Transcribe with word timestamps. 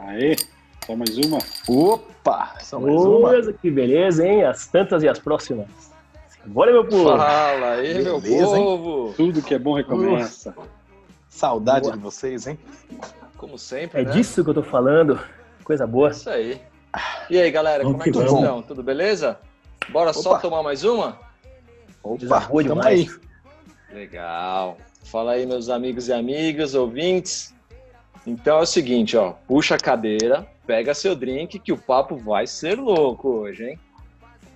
Aê, 0.00 0.36
só 0.86 0.96
mais 0.96 1.16
uma. 1.18 1.38
Opa, 1.68 2.54
só 2.60 2.80
mais 2.80 2.94
uma. 2.94 3.52
que 3.52 3.70
beleza, 3.70 4.26
hein? 4.26 4.44
As 4.44 4.66
tantas 4.66 5.02
e 5.02 5.08
as 5.08 5.18
próximas. 5.18 5.66
Bora, 6.46 6.72
meu 6.72 6.84
povo. 6.86 7.16
Fala 7.16 7.72
aí, 7.72 7.94
beleza, 7.94 8.10
meu 8.10 8.20
povo. 8.20 9.08
Hein? 9.08 9.14
Tudo 9.16 9.42
que 9.42 9.54
é 9.54 9.58
bom 9.58 9.74
recomeça. 9.74 10.54
Saudade 11.28 11.84
Boa. 11.84 11.96
de 11.96 12.02
vocês, 12.02 12.46
hein? 12.46 12.58
Como 13.36 13.58
sempre, 13.58 14.00
É 14.00 14.04
né? 14.04 14.10
disso 14.10 14.42
que 14.42 14.50
eu 14.50 14.54
tô 14.54 14.62
falando. 14.62 15.20
Coisa 15.62 15.86
boa. 15.86 16.10
Isso 16.10 16.30
aí. 16.30 16.60
E 17.28 17.38
aí, 17.38 17.50
galera, 17.50 17.84
como 17.84 18.00
é 18.00 18.04
que 18.04 18.12
vocês 18.12 18.32
estão? 18.32 18.62
Tudo 18.62 18.82
beleza? 18.82 19.38
Bora 19.90 20.10
Opa. 20.10 20.20
só 20.20 20.38
tomar 20.38 20.62
mais 20.62 20.84
uma? 20.84 21.18
Opa, 22.02 22.40
tamo 22.64 22.82
aí. 22.82 23.08
Legal. 23.92 24.78
Fala 25.04 25.32
aí, 25.32 25.46
meus 25.46 25.68
amigos 25.68 26.08
e 26.08 26.12
amigas, 26.12 26.74
ouvintes. 26.74 27.54
Então 28.28 28.58
é 28.58 28.60
o 28.60 28.66
seguinte, 28.66 29.16
ó, 29.16 29.32
puxa 29.46 29.76
a 29.76 29.78
cadeira, 29.78 30.46
pega 30.66 30.92
seu 30.92 31.16
drink 31.16 31.58
que 31.58 31.72
o 31.72 31.78
papo 31.78 32.14
vai 32.14 32.46
ser 32.46 32.78
louco 32.78 33.26
hoje, 33.26 33.70
hein? 33.70 33.80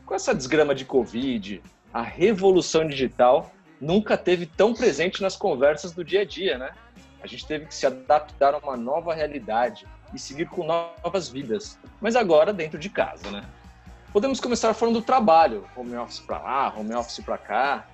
Com 0.04 0.14
essa 0.14 0.34
desgrama 0.34 0.74
de 0.74 0.84
Covid, 0.84 1.62
a 1.90 2.02
revolução 2.02 2.86
digital 2.86 3.50
nunca 3.80 4.14
teve 4.18 4.44
tão 4.44 4.74
presente 4.74 5.22
nas 5.22 5.36
conversas 5.36 5.92
do 5.92 6.04
dia 6.04 6.20
a 6.20 6.24
dia, 6.26 6.58
né? 6.58 6.72
A 7.22 7.26
gente 7.26 7.46
teve 7.46 7.64
que 7.64 7.74
se 7.74 7.86
adaptar 7.86 8.52
a 8.52 8.58
uma 8.58 8.76
nova 8.76 9.14
realidade 9.14 9.86
e 10.12 10.18
seguir 10.18 10.50
com 10.50 10.66
novas 10.66 11.30
vidas, 11.30 11.78
mas 11.98 12.14
agora 12.14 12.52
dentro 12.52 12.78
de 12.78 12.90
casa, 12.90 13.30
né? 13.30 13.42
Podemos 14.12 14.38
começar 14.38 14.74
falando 14.74 14.96
do 14.96 15.02
trabalho, 15.02 15.64
home 15.74 15.96
office 15.96 16.20
para 16.20 16.38
lá, 16.38 16.74
home 16.76 16.94
office 16.94 17.24
para 17.24 17.38
cá. 17.38 17.86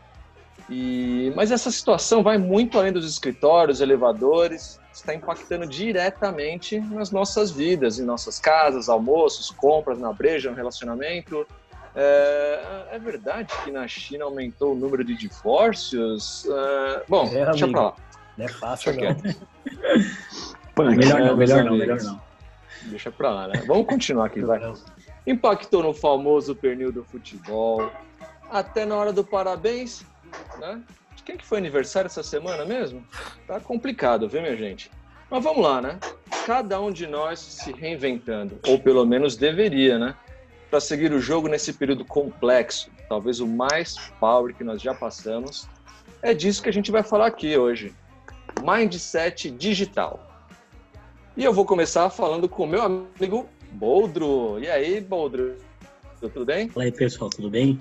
E 0.68 1.32
mas 1.36 1.52
essa 1.52 1.70
situação 1.70 2.20
vai 2.20 2.36
muito 2.36 2.76
além 2.76 2.92
dos 2.92 3.08
escritórios, 3.08 3.80
elevadores, 3.80 4.80
está 4.98 5.14
impactando 5.14 5.66
diretamente 5.66 6.80
nas 6.80 7.10
nossas 7.10 7.50
vidas, 7.50 7.98
em 7.98 8.04
nossas 8.04 8.38
casas, 8.38 8.88
almoços, 8.88 9.50
compras, 9.50 9.98
na 9.98 10.12
breja, 10.12 10.50
no 10.50 10.56
relacionamento. 10.56 11.46
É, 11.94 12.88
é 12.92 12.98
verdade 12.98 13.52
que 13.64 13.70
na 13.70 13.86
China 13.88 14.24
aumentou 14.24 14.72
o 14.72 14.74
número 14.74 15.02
de 15.04 15.16
divórcios? 15.16 16.46
É, 16.46 17.02
bom, 17.08 17.26
é, 17.26 17.44
deixa 17.46 17.64
amigo. 17.64 17.72
pra 17.72 17.82
lá. 17.82 17.96
Não 18.36 18.44
é 18.44 18.48
fácil, 18.48 18.92
Deixa 18.92 19.36
não. 20.76 20.84
melhor 20.94 21.20
não, 21.20 21.36
melhor 21.36 21.64
não, 21.64 21.76
melhor 21.76 22.02
não. 22.02 22.20
Deixa 22.84 23.10
pra 23.10 23.30
lá, 23.30 23.48
né? 23.48 23.62
Vamos 23.66 23.86
continuar 23.86 24.26
aqui, 24.26 24.40
vai. 24.40 24.60
Impactou 25.26 25.82
no 25.82 25.92
famoso 25.92 26.54
pernil 26.54 26.92
do 26.92 27.04
futebol, 27.04 27.90
até 28.50 28.84
na 28.84 28.96
hora 28.96 29.12
do 29.12 29.24
parabéns, 29.24 30.04
né? 30.58 30.80
Quem 31.28 31.36
que 31.36 31.44
foi 31.44 31.58
aniversário 31.58 32.06
essa 32.06 32.22
semana 32.22 32.64
mesmo? 32.64 33.06
Tá 33.46 33.60
complicado, 33.60 34.26
viu, 34.26 34.40
minha 34.40 34.56
gente? 34.56 34.90
Mas 35.30 35.44
vamos 35.44 35.62
lá, 35.62 35.78
né? 35.82 35.98
Cada 36.46 36.80
um 36.80 36.90
de 36.90 37.06
nós 37.06 37.38
se 37.38 37.70
reinventando, 37.70 38.58
ou 38.66 38.78
pelo 38.78 39.04
menos 39.04 39.36
deveria, 39.36 39.98
né? 39.98 40.14
Para 40.70 40.80
seguir 40.80 41.12
o 41.12 41.20
jogo 41.20 41.46
nesse 41.46 41.74
período 41.74 42.02
complexo, 42.02 42.90
talvez 43.10 43.40
o 43.40 43.46
mais 43.46 44.10
power 44.18 44.54
que 44.54 44.64
nós 44.64 44.80
já 44.80 44.94
passamos. 44.94 45.68
É 46.22 46.32
disso 46.32 46.62
que 46.62 46.70
a 46.70 46.72
gente 46.72 46.90
vai 46.90 47.02
falar 47.02 47.26
aqui 47.26 47.58
hoje. 47.58 47.94
Mindset 48.62 49.50
digital. 49.50 50.26
E 51.36 51.44
eu 51.44 51.52
vou 51.52 51.66
começar 51.66 52.08
falando 52.08 52.48
com 52.48 52.62
o 52.62 52.66
meu 52.66 52.80
amigo 52.80 53.46
Boldro. 53.72 54.58
E 54.60 54.66
aí, 54.66 54.98
Boldro? 54.98 55.56
Tudo 56.22 56.46
bem? 56.46 56.70
Fala 56.70 56.86
aí, 56.86 56.92
pessoal, 56.92 57.28
tudo 57.28 57.50
bem? 57.50 57.78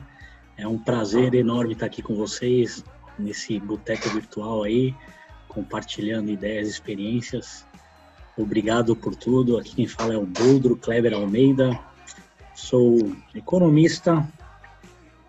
É 0.57 0.67
um 0.67 0.77
prazer 0.77 1.33
enorme 1.33 1.71
estar 1.71 1.85
aqui 1.85 2.01
com 2.01 2.13
vocês 2.13 2.83
nesse 3.17 3.59
boteco 3.59 4.09
virtual 4.09 4.63
aí, 4.63 4.93
compartilhando 5.47 6.29
ideias, 6.29 6.67
experiências. 6.67 7.65
Obrigado 8.37 8.95
por 8.95 9.15
tudo. 9.15 9.57
Aqui 9.57 9.75
quem 9.75 9.87
fala 9.87 10.13
é 10.13 10.17
o 10.17 10.25
Boldro 10.25 10.75
Kleber 10.75 11.13
Almeida. 11.13 11.79
Sou 12.53 13.11
economista, 13.35 14.27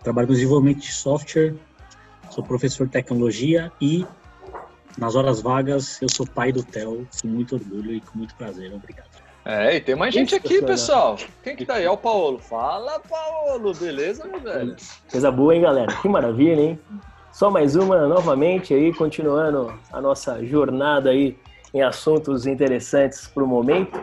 trabalho 0.03 0.27
no 0.27 0.33
desenvolvimento 0.33 0.79
de 0.79 0.91
software, 0.91 1.55
sou 2.31 2.43
professor 2.43 2.87
de 2.87 2.93
tecnologia 2.93 3.71
e 3.79 4.05
nas 4.97 5.15
horas 5.15 5.41
vagas 5.41 6.01
eu 6.01 6.09
sou 6.09 6.25
pai 6.25 6.51
do 6.51 6.63
Theo 6.63 7.07
com 7.21 7.27
muito 7.27 7.55
orgulho 7.55 7.93
e 7.93 8.01
com 8.01 8.17
muito 8.17 8.35
prazer. 8.35 8.73
Obrigado. 8.73 9.09
É, 9.45 9.75
e 9.75 9.81
tem 9.81 9.95
mais 9.95 10.13
gente 10.13 10.35
aqui, 10.35 10.61
pessoal. 10.61 11.17
Quem 11.43 11.55
que 11.55 11.65
tá 11.65 11.75
aí? 11.75 11.85
É 11.85 11.89
o 11.89 11.97
Paulo. 11.97 12.39
Fala, 12.39 12.99
Paulo. 12.99 13.73
Beleza, 13.73 14.25
meu 14.25 14.39
velho? 14.39 14.75
Coisa 15.09 15.31
boa, 15.31 15.55
hein, 15.55 15.61
galera? 15.61 15.95
Que 16.01 16.09
maravilha, 16.09 16.61
hein? 16.61 16.79
Só 17.31 17.49
mais 17.49 17.75
uma 17.75 18.07
novamente 18.07 18.73
aí, 18.73 18.93
continuando 18.93 19.71
a 19.93 20.01
nossa 20.01 20.43
jornada 20.43 21.11
aí 21.11 21.37
em 21.73 21.81
assuntos 21.81 22.47
interessantes 22.47 23.27
para 23.27 23.43
o 23.43 23.47
momento. 23.47 23.99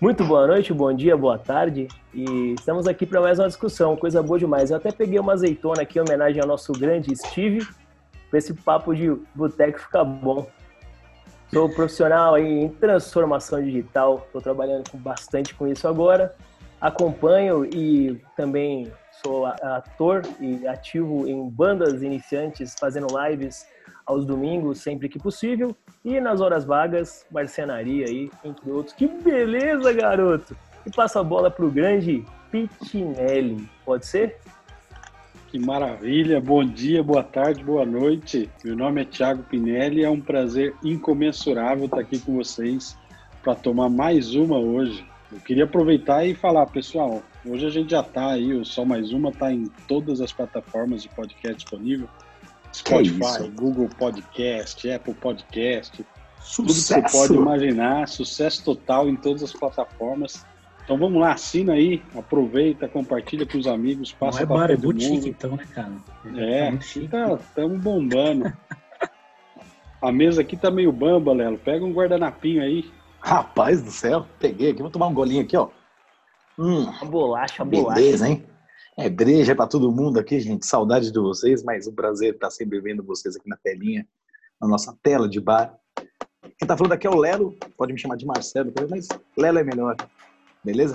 Muito 0.00 0.24
boa 0.24 0.46
noite, 0.46 0.72
bom 0.72 0.92
dia, 0.92 1.16
boa 1.16 1.38
tarde. 1.38 1.86
E 2.14 2.54
estamos 2.54 2.86
aqui 2.86 3.04
para 3.04 3.20
mais 3.20 3.38
uma 3.38 3.46
discussão, 3.46 3.94
coisa 3.94 4.22
boa 4.22 4.38
demais. 4.38 4.70
Eu 4.70 4.78
até 4.78 4.90
peguei 4.90 5.18
uma 5.18 5.34
azeitona 5.34 5.82
aqui 5.82 5.98
em 5.98 6.02
homenagem 6.02 6.40
ao 6.40 6.48
nosso 6.48 6.72
grande 6.72 7.14
Steve, 7.14 7.68
para 8.30 8.38
esse 8.38 8.54
papo 8.54 8.94
de 8.94 9.14
boteco 9.34 9.78
ficar 9.78 10.02
bom. 10.02 10.46
Sou 11.52 11.68
profissional 11.68 12.34
aí 12.34 12.62
em 12.62 12.68
transformação 12.68 13.62
digital, 13.62 14.22
estou 14.26 14.40
trabalhando 14.40 14.84
bastante 14.94 15.54
com 15.54 15.68
isso 15.68 15.86
agora. 15.86 16.34
Acompanho 16.80 17.66
e 17.66 18.18
também 18.34 18.90
sou 19.22 19.46
ator 19.46 20.22
e 20.40 20.66
ativo 20.66 21.26
em 21.26 21.48
bandas 21.48 22.02
iniciantes, 22.02 22.74
fazendo 22.78 23.06
lives 23.26 23.66
aos 24.06 24.24
domingos, 24.24 24.80
sempre 24.80 25.08
que 25.08 25.18
possível. 25.18 25.76
E 26.04 26.20
nas 26.20 26.40
horas 26.40 26.64
vagas, 26.64 27.26
marcenaria 27.30 28.06
aí, 28.06 28.30
entre 28.44 28.70
outros. 28.70 28.94
Que 28.94 29.06
beleza, 29.06 29.92
garoto! 29.92 30.56
E 30.86 30.90
passa 30.90 31.20
a 31.20 31.24
bola 31.24 31.50
pro 31.50 31.70
grande 31.70 32.24
Pitinelli, 32.50 33.68
pode 33.84 34.06
ser? 34.06 34.38
Que 35.48 35.58
maravilha! 35.58 36.40
Bom 36.40 36.64
dia, 36.64 37.02
boa 37.02 37.22
tarde, 37.22 37.62
boa 37.62 37.84
noite. 37.84 38.48
Meu 38.64 38.76
nome 38.76 39.02
é 39.02 39.04
Thiago 39.04 39.42
Pinelli 39.42 40.00
e 40.00 40.04
é 40.04 40.10
um 40.10 40.20
prazer 40.20 40.74
incomensurável 40.82 41.84
estar 41.84 42.00
aqui 42.00 42.18
com 42.18 42.36
vocês 42.36 42.96
para 43.42 43.54
tomar 43.54 43.88
mais 43.88 44.34
uma 44.34 44.58
hoje. 44.58 45.09
Eu 45.32 45.38
queria 45.40 45.64
aproveitar 45.64 46.24
e 46.26 46.34
falar, 46.34 46.66
pessoal, 46.66 47.22
hoje 47.46 47.66
a 47.66 47.70
gente 47.70 47.90
já 47.90 48.00
está 48.00 48.30
aí, 48.32 48.52
o 48.52 48.64
Só 48.64 48.84
Mais 48.84 49.12
Uma 49.12 49.30
está 49.30 49.52
em 49.52 49.66
todas 49.86 50.20
as 50.20 50.32
plataformas 50.32 51.02
de 51.02 51.08
podcast 51.10 51.56
disponível. 51.56 52.08
Spotify, 52.72 53.48
Google 53.54 53.88
Podcast, 53.98 54.90
Apple 54.90 55.14
Podcast, 55.14 56.04
Sucesso. 56.40 56.56
tudo 56.56 56.68
que 56.68 56.80
você 56.80 57.02
pode 57.02 57.34
imaginar, 57.34 58.08
sucesso 58.08 58.64
total 58.64 59.08
em 59.08 59.16
todas 59.16 59.42
as 59.42 59.52
plataformas. 59.52 60.44
Então 60.84 60.96
vamos 60.98 61.20
lá, 61.20 61.32
assina 61.32 61.74
aí, 61.74 62.02
aproveita, 62.16 62.88
compartilha 62.88 63.46
com 63.46 63.58
os 63.58 63.66
amigos, 63.66 64.12
passa 64.12 64.44
Não 64.44 64.54
é 64.54 64.58
para 64.58 64.72
é 64.72 64.76
todo 64.76 64.82
boutique 64.84 65.10
mundo. 65.12 65.26
então, 65.28 65.56
né, 65.56 65.66
cara? 65.72 65.92
É, 66.36 66.64
Tá 66.64 66.70
muito 66.70 66.84
chique. 66.84 67.08
estamos 67.40 67.80
bombando. 67.80 68.52
A 70.02 70.10
mesa 70.10 70.40
aqui 70.40 70.56
tá 70.56 70.70
meio 70.70 70.90
bamba, 70.90 71.32
Lelo. 71.32 71.58
Pega 71.58 71.84
um 71.84 71.92
guardanapinho 71.92 72.62
aí. 72.62 72.90
Rapaz 73.20 73.82
do 73.82 73.90
céu, 73.90 74.26
peguei 74.38 74.70
aqui, 74.70 74.80
vou 74.82 74.90
tomar 74.90 75.06
um 75.08 75.14
golinho 75.14 75.42
aqui, 75.42 75.56
ó. 75.56 75.68
Hum, 76.58 76.88
A 77.00 77.04
bolacha, 77.04 77.62
a 77.62 77.64
bolacha. 77.64 78.00
beleza, 78.00 78.28
hein? 78.28 78.44
É 78.98 79.08
breja 79.08 79.54
pra 79.54 79.66
todo 79.66 79.90
mundo 79.92 80.18
aqui, 80.18 80.40
gente. 80.40 80.66
Saudade 80.66 81.10
de 81.10 81.18
vocês, 81.18 81.62
mas 81.62 81.86
um 81.86 81.94
prazer 81.94 82.34
estar 82.34 82.50
sempre 82.50 82.80
vendo 82.80 83.02
vocês 83.02 83.36
aqui 83.36 83.48
na 83.48 83.56
telinha, 83.56 84.06
na 84.60 84.68
nossa 84.68 84.94
tela 85.02 85.28
de 85.28 85.40
bar. 85.40 85.74
Quem 86.58 86.66
tá 86.68 86.76
falando 86.76 86.92
aqui 86.92 87.06
é 87.06 87.10
o 87.10 87.16
Lelo, 87.16 87.56
pode 87.76 87.92
me 87.92 87.98
chamar 87.98 88.16
de 88.16 88.26
Marcelo, 88.26 88.72
mas 88.90 89.08
Lelo 89.36 89.58
é 89.58 89.64
melhor, 89.64 89.96
beleza? 90.62 90.94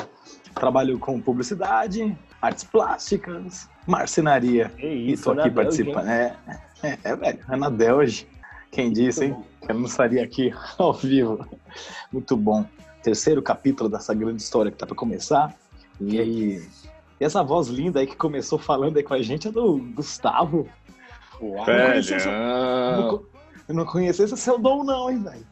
Trabalho 0.53 0.99
com 0.99 1.19
publicidade, 1.19 2.15
artes 2.41 2.63
plásticas, 2.63 3.67
marcenaria. 3.87 4.69
Que 4.77 4.85
E 4.85 5.11
isso, 5.13 5.23
tô 5.33 5.39
aqui 5.39 5.49
participando. 5.49 6.07
É, 6.07 6.35
é, 6.83 6.97
é, 7.03 7.15
velho, 7.15 7.39
Anabel 7.47 7.97
hoje. 7.97 8.27
Quem 8.75 8.91
disse, 8.91 9.23
hein? 9.25 9.37
Que 9.61 9.71
eu 9.71 9.75
não 9.75 9.85
estaria 9.85 10.21
aqui 10.21 10.53
ao 10.77 10.91
vivo. 10.93 11.47
Muito 12.11 12.35
bom. 12.35 12.65
Terceiro 13.01 13.41
capítulo 13.41 13.89
dessa 13.89 14.13
grande 14.13 14.41
história 14.41 14.69
que 14.69 14.77
tá 14.77 14.85
para 14.85 14.95
começar. 14.95 15.55
E 16.01 16.19
aí, 16.19 16.67
e 17.19 17.23
essa 17.23 17.41
voz 17.41 17.67
linda 17.69 18.01
aí 18.01 18.07
que 18.07 18.17
começou 18.17 18.59
falando 18.59 18.97
aí 18.97 19.03
com 19.03 19.13
a 19.13 19.21
gente 19.21 19.47
é 19.47 19.51
do 19.51 19.77
Gustavo. 19.95 20.67
Uau. 21.41 21.65
Eu 21.69 21.77
não 21.77 21.85
conhecia 21.87 22.15
essa- 22.17 22.29
eu 22.29 22.33
não 22.33 22.95
Velho. 22.97 23.07
co- 23.19 23.25
eu 23.69 23.75
não 23.75 23.85
conhecia 23.85 24.25
esse 24.25 24.35
seu 24.37 24.59
dom, 24.59 24.83
não, 24.83 25.09
hein, 25.09 25.23
velho? 25.23 25.47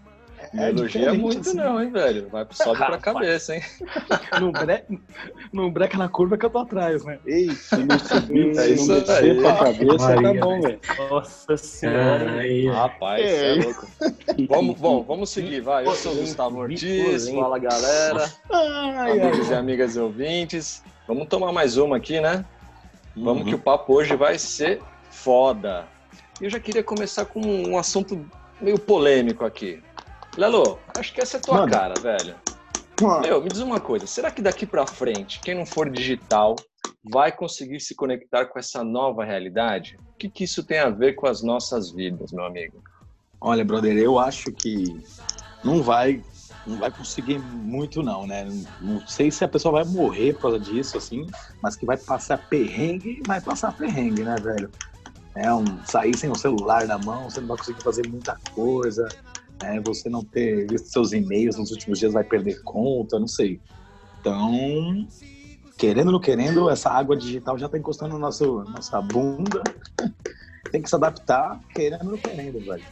Não 0.53 0.63
elogia 0.67 0.87
diferente, 1.01 1.19
muito, 1.21 1.39
assim. 1.41 1.57
não, 1.57 1.81
hein, 1.81 1.89
velho? 1.91 2.29
Vai 2.29 2.45
sobe 2.51 2.77
pra 2.77 2.97
cabeça, 2.99 3.55
hein? 3.55 3.61
Não, 4.39 4.51
bre... 4.51 4.83
não 5.51 5.71
breca 5.71 5.97
na 5.97 6.07
curva 6.07 6.37
que 6.37 6.45
eu 6.45 6.49
tô 6.49 6.59
atrás, 6.59 7.03
né? 7.03 7.17
Ei, 7.25 7.49
Se 7.55 7.77
não 7.77 7.97
subir, 7.97 8.51
É 8.51 8.53
se 8.53 8.73
isso 8.73 8.87
não 8.93 8.99
descer 8.99 9.23
aí. 9.31 9.41
pra 9.41 9.55
cabeça, 9.55 9.97
tá 10.15 10.21
Maria, 10.21 10.41
bom, 10.41 10.61
velho. 10.61 10.79
Nossa 11.09 11.57
senhora. 11.57 12.25
Ó. 12.69 12.71
Rapaz, 12.73 13.21
você 13.29 13.45
é 13.45 13.53
louco. 13.63 13.87
Vamos, 14.47 14.79
bom, 14.79 15.03
vamos 15.03 15.29
seguir, 15.31 15.61
vai. 15.61 15.85
Eu 15.87 15.95
sou 15.95 16.13
o 16.13 16.17
Gustavo 16.17 16.59
Ortiz, 16.59 17.27
fala 17.29 17.57
galera, 17.57 18.31
ai, 18.51 19.19
amigos 19.19 19.49
e 19.49 19.53
amigas 19.55 19.95
e 19.95 19.99
ouvintes. 19.99 20.83
Vamos 21.07 21.27
tomar 21.27 21.51
mais 21.51 21.77
uma 21.77 21.97
aqui, 21.97 22.21
né? 22.21 22.45
Vamos 23.15 23.43
Uhum. 23.43 23.49
que 23.49 23.55
o 23.55 23.59
papo 23.59 23.93
hoje 23.93 24.15
vai 24.15 24.37
ser 24.39 24.81
foda. 25.09 25.85
E 26.41 26.45
eu 26.45 26.49
já 26.49 26.59
queria 26.59 26.83
começar 26.83 27.25
com 27.25 27.39
um 27.41 27.77
assunto 27.77 28.25
meio 28.61 28.79
polêmico 28.79 29.45
aqui. 29.45 29.81
Lelo, 30.37 30.79
acho 30.89 31.13
que 31.13 31.21
essa 31.21 31.37
é 31.37 31.39
tua 31.39 31.59
Manda. 31.59 31.71
cara, 31.71 31.97
velho. 31.97 32.35
Meu, 33.21 33.43
me 33.43 33.49
diz 33.49 33.59
uma 33.59 33.79
coisa, 33.79 34.07
será 34.07 34.31
que 34.31 34.41
daqui 34.41 34.65
para 34.65 34.85
frente, 34.85 35.41
quem 35.41 35.55
não 35.55 35.65
for 35.65 35.89
digital 35.89 36.55
vai 37.03 37.31
conseguir 37.31 37.79
se 37.79 37.95
conectar 37.95 38.45
com 38.45 38.57
essa 38.57 38.83
nova 38.83 39.25
realidade? 39.25 39.97
O 40.13 40.17
que, 40.17 40.29
que 40.29 40.43
isso 40.45 40.63
tem 40.63 40.79
a 40.79 40.89
ver 40.89 41.13
com 41.13 41.27
as 41.27 41.43
nossas 41.43 41.91
vidas, 41.91 42.31
meu 42.31 42.45
amigo? 42.45 42.81
Olha, 43.41 43.65
brother, 43.65 43.97
eu 43.97 44.17
acho 44.17 44.51
que 44.51 45.03
não 45.63 45.83
vai 45.83 46.23
não 46.65 46.77
vai 46.77 46.89
conseguir 46.89 47.39
muito 47.39 48.01
não, 48.01 48.25
né? 48.25 48.47
Não 48.79 49.05
sei 49.05 49.29
se 49.29 49.43
a 49.43 49.49
pessoa 49.49 49.83
vai 49.83 49.93
morrer 49.93 50.33
por 50.33 50.43
causa 50.43 50.59
disso, 50.59 50.97
assim, 50.97 51.27
mas 51.61 51.75
que 51.75 51.85
vai 51.85 51.97
passar 51.97 52.37
perrengue, 52.47 53.21
vai 53.25 53.41
passar 53.41 53.75
perrengue, 53.75 54.23
né, 54.23 54.35
velho? 54.41 54.71
É 55.35 55.53
um 55.53 55.65
sair 55.85 56.15
sem 56.15 56.29
o 56.29 56.35
celular 56.35 56.87
na 56.87 56.97
mão, 56.97 57.29
você 57.29 57.41
não 57.41 57.49
vai 57.49 57.57
conseguir 57.57 57.83
fazer 57.83 58.07
muita 58.07 58.37
coisa, 58.53 59.09
né? 59.63 59.81
Você 59.85 60.09
não 60.09 60.23
ter 60.23 60.67
visto 60.67 60.87
seus 60.89 61.13
e-mails 61.13 61.57
nos 61.57 61.71
últimos 61.71 61.97
dias 61.99 62.13
vai 62.13 62.23
perder 62.23 62.61
conta, 62.63 63.19
não 63.19 63.27
sei. 63.27 63.59
Então, 64.19 65.07
querendo 65.77 66.07
ou 66.07 66.13
não 66.13 66.19
querendo, 66.19 66.69
essa 66.69 66.89
água 66.89 67.15
digital 67.15 67.57
já 67.57 67.67
tá 67.69 67.77
encostando 67.77 68.13
na 68.13 68.19
nosso, 68.19 68.63
nossa 68.65 69.01
bunda. 69.01 69.61
Tem 70.71 70.81
que 70.81 70.89
se 70.89 70.95
adaptar, 70.95 71.59
querendo 71.73 72.05
ou 72.05 72.11
não 72.11 72.17
querendo, 72.17 72.59
velho. 72.59 72.83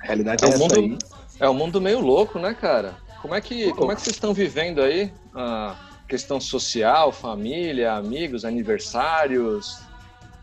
A 0.00 0.04
realidade 0.06 0.44
é, 0.44 0.48
É 0.48 0.50
um 0.50 0.54
essa 0.54 0.62
mundo- 0.62 0.74
aí. 0.76 0.98
É 1.40 1.48
um 1.48 1.54
mundo 1.54 1.80
meio 1.80 2.00
louco, 2.00 2.38
né, 2.38 2.52
cara? 2.54 2.94
Como 3.20 3.34
é 3.34 3.40
que, 3.40 3.72
como 3.72 3.90
é 3.90 3.94
que 3.94 4.02
vocês 4.02 4.16
estão 4.16 4.34
vivendo 4.34 4.82
aí 4.82 5.12
a 5.34 5.76
questão 6.08 6.40
social, 6.40 7.10
família, 7.12 7.94
amigos, 7.94 8.44
aniversários? 8.44 9.80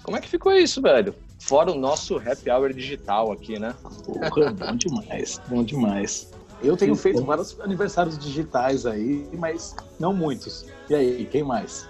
Como 0.02 0.18
é 0.18 0.22
que 0.22 0.28
ficou 0.30 0.54
isso, 0.54 0.82
velho? 0.82 1.14
Fora 1.40 1.72
o 1.72 1.76
nosso 1.76 2.18
happy 2.18 2.50
hour 2.50 2.74
digital 2.74 3.32
aqui, 3.32 3.58
né? 3.58 3.74
Porra, 4.06 4.52
bom 4.54 4.76
demais, 4.76 5.42
bom 5.48 5.64
demais. 5.64 6.30
Eu 6.62 6.76
tenho 6.76 6.96
feito 6.96 7.24
vários 7.24 7.58
aniversários 7.62 8.18
digitais 8.18 8.86
aí, 8.86 9.28
mas 9.38 9.76
não 10.00 10.14
muitos. 10.14 10.66
E 10.90 10.96
aí, 10.96 11.26
quem 11.26 11.42
mais? 11.42 11.88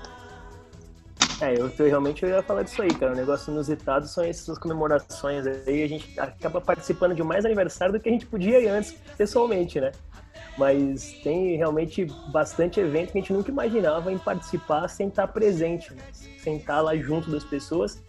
É, 1.42 1.54
eu, 1.54 1.72
eu 1.80 1.86
realmente 1.88 2.24
eu 2.24 2.30
ia 2.30 2.44
falar 2.44 2.64
disso 2.64 2.82
aí, 2.82 2.94
cara. 2.94 3.14
O 3.14 3.16
negócio 3.16 3.52
inusitado 3.52 4.08
são 4.08 4.24
essas 4.24 4.58
comemorações 4.58 5.48
aí. 5.48 5.84
A 5.84 5.88
gente 5.88 6.20
acaba 6.20 6.62
participando 6.62 7.16
de 7.16 7.24
mais 7.24 7.46
aniversário 7.46 7.94
do 7.94 8.00
que 8.00 8.10
a 8.10 8.12
gente 8.12 8.26
podia 8.26 8.60
ir 8.60 8.68
antes, 8.68 8.94
pessoalmente, 9.18 9.80
né? 9.80 9.92
Mas 10.58 11.14
tem 11.24 11.56
realmente 11.56 12.06
bastante 12.32 12.80
evento 12.80 13.14
que 13.14 13.18
a 13.18 13.22
gente 13.22 13.34
nunca 13.34 13.50
imaginava 13.50 14.12
em 14.12 14.18
participar 14.18 14.88
sem 14.90 15.08
estar 15.08 15.28
presente, 15.28 15.94
né? 15.94 16.04
sem 16.44 16.58
estar 16.58 16.82
lá 16.82 16.96
junto 16.96 17.32
das 17.32 17.44
pessoas. 17.44 18.04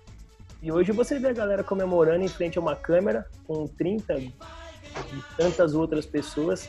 E 0.62 0.70
hoje 0.70 0.92
você 0.92 1.18
vê 1.18 1.28
a 1.28 1.32
galera 1.32 1.64
comemorando 1.64 2.24
em 2.24 2.28
frente 2.28 2.58
a 2.58 2.60
uma 2.60 2.76
câmera 2.76 3.26
com 3.46 3.66
30 3.66 4.18
e 4.18 4.34
tantas 5.36 5.74
outras 5.74 6.04
pessoas. 6.04 6.68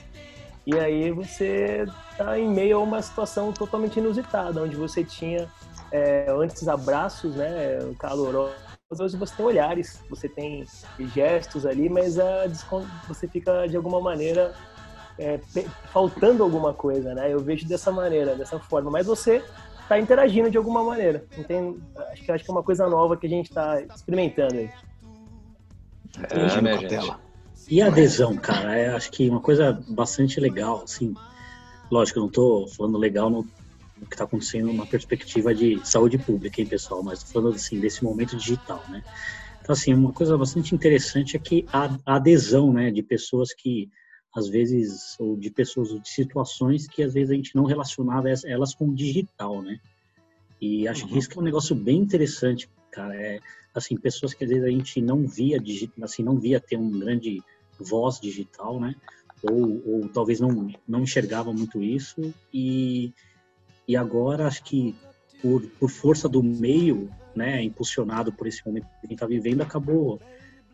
E 0.65 0.77
aí 0.79 1.11
você 1.11 1.85
tá 2.17 2.39
em 2.39 2.47
meio 2.47 2.77
a 2.77 2.79
uma 2.79 3.01
situação 3.01 3.51
totalmente 3.51 3.97
inusitada, 3.97 4.61
onde 4.61 4.75
você 4.75 5.03
tinha 5.03 5.49
é, 5.91 6.27
antes 6.29 6.67
abraços, 6.67 7.35
né, 7.35 7.79
calorosos, 7.99 8.55
hoje 8.99 9.17
você 9.17 9.35
tem 9.35 9.45
olhares, 9.45 10.03
você 10.09 10.29
tem 10.29 10.65
gestos 11.13 11.65
ali, 11.65 11.89
mas 11.89 12.19
a 12.19 12.47
você 13.07 13.27
fica 13.27 13.65
de 13.67 13.75
alguma 13.75 13.99
maneira 13.99 14.53
é, 15.17 15.39
faltando 15.91 16.43
alguma 16.43 16.73
coisa, 16.73 17.13
né? 17.13 17.31
Eu 17.31 17.39
vejo 17.39 17.67
dessa 17.67 17.91
maneira, 17.91 18.35
dessa 18.35 18.59
forma, 18.59 18.89
mas 18.91 19.07
você 19.07 19.43
está 19.91 19.99
interagindo 19.99 20.49
de 20.49 20.57
alguma 20.57 20.83
maneira. 20.83 21.25
Não 21.35 21.43
tem, 21.43 21.77
acho 22.11 22.23
que 22.23 22.31
acho 22.31 22.43
que 22.45 22.49
é 22.49 22.53
uma 22.53 22.63
coisa 22.63 22.87
nova 22.87 23.17
que 23.17 23.27
a 23.27 23.29
gente 23.29 23.49
está 23.49 23.81
experimentando 23.81 24.55
aí. 24.55 24.69
É, 26.29 26.61
né, 26.61 26.71
com 26.71 26.77
a 26.77 26.77
gente? 26.77 26.89
tela. 26.89 27.19
E 27.69 27.81
a 27.81 27.87
adesão, 27.87 28.35
cara, 28.37 28.77
é, 28.77 28.89
acho 28.89 29.11
que 29.11 29.29
uma 29.29 29.41
coisa 29.41 29.83
bastante 29.89 30.39
legal, 30.39 30.83
assim, 30.83 31.13
lógico, 31.91 32.19
eu 32.19 32.23
não 32.23 32.29
tô 32.29 32.67
falando 32.67 32.97
legal 32.97 33.29
no, 33.29 33.47
no 33.97 34.07
que 34.07 34.15
tá 34.15 34.23
acontecendo 34.23 34.67
numa 34.67 34.85
perspectiva 34.85 35.53
de 35.53 35.79
saúde 35.83 36.17
pública, 36.17 36.59
hein, 36.59 36.67
pessoal, 36.67 37.03
mas 37.03 37.23
tô 37.23 37.33
falando, 37.33 37.55
assim, 37.55 37.79
desse 37.79 38.03
momento 38.03 38.35
digital, 38.35 38.83
né? 38.89 39.03
Então, 39.61 39.73
assim, 39.73 39.93
uma 39.93 40.11
coisa 40.11 40.37
bastante 40.37 40.73
interessante 40.73 41.35
é 41.35 41.39
que 41.39 41.65
a, 41.71 41.97
a 42.05 42.15
adesão, 42.15 42.73
né, 42.73 42.91
de 42.91 43.03
pessoas 43.03 43.53
que, 43.53 43.89
às 44.35 44.47
vezes, 44.47 45.19
ou 45.19 45.35
de 45.35 45.49
pessoas, 45.49 45.91
ou 45.91 45.99
de 45.99 46.09
situações 46.09 46.87
que, 46.87 47.03
às 47.03 47.13
vezes, 47.13 47.31
a 47.31 47.35
gente 47.35 47.55
não 47.55 47.65
relacionava 47.65 48.29
elas 48.45 48.73
com 48.73 48.89
o 48.89 48.95
digital, 48.95 49.61
né? 49.61 49.79
E 50.59 50.87
acho 50.87 51.07
que 51.07 51.17
isso 51.17 51.29
que 51.29 51.37
é 51.37 51.41
um 51.41 51.45
negócio 51.45 51.75
bem 51.75 51.97
interessante, 51.97 52.69
cara, 52.91 53.15
é, 53.15 53.39
assim, 53.73 53.97
pessoas 53.97 54.33
que, 54.33 54.43
às 54.43 54.49
vezes, 54.49 54.63
a 54.63 54.69
gente 54.69 55.01
não 55.01 55.27
via, 55.27 55.61
assim, 56.01 56.23
não 56.23 56.37
via 56.37 56.59
ter 56.59 56.77
um 56.77 56.99
grande 56.99 57.41
voz 57.79 58.19
digital, 58.19 58.79
né? 58.79 58.95
Ou, 59.43 59.81
ou 59.85 60.09
talvez 60.09 60.39
não, 60.39 60.69
não 60.87 61.01
enxergava 61.01 61.51
muito 61.51 61.81
isso 61.81 62.31
e, 62.53 63.11
e 63.87 63.97
agora 63.97 64.45
acho 64.45 64.63
que 64.63 64.95
por, 65.41 65.63
por 65.79 65.89
força 65.89 66.29
do 66.29 66.43
meio, 66.43 67.09
né, 67.35 67.63
impulsionado 67.63 68.31
por 68.31 68.45
esse 68.45 68.63
momento 68.63 68.83
que 68.83 68.89
a 68.97 69.01
gente 69.01 69.13
está 69.13 69.25
vivendo, 69.25 69.61
acabou, 69.61 70.21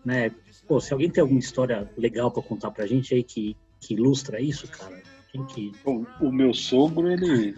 né? 0.07 0.31
Pô, 0.65 0.79
se 0.79 0.93
alguém 0.93 1.09
tem 1.09 1.21
alguma 1.21 1.39
história 1.39 1.89
legal 1.97 2.31
para 2.31 2.41
contar 2.41 2.71
pra 2.71 2.87
gente 2.87 3.13
aí 3.13 3.21
que, 3.23 3.57
que 3.79 3.93
ilustra 3.93 4.39
isso, 4.39 4.65
cara, 4.69 5.01
quem 5.31 5.45
que... 5.45 5.73
O, 5.85 6.05
o 6.21 6.31
meu 6.31 6.53
sogro, 6.53 7.11
ele 7.11 7.53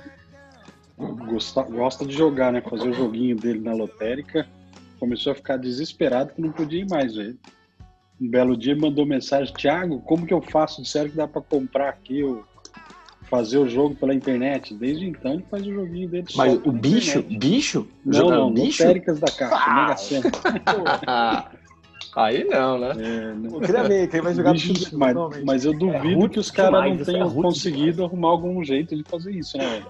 gosta, 0.97 1.61
gosta 1.63 2.05
de 2.05 2.13
jogar, 2.13 2.51
né? 2.51 2.59
Fazer 2.61 2.89
o 2.89 2.93
joguinho 2.93 3.35
dele 3.35 3.59
na 3.59 3.73
lotérica. 3.73 4.47
Começou 4.99 5.31
a 5.31 5.35
ficar 5.35 5.57
desesperado 5.57 6.33
que 6.33 6.41
não 6.41 6.51
podia 6.51 6.81
ir 6.81 6.89
mais, 6.89 7.15
velho. 7.15 7.37
Um 8.19 8.27
belo 8.27 8.57
dia 8.57 8.75
mandou 8.75 9.05
mensagem, 9.05 9.53
Thiago, 9.53 10.01
como 10.01 10.25
que 10.25 10.33
eu 10.33 10.41
faço? 10.41 10.81
Disseram 10.81 11.09
que 11.09 11.15
dá 11.15 11.27
pra 11.27 11.41
comprar 11.41 11.89
aqui, 11.89 12.23
o, 12.23 12.43
fazer 13.29 13.59
o 13.59 13.69
jogo 13.69 13.95
pela 13.95 14.13
internet. 14.13 14.73
Desde 14.73 15.07
então 15.07 15.35
ele 15.35 15.45
faz 15.49 15.65
o 15.65 15.73
joguinho 15.73 16.09
dele 16.09 16.25
só 16.27 16.37
Mas 16.39 16.59
o 16.65 16.71
bicho, 16.71 17.19
internet. 17.19 17.37
bicho? 17.39 17.87
Não, 18.03 18.29
não, 18.29 18.51
bicho? 18.51 18.81
lotéricas 18.83 19.19
da 19.19 19.31
Caixa, 19.31 19.55
Ah! 19.55 19.85
Mega 19.85 19.97
Sena. 19.97 20.31
Aí 22.15 22.43
não, 22.43 22.79
né? 22.79 22.93
É, 22.97 23.33
não- 23.35 23.55
Eu 23.55 23.61
queria 23.61 23.83
ver, 23.83 24.07
quem 24.07 24.21
vai 24.21 24.33
jogar 24.33 24.53
Bicho, 24.53 24.73
bicho, 24.73 24.97
mas, 24.97 25.15
mas 25.45 25.65
eu 25.65 25.73
duvido 25.73 26.19
rude 26.19 26.29
que 26.33 26.39
os 26.39 26.49
caras 26.49 26.71
demais, 26.71 26.95
não 26.95 27.01
é 27.01 27.05
tenham 27.05 27.27
rude 27.27 27.41
conseguido 27.47 28.03
arrumar 28.03 28.29
algum 28.29 28.63
jeito 28.63 28.95
de 28.95 29.03
fazer 29.03 29.31
isso, 29.31 29.57
né, 29.57 29.67
velho? 29.67 29.85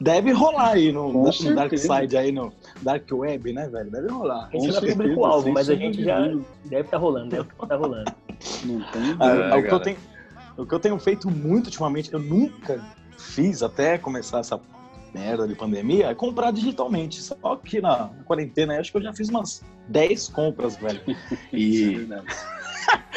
Deve 0.00 0.32
rolar 0.32 0.72
aí 0.72 0.92
no, 0.92 1.12
no. 1.12 1.54
Dark 1.54 1.76
Side, 1.76 2.16
aí 2.16 2.30
no 2.30 2.52
Dark 2.82 3.04
Web, 3.10 3.52
né, 3.52 3.68
velho? 3.68 3.90
Deve 3.90 4.08
rolar. 4.08 4.48
A 4.52 4.56
gente 4.56 4.68
não 4.68 4.68
é 4.68 4.72
certeza, 4.72 4.96
público-alvo, 4.96 5.52
mas 5.52 5.70
a 5.70 5.74
gente 5.74 6.02
já 6.04 6.20
deve 6.64 6.82
estar 6.82 6.98
rolando, 6.98 7.30
deve 7.30 7.48
estar 7.48 7.76
rolando. 7.76 8.12
Não 8.64 8.80
tem 8.92 9.16
Ah, 9.18 9.56
o, 9.56 9.62
que 9.62 9.80
tenho, 9.80 9.96
o 10.58 10.66
que 10.66 10.74
eu 10.74 10.80
tenho 10.80 10.98
feito 10.98 11.30
muito 11.30 11.66
ultimamente, 11.66 12.10
que 12.10 12.16
eu 12.16 12.20
nunca 12.20 12.80
fiz 13.16 13.62
até 13.62 13.96
começar 13.96 14.40
essa 14.40 14.60
merda 15.14 15.46
de 15.46 15.54
pandemia, 15.54 16.06
é 16.08 16.14
comprar 16.14 16.50
digitalmente. 16.52 17.20
Só 17.22 17.56
que 17.56 17.80
na 17.80 18.10
quarentena, 18.24 18.78
acho 18.78 18.90
que 18.92 18.98
eu 18.98 19.02
já 19.02 19.12
fiz 19.12 19.28
umas 19.28 19.62
10 19.88 20.28
compras, 20.28 20.76
velho. 20.76 21.00
Isso 21.52 21.84
é 21.84 21.92
E. 21.92 21.94
verdade. 21.96 22.26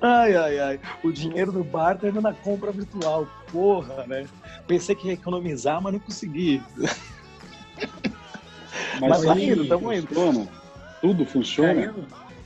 Ai, 0.00 0.36
ai, 0.36 0.58
ai. 0.58 0.80
O 1.02 1.10
dinheiro 1.10 1.50
do 1.50 1.64
bar 1.64 1.96
tá 1.98 2.08
indo 2.08 2.20
na 2.20 2.32
compra 2.34 2.70
virtual. 2.70 3.26
Porra, 3.50 4.06
né? 4.06 4.26
Pensei 4.66 4.94
que 4.94 5.06
ia 5.08 5.14
economizar, 5.14 5.80
mas 5.80 5.92
não 5.94 6.00
consegui. 6.00 6.62
Mas, 9.00 9.10
Mas 9.10 9.22
tá 9.24 9.38
indo, 9.40 9.66
tamo 9.68 9.92
indo. 9.92 10.06
funciona. 10.06 10.48
Tudo 11.00 11.26
funciona. 11.26 11.94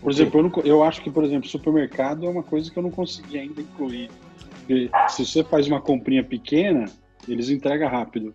Por 0.00 0.11
exemplo, 0.11 0.40
eu, 0.40 0.42
não 0.44 0.62
eu 0.64 0.82
acho 0.82 1.00
que, 1.02 1.11
por 1.11 1.25
exemplo, 1.25 1.49
supermercado 1.49 2.26
é 2.26 2.28
uma 2.28 2.42
coisa 2.42 2.70
que 2.70 2.76
eu 2.76 2.82
não 2.82 2.90
consegui 2.90 3.38
ainda 3.38 3.61
incluir. 3.61 4.11
Porque 4.59 4.90
se 5.09 5.25
você 5.25 5.44
faz 5.44 5.66
uma 5.68 5.80
comprinha 5.80 6.25
pequena, 6.25 6.87
eles 7.28 7.50
entregam 7.50 7.88
rápido. 7.88 8.35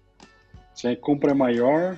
Se 0.76 0.88
a 0.88 0.96
compra 0.96 1.32
é 1.32 1.34
maior, 1.34 1.98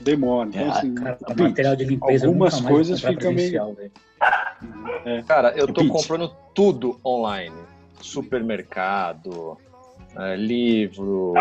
demora. 0.00 0.48
Então, 0.50 0.60
É, 0.62 0.68
assim, 0.68 0.94
Cara, 0.94 1.16
Pix, 1.16 1.36
material 1.40 1.76
de 1.76 1.84
limpeza 1.84 2.26
algumas 2.26 2.60
coisas 2.60 3.00
ficam 3.00 3.32
meio- 3.32 3.74
velho. 3.74 3.92
Cara, 5.26 5.52
eu 5.56 5.66
tô 5.66 5.80
Pete. 5.80 5.88
comprando 5.88 6.30
tudo 6.54 7.00
online. 7.04 7.56
Supermercado, 8.00 9.56
é, 10.16 10.36
livro, 10.36 11.32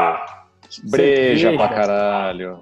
breja 0.86 1.40
Cerveja. 1.50 1.58
pra 1.58 1.68
caralho. 1.70 2.60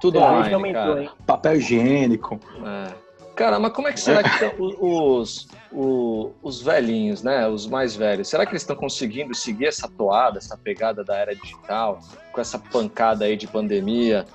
Tudo 0.00 0.18
online, 0.20 0.54
aumentou, 0.54 0.82
cara. 0.82 1.02
hein? 1.02 1.10
Papel 1.26 1.56
higiênico. 1.56 2.40
É. 2.64 3.07
Cara, 3.38 3.60
mas 3.60 3.72
como 3.72 3.86
é 3.86 3.92
que 3.92 4.00
será 4.00 4.20
que 4.20 4.36
tão 4.36 4.52
os, 4.58 5.46
o- 5.70 6.32
os 6.42 6.60
velhinhos, 6.60 7.22
né? 7.22 7.46
Os 7.46 7.68
mais 7.68 7.94
velhos, 7.94 8.28
será 8.28 8.44
que 8.44 8.50
eles 8.50 8.62
estão 8.62 8.74
conseguindo 8.74 9.32
seguir 9.32 9.66
essa 9.66 9.88
toada, 9.88 10.38
essa 10.38 10.56
pegada 10.56 11.04
da 11.04 11.16
era 11.16 11.36
digital, 11.36 12.00
com 12.32 12.40
essa 12.40 12.58
pancada 12.58 13.26
aí 13.26 13.36
de 13.36 13.46
pandemia? 13.46 14.26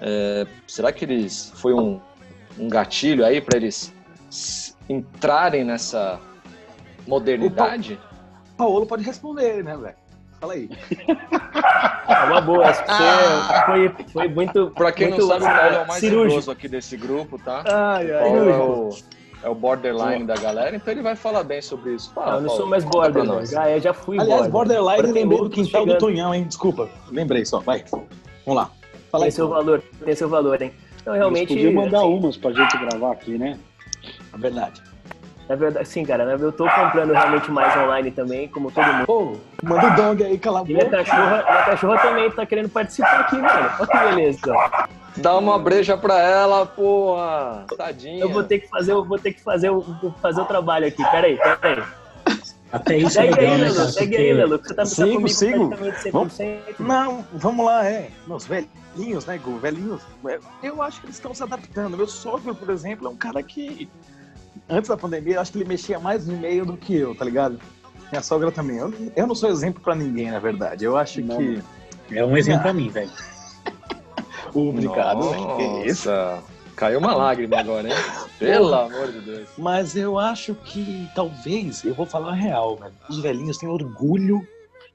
É, 0.00 0.46
será 0.64 0.92
que 0.92 1.04
eles 1.04 1.52
foi 1.56 1.74
um, 1.74 2.00
um 2.56 2.68
gatilho 2.68 3.24
aí 3.26 3.40
para 3.40 3.56
eles 3.56 3.92
entrarem 4.88 5.64
nessa 5.64 6.20
modernidade? 7.04 7.98
Paolo 8.56 8.86
pode 8.86 9.02
responder, 9.02 9.64
né, 9.64 9.76
velho? 9.76 9.96
Fala 10.40 10.52
aí. 10.52 10.68
É 12.08 12.24
uma 12.24 12.40
boa, 12.40 12.72
você 12.72 12.84
foi, 13.66 13.94
foi 14.12 14.28
muito. 14.28 14.70
Pra 14.70 14.92
quem 14.92 15.08
muito, 15.08 15.22
não 15.22 15.28
sabe, 15.28 15.44
o 15.44 15.48
Paulo 15.48 15.74
é 15.76 15.82
o 15.82 15.88
mais 15.88 16.00
cirúrgico. 16.00 16.32
idoso 16.32 16.50
aqui 16.50 16.68
desse 16.68 16.96
grupo, 16.96 17.38
tá? 17.38 17.62
Ai, 17.66 18.06
O 18.06 18.18
Paulo 18.18 18.50
é 18.50 18.56
o, 18.56 18.90
é 19.44 19.48
o 19.48 19.54
borderline 19.54 20.24
da 20.24 20.34
galera, 20.36 20.76
então 20.76 20.92
ele 20.92 21.02
vai 21.02 21.16
falar 21.16 21.42
bem 21.42 21.62
sobre 21.62 21.94
isso. 21.94 22.12
Fala, 22.12 22.26
Não, 22.26 22.34
eu 22.34 22.40
não 22.42 22.46
Paulo, 22.48 22.60
sou 22.60 22.68
mais 22.70 22.84
borderline. 22.84 23.46
Já, 23.46 23.68
é, 23.68 23.80
já 23.80 23.94
fui 23.94 24.20
Aliás, 24.20 24.46
border. 24.48 24.78
borderline 24.82 25.12
lembrei 25.12 25.38
do 25.40 25.50
quintal 25.50 25.82
do 25.82 25.92
chegando. 25.92 25.98
Tonhão, 26.00 26.34
hein? 26.34 26.44
Desculpa. 26.44 26.88
Lembrei 27.10 27.44
só. 27.44 27.60
Vai. 27.60 27.84
Vamos 27.90 28.62
lá. 28.62 28.70
Fala 29.10 29.22
Tem 29.22 29.28
aí. 29.28 29.32
seu 29.32 29.48
valor, 29.48 29.82
tem 30.04 30.14
seu 30.14 30.28
valor, 30.28 30.60
hein? 30.60 30.72
Então, 31.00 31.14
realmente. 31.14 31.48
Podia 31.48 31.72
mandar 31.72 31.98
assim, 31.98 32.08
umas 32.08 32.36
pra 32.36 32.52
gente 32.52 32.76
gravar 32.78 33.12
aqui, 33.12 33.38
né? 33.38 33.58
É 34.34 34.38
verdade. 34.38 34.82
Na 35.48 35.54
verdade, 35.54 35.86
sim, 35.88 36.04
cara, 36.04 36.24
eu 36.24 36.50
tô 36.50 36.64
comprando 36.68 37.12
realmente 37.12 37.50
mais 37.52 37.76
online 37.76 38.10
também, 38.10 38.48
como 38.48 38.70
todo 38.72 38.84
mundo. 38.84 39.06
Pô, 39.06 39.36
manda 39.62 39.86
o 39.86 39.94
dong 39.96 40.24
aí, 40.24 40.36
cala 40.38 40.60
a 40.60 40.62
E 40.64 40.72
minha 40.72 40.84
boca. 40.84 40.96
cachorra, 41.04 41.44
minha 41.48 41.62
cachorra 41.64 41.98
também 41.98 42.30
tá 42.32 42.44
querendo 42.44 42.68
participar 42.68 43.20
aqui, 43.20 43.36
mano. 43.36 43.70
Olha 43.78 43.86
que 43.86 43.98
beleza. 43.98 44.54
Dá 45.18 45.38
uma 45.38 45.56
breja 45.58 45.96
pra 45.96 46.18
ela, 46.20 46.66
porra. 46.66 47.64
Tadinha. 47.76 48.20
Eu 48.20 48.28
vou 48.32 48.42
ter 48.42 48.58
que 48.58 48.68
fazer, 48.68 48.90
eu 48.92 49.04
vou 49.04 49.18
ter 49.18 49.32
que 49.32 49.40
fazer, 49.42 49.70
fazer 50.20 50.40
o 50.40 50.44
trabalho 50.46 50.88
aqui. 50.88 51.02
Pera 51.10 51.26
aí, 51.28 51.36
pera 51.36 51.82
aí. 51.82 52.36
Até 52.72 52.96
isso 52.98 53.06
é 53.20 53.22
Segue 53.22 53.34
legal, 53.36 53.54
aí, 53.54 53.58
né, 53.60 53.64
Lelo, 53.64 53.76
cara? 53.76 53.88
segue 53.88 54.16
aí, 54.16 54.32
Lelo. 54.32 54.58
Você 54.58 54.68
tá, 54.74 54.74
tá 54.74 54.84
Sigo, 54.86 55.06
comigo 55.12 55.28
sigo. 55.28 55.68
praticamente 55.68 56.02
100%. 56.02 56.12
Vamos- 56.12 56.38
Não, 56.80 57.24
vamos 57.32 57.64
lá, 57.64 57.86
é. 57.86 58.10
Os 58.28 58.44
velhinhos, 58.46 59.24
né, 59.24 59.38
Gu? 59.38 59.56
Velhinhos. 59.58 60.02
é, 60.28 60.38
Eu 60.62 60.82
acho 60.82 61.00
que 61.00 61.06
eles 61.06 61.16
estão 61.16 61.32
se 61.32 61.42
adaptando. 61.44 61.96
Meu 61.96 62.08
sogro, 62.08 62.52
por 62.54 62.68
exemplo, 62.70 63.06
é 63.06 63.10
um 63.10 63.16
cara 63.16 63.40
que, 63.42 63.88
antes 64.68 64.88
da 64.88 64.96
pandemia, 64.96 65.34
eu 65.34 65.40
acho 65.40 65.52
que 65.52 65.58
ele 65.58 65.68
mexia 65.68 65.98
mais 65.98 66.26
no 66.26 66.34
e-mail 66.34 66.64
do 66.64 66.76
que 66.76 66.94
eu, 66.94 67.14
tá 67.14 67.24
ligado? 67.24 67.58
Minha 68.10 68.22
sogra 68.22 68.52
também. 68.52 68.78
Eu, 68.78 68.92
eu 69.14 69.26
não 69.26 69.34
sou 69.34 69.50
exemplo 69.50 69.82
pra 69.82 69.94
ninguém, 69.94 70.30
na 70.30 70.38
verdade. 70.38 70.84
Eu 70.84 70.96
acho 70.96 71.20
Não. 71.20 71.38
que. 71.38 71.62
É 72.12 72.24
um 72.24 72.36
exemplo 72.36 72.62
pra 72.62 72.72
mim, 72.72 72.88
velho. 72.88 73.10
Obrigado. 74.54 75.22
Que 75.56 75.88
isso? 75.88 76.08
Caiu 76.76 76.98
uma 76.98 77.14
lágrima 77.14 77.58
agora, 77.58 77.88
hein? 77.88 77.94
Pelo 78.38 78.74
amor 78.74 79.10
de 79.10 79.20
Deus. 79.20 79.48
Mas 79.56 79.96
eu 79.96 80.18
acho 80.18 80.54
que 80.54 81.08
talvez, 81.14 81.82
eu 81.84 81.94
vou 81.94 82.06
falar 82.06 82.30
a 82.30 82.34
real, 82.34 82.76
velho. 82.76 82.94
Os 83.08 83.18
velhinhos 83.18 83.58
têm 83.58 83.68
orgulho 83.68 84.46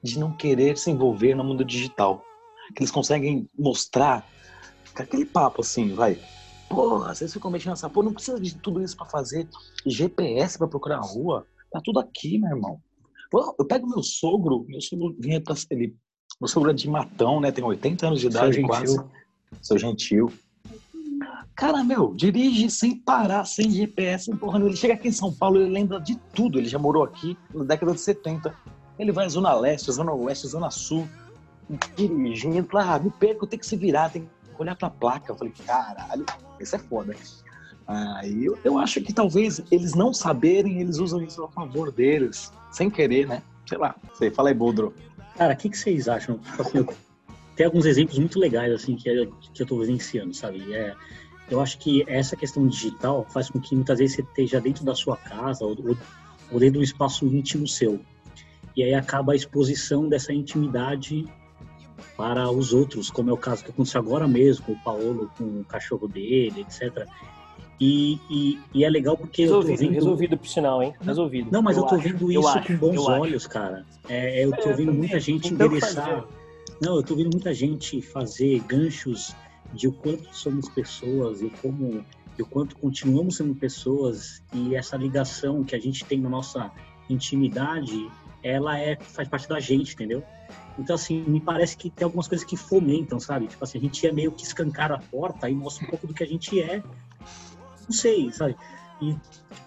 de 0.02 0.18
não 0.18 0.32
querer 0.32 0.78
se 0.78 0.90
envolver 0.90 1.34
no 1.34 1.44
mundo 1.44 1.64
digital. 1.64 2.24
Que 2.74 2.82
eles 2.82 2.90
conseguem 2.90 3.48
mostrar 3.58 4.26
aquele 4.94 5.26
papo 5.26 5.60
assim, 5.60 5.92
vai. 5.92 6.18
Porra, 6.72 7.14
vocês 7.14 7.30
ficam 7.30 7.50
mexendo 7.50 7.72
nessa 7.72 7.90
porra, 7.90 8.06
não 8.06 8.14
precisa 8.14 8.40
de 8.40 8.56
tudo 8.56 8.82
isso 8.82 8.96
pra 8.96 9.04
fazer 9.04 9.46
GPS 9.84 10.56
pra 10.56 10.66
procurar 10.66 10.96
a 10.96 11.02
rua. 11.02 11.46
Tá 11.70 11.82
tudo 11.84 12.00
aqui, 12.00 12.38
meu 12.38 12.48
irmão. 12.48 12.80
Eu 13.58 13.66
pego 13.66 13.86
meu 13.86 14.02
sogro, 14.02 14.64
meu 14.66 14.80
sogro 14.80 15.14
vinha 15.20 15.38
pra, 15.38 15.54
ele, 15.70 15.94
meu 16.40 16.48
sogro 16.48 16.70
é 16.70 16.74
de 16.74 16.88
Matão, 16.88 17.40
né? 17.40 17.52
Tem 17.52 17.62
80 17.62 18.06
anos 18.06 18.20
de 18.20 18.26
idade 18.26 18.62
quase. 18.62 18.98
Seu 19.60 19.78
gentil. 19.78 20.32
Cara, 21.54 21.84
meu, 21.84 22.14
dirige 22.14 22.70
sem 22.70 22.98
parar, 22.98 23.44
sem 23.44 23.70
GPS, 23.70 24.24
sem 24.24 24.36
porra. 24.36 24.58
Ele 24.58 24.74
chega 24.74 24.94
aqui 24.94 25.08
em 25.08 25.12
São 25.12 25.30
Paulo, 25.30 25.60
ele 25.60 25.70
lembra 25.70 26.00
de 26.00 26.16
tudo. 26.34 26.58
Ele 26.58 26.68
já 26.68 26.78
morou 26.78 27.04
aqui 27.04 27.36
na 27.54 27.64
década 27.64 27.92
de 27.92 28.00
70. 28.00 28.54
Ele 28.98 29.12
vai 29.12 29.28
Zona 29.28 29.52
Leste, 29.54 29.92
Zona 29.92 30.12
Oeste, 30.12 30.48
Zona 30.48 30.70
Sul, 30.70 31.06
dirigindo. 31.94 32.66
Ah, 32.78 32.98
me 32.98 33.10
perco, 33.10 33.46
tem 33.46 33.58
que 33.58 33.66
se 33.66 33.76
virar, 33.76 34.10
tem 34.10 34.22
que 34.22 34.41
olhar 34.58 34.76
pra 34.76 34.90
placa. 34.90 35.32
Eu 35.32 35.36
falei, 35.36 35.52
caralho, 35.66 36.24
isso 36.60 36.76
é 36.76 36.78
foda. 36.78 37.14
Aí 37.86 38.44
eu, 38.44 38.58
eu 38.64 38.78
acho 38.78 39.00
que 39.00 39.12
talvez 39.12 39.60
eles 39.70 39.94
não 39.94 40.12
saberem, 40.14 40.80
eles 40.80 40.98
usam 40.98 41.22
isso 41.22 41.42
a 41.44 41.48
favor 41.50 41.90
deles, 41.90 42.52
sem 42.70 42.88
querer, 42.88 43.26
né? 43.26 43.42
Sei 43.66 43.78
lá. 43.78 43.94
Sei, 44.14 44.30
fala 44.30 44.50
aí, 44.50 44.54
Boldro. 44.54 44.94
Cara, 45.36 45.54
o 45.54 45.56
que, 45.56 45.68
que 45.68 45.78
vocês 45.78 46.08
acham? 46.08 46.38
Tipo 46.38 46.62
assim, 46.62 46.86
tem 47.56 47.66
alguns 47.66 47.86
exemplos 47.86 48.18
muito 48.18 48.38
legais, 48.38 48.72
assim, 48.72 48.96
que, 48.96 49.26
que 49.54 49.62
eu 49.62 49.66
tô 49.66 49.78
vivenciando, 49.80 50.34
sabe? 50.34 50.72
É, 50.74 50.94
eu 51.50 51.60
acho 51.60 51.78
que 51.78 52.04
essa 52.06 52.36
questão 52.36 52.66
digital 52.66 53.26
faz 53.30 53.50
com 53.50 53.60
que 53.60 53.74
muitas 53.74 53.98
vezes 53.98 54.16
você 54.16 54.22
esteja 54.22 54.60
dentro 54.60 54.84
da 54.84 54.94
sua 54.94 55.16
casa 55.16 55.64
ou, 55.64 55.76
ou 56.50 56.58
dentro 56.58 56.74
de 56.74 56.78
um 56.78 56.82
espaço 56.82 57.26
íntimo 57.26 57.66
seu. 57.66 58.00
E 58.76 58.82
aí 58.82 58.94
acaba 58.94 59.32
a 59.32 59.36
exposição 59.36 60.08
dessa 60.08 60.32
intimidade 60.32 61.26
para 62.22 62.48
os 62.48 62.72
outros, 62.72 63.10
como 63.10 63.30
é 63.30 63.32
o 63.32 63.36
caso 63.36 63.64
que 63.64 63.70
aconteceu 63.72 64.00
agora 64.00 64.28
mesmo 64.28 64.64
com 64.64 64.72
o 64.74 64.78
Paulo, 64.78 65.28
com 65.36 65.42
o 65.42 65.64
cachorro 65.64 66.06
dele, 66.06 66.60
etc. 66.60 67.04
E, 67.80 68.16
e, 68.30 68.60
e 68.72 68.84
é 68.84 68.88
legal 68.88 69.16
porque 69.18 69.42
eu 69.42 69.48
tô 69.48 69.54
Resolvido, 69.56 69.80
vendo... 69.80 69.94
resolvido 69.94 70.38
por 70.38 70.46
sinal, 70.46 70.80
hein? 70.84 70.94
Resolvido. 71.00 71.50
Não, 71.50 71.60
mas 71.60 71.76
eu, 71.76 71.82
tô 71.82 71.96
acho, 71.96 72.04
vendo 72.04 72.30
eu 72.30 72.38
isso 72.38 72.48
acho, 72.48 72.68
com 72.68 72.76
bons 72.76 72.94
eu 72.94 73.08
acho. 73.08 73.20
olhos, 73.22 73.46
cara. 73.48 73.84
É, 74.08 74.44
eu 74.44 74.52
tô 74.52 74.68
É, 74.68 74.72
eu 74.72 74.76
vendo 74.76 74.92
muita 74.94 75.18
gente 75.18 75.50
Não 75.50 75.58
tem 75.58 75.66
o 75.66 75.70
que 75.70 75.76
endereçar. 75.78 76.24
Não, 76.80 76.94
eu 76.94 77.02
tô 77.02 77.16
vendo 77.16 77.30
muita 77.32 77.52
gente 77.52 78.00
fazer 78.00 78.60
ganchos 78.68 79.34
de 79.72 79.88
o 79.88 79.92
quanto 79.92 80.32
somos 80.32 80.68
pessoas 80.68 81.42
e 81.42 81.50
como 81.60 82.04
e 82.38 82.42
o 82.42 82.46
quanto 82.46 82.76
continuamos 82.76 83.34
sendo 83.34 83.52
pessoas 83.52 84.44
e 84.54 84.76
essa 84.76 84.96
ligação 84.96 85.64
que 85.64 85.74
a 85.74 85.80
gente 85.80 86.04
tem 86.04 86.20
na 86.20 86.28
nossa 86.28 86.70
intimidade, 87.10 88.08
ela 88.44 88.78
é 88.78 88.96
faz 88.96 89.28
parte 89.28 89.48
da 89.48 89.58
gente, 89.58 89.94
entendeu? 89.94 90.22
Então 90.78 90.94
assim, 90.94 91.22
me 91.22 91.40
parece 91.40 91.76
que 91.76 91.90
tem 91.90 92.04
algumas 92.04 92.28
coisas 92.28 92.46
que 92.46 92.56
fomentam, 92.56 93.20
sabe? 93.20 93.46
Tipo 93.46 93.64
assim, 93.64 93.78
a 93.78 93.80
gente 93.80 94.06
é 94.06 94.12
meio 94.12 94.32
que 94.32 94.44
escancar 94.44 94.92
a 94.92 94.98
porta 94.98 95.48
e 95.48 95.54
mostra 95.54 95.86
um 95.86 95.90
pouco 95.90 96.06
do 96.06 96.14
que 96.14 96.22
a 96.22 96.26
gente 96.26 96.60
é. 96.60 96.82
Não 97.84 97.92
sei, 97.92 98.32
sabe? 98.32 98.56
E 99.00 99.16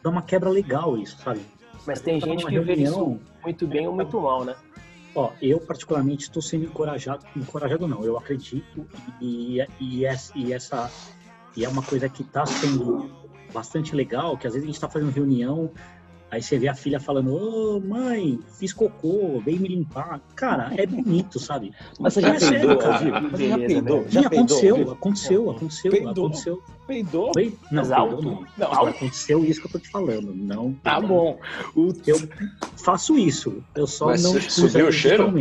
dá 0.02 0.10
uma 0.10 0.22
quebra 0.22 0.50
legal 0.50 0.98
isso, 0.98 1.18
sabe? 1.18 1.42
Mas 1.86 2.02
tem 2.02 2.20
Tava 2.20 2.32
gente 2.32 2.46
que 2.46 2.60
vê 2.60 2.74
isso 2.74 3.20
muito 3.44 3.68
bem 3.68 3.88
ou 3.88 3.94
muito 3.94 4.20
mal, 4.20 4.44
né? 4.44 4.56
Ó, 5.14 5.32
eu 5.42 5.60
particularmente 5.62 6.24
estou 6.24 6.42
sendo 6.42 6.66
encorajado, 6.66 7.26
encorajado 7.38 7.88
não, 7.88 8.04
eu 8.04 8.18
acredito 8.18 8.86
e, 9.22 9.62
e, 9.80 10.04
e 10.36 10.54
essa 10.54 10.92
e 11.56 11.64
é 11.64 11.70
uma 11.70 11.82
coisa 11.82 12.10
que 12.10 12.22
está 12.22 12.46
sendo 12.46 13.10
bastante 13.54 13.96
legal, 13.96 14.38
que 14.38 14.46
às 14.46 14.54
vezes 14.54 14.66
a 14.66 14.68
gente 14.68 14.76
está 14.76 14.90
fazendo 14.90 15.12
reunião, 15.12 15.72
aí 16.32 16.42
você 16.42 16.58
vê 16.58 16.68
a 16.68 16.76
filha 16.76 17.00
falando, 17.00 17.34
ô 17.34 17.80
mãe, 17.80 18.40
fiz 18.60 18.74
cocô, 18.74 19.42
vem 19.46 19.60
me 19.60 19.68
limpar. 19.70 20.20
Cara, 20.36 20.72
é 20.76 20.86
bonito, 20.86 21.40
sabe? 21.40 21.72
Mas 22.00 22.14
você 22.14 22.22
já 22.22 22.36
É 22.36 22.40
sério, 22.40 22.60
peidou, 22.60 22.78
cara. 22.78 22.98
Vitor? 23.00 23.32
Você 23.32 23.48
já 23.50 23.58
Beleza, 23.58 23.68
peidou? 23.68 24.06
Já 24.10 24.22
Sim, 24.24 24.30
peidou? 24.30 24.58
aconteceu, 24.58 24.92
aconteceu, 24.92 25.50
aconteceu, 25.52 25.92
Peidou? 25.92 26.26
aconteceu. 26.26 26.64
Peidou? 26.88 27.32
Oi? 27.36 27.58
Não, 27.72 27.82
Mas 27.84 27.88
peidou 27.88 27.96
alto? 27.96 28.22
não. 28.22 28.46
Não, 28.58 28.74
Aconteceu 28.88 29.46
isso 29.46 29.62
que 29.62 29.68
eu 29.68 29.72
tô 29.72 29.80
te 29.80 29.90
falando, 29.90 30.34
não. 30.36 30.74
Tá 30.84 31.00
bom. 31.02 31.40
O 31.76 31.94
Eu 32.06 32.18
faço 32.84 33.18
isso, 33.18 33.64
eu 33.76 33.88
só 33.88 34.08
Mas 34.08 34.24
não 34.24 34.40
subiu 34.40 34.88
o 34.88 34.92
cheiro? 34.92 35.34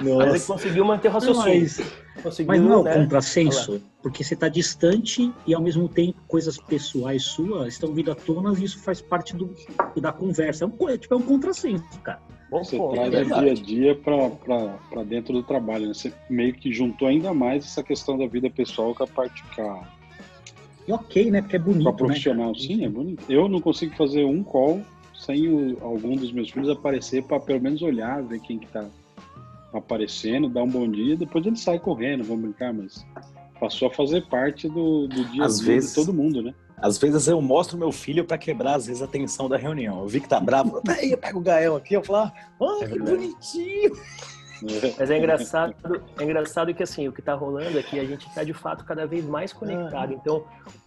Mas 0.00 0.34
ele 0.34 0.40
conseguiu 0.40 0.84
manter 0.84 1.08
o 1.08 1.10
raciocínio. 1.10 1.60
Mas, 1.60 1.80
Conseguiu, 2.22 2.48
mas 2.48 2.60
não 2.60 2.72
é 2.72 2.76
um 2.76 2.82
né? 2.84 2.94
contrassenso, 2.94 3.80
porque 4.02 4.24
você 4.24 4.34
está 4.34 4.48
distante 4.48 5.32
e 5.46 5.54
ao 5.54 5.62
mesmo 5.62 5.88
tempo 5.88 6.18
coisas 6.26 6.58
pessoais 6.58 7.22
suas 7.24 7.74
estão 7.74 7.92
vindo 7.92 8.10
à 8.10 8.14
tona 8.14 8.52
e 8.58 8.64
isso 8.64 8.78
faz 8.80 9.00
parte 9.00 9.36
do, 9.36 9.54
da 10.00 10.12
conversa. 10.12 10.64
É 10.64 10.66
um, 10.68 10.88
é, 10.88 10.98
tipo, 10.98 11.14
é 11.14 11.16
um 11.16 11.22
contrassenso, 11.22 11.84
cara. 12.02 12.20
Bom 12.50 12.64
Você 12.64 12.76
ponto. 12.78 12.94
traz 12.94 13.12
é 13.12 13.22
o 13.22 13.24
dia 13.26 13.52
a 13.52 13.54
dia 13.54 13.94
para 13.94 15.02
dentro 15.04 15.32
do 15.34 15.42
trabalho. 15.42 15.86
Né? 15.88 15.94
Você 15.94 16.12
meio 16.30 16.54
que 16.54 16.72
juntou 16.72 17.06
ainda 17.06 17.34
mais 17.34 17.64
essa 17.64 17.82
questão 17.82 18.16
da 18.16 18.26
vida 18.26 18.48
pessoal 18.48 18.94
com 18.94 19.04
a 19.04 19.06
parte 19.06 19.42
a, 19.60 19.82
E 20.86 20.92
ok, 20.92 21.30
né? 21.30 21.42
Porque 21.42 21.56
é 21.56 21.58
bonito, 21.58 21.82
com 21.82 21.88
a 21.90 21.92
né? 21.92 21.98
profissional. 21.98 22.52
cara? 22.52 22.58
Sim, 22.64 22.84
é 22.84 22.88
bonito. 22.88 23.22
Eu 23.28 23.48
não 23.48 23.60
consigo 23.60 23.94
fazer 23.96 24.24
um 24.24 24.42
call 24.42 24.82
sem 25.14 25.46
o- 25.48 25.76
algum 25.82 26.16
dos 26.16 26.32
meus 26.32 26.50
filhos 26.50 26.70
aparecer 26.70 27.22
para 27.24 27.38
pelo 27.38 27.60
menos 27.60 27.82
olhar, 27.82 28.22
ver 28.22 28.40
quem 28.40 28.58
que 28.58 28.66
tá 28.68 28.86
aparecendo, 29.72 30.48
dar 30.48 30.62
um 30.62 30.68
bom 30.68 30.88
dia, 30.88 31.16
depois 31.16 31.44
ele 31.46 31.56
sai 31.56 31.78
correndo, 31.78 32.24
vamos 32.24 32.42
brincar, 32.42 32.72
mas 32.72 33.04
passou 33.60 33.88
a 33.88 33.94
fazer 33.94 34.26
parte 34.28 34.68
do, 34.68 35.06
do 35.08 35.24
dia 35.26 35.42
a 35.42 35.46
Às 35.46 35.58
dia 35.60 35.74
vezes- 35.74 35.90
de 35.90 35.94
todo 35.96 36.12
mundo, 36.12 36.42
né? 36.42 36.54
Às 36.80 36.96
vezes 36.96 37.26
eu 37.26 37.42
mostro 37.42 37.76
meu 37.76 37.90
filho 37.90 38.24
pra 38.24 38.38
quebrar, 38.38 38.76
às 38.76 38.86
vezes, 38.86 39.02
a 39.02 39.06
tensão 39.08 39.48
da 39.48 39.56
reunião. 39.56 40.00
Eu 40.00 40.06
vi 40.06 40.20
que 40.20 40.28
tá 40.28 40.38
bravo. 40.38 40.80
Aí 40.88 41.10
eu 41.10 41.18
pego 41.18 41.40
o 41.40 41.42
Gael 41.42 41.74
aqui, 41.74 41.94
eu 41.94 42.04
falo, 42.04 42.30
ah, 42.62 42.78
É 42.80 42.86
que 42.86 42.98
bonitinho. 43.00 43.96
É. 44.62 44.94
Mas 44.98 45.10
é 45.10 45.18
engraçado, 45.18 45.74
é 46.18 46.24
engraçado 46.24 46.74
que 46.74 46.82
assim, 46.82 47.06
o 47.08 47.12
que 47.12 47.22
tá 47.22 47.34
rolando 47.34 47.78
aqui, 47.78 47.98
a 47.98 48.04
gente 48.04 48.28
tá 48.34 48.42
de 48.42 48.52
fato 48.54 48.84
cada 48.84 49.06
vez 49.06 49.24
mais 49.24 49.52
conectado. 49.52 50.12
Então, 50.12 50.44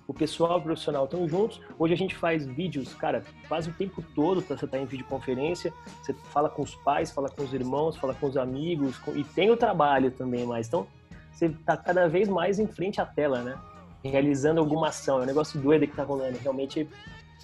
o 0.07 0.13
pessoal 0.13 0.57
e 0.57 0.59
o 0.59 0.63
profissional 0.63 1.05
estão 1.05 1.27
juntos. 1.27 1.61
Hoje 1.79 1.93
a 1.93 1.97
gente 1.97 2.15
faz 2.15 2.45
vídeos, 2.45 2.93
cara, 2.93 3.23
quase 3.47 3.69
o 3.69 3.73
tempo 3.73 4.03
todo 4.13 4.41
você 4.41 4.67
tá 4.67 4.77
em 4.77 4.85
videoconferência, 4.85 5.71
você 6.01 6.13
fala 6.33 6.49
com 6.49 6.61
os 6.61 6.75
pais, 6.75 7.11
fala 7.11 7.29
com 7.29 7.43
os 7.43 7.53
irmãos, 7.53 7.95
fala 7.95 8.13
com 8.13 8.25
os 8.27 8.35
amigos, 8.35 8.97
com- 8.97 9.15
e 9.15 9.23
tem 9.23 9.49
o 9.51 9.55
trabalho 9.57 10.11
também, 10.11 10.45
mas 10.45 10.67
então 10.67 10.85
você 11.31 11.49
tá 11.65 11.77
cada 11.77 12.07
vez 12.09 12.27
mais 12.27 12.59
em 12.59 12.67
frente 12.67 12.99
à 12.99 13.05
tela, 13.05 13.41
né? 13.41 13.55
Realizando 14.03 14.59
alguma 14.59 14.87
ação. 14.89 15.19
É 15.19 15.23
um 15.23 15.25
negócio 15.25 15.59
doido 15.61 15.87
que 15.87 15.95
tá 15.95 16.03
rolando, 16.03 16.37
realmente 16.39 16.87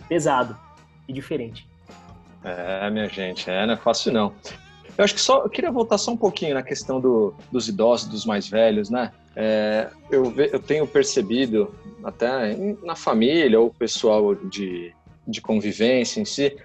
pesado 0.09 0.57
e 1.07 1.13
diferente. 1.13 1.67
É, 2.43 2.89
minha 2.89 3.07
gente, 3.07 3.49
é, 3.49 3.65
não 3.65 3.73
é 3.73 3.77
fácil 3.77 4.11
não. 4.11 4.33
Eu 4.97 5.03
acho 5.03 5.13
que 5.13 5.21
só, 5.21 5.43
eu 5.43 5.49
queria 5.49 5.71
voltar 5.71 5.97
só 5.97 6.11
um 6.11 6.17
pouquinho 6.17 6.55
na 6.55 6.63
questão 6.63 6.99
do, 6.99 7.33
dos 7.51 7.67
idosos, 7.69 8.07
dos 8.09 8.25
mais 8.25 8.47
velhos, 8.47 8.89
né? 8.89 9.11
É, 9.35 9.89
eu, 10.09 10.25
ve- 10.31 10.49
eu 10.51 10.59
tenho 10.59 10.87
percebido, 10.87 11.73
até 12.03 12.55
na 12.83 12.95
família 12.95 13.59
ou 13.59 13.71
pessoal 13.71 14.33
de, 14.33 14.91
de 15.27 15.39
convivência 15.39 16.19
em 16.19 16.25
si, 16.25 16.57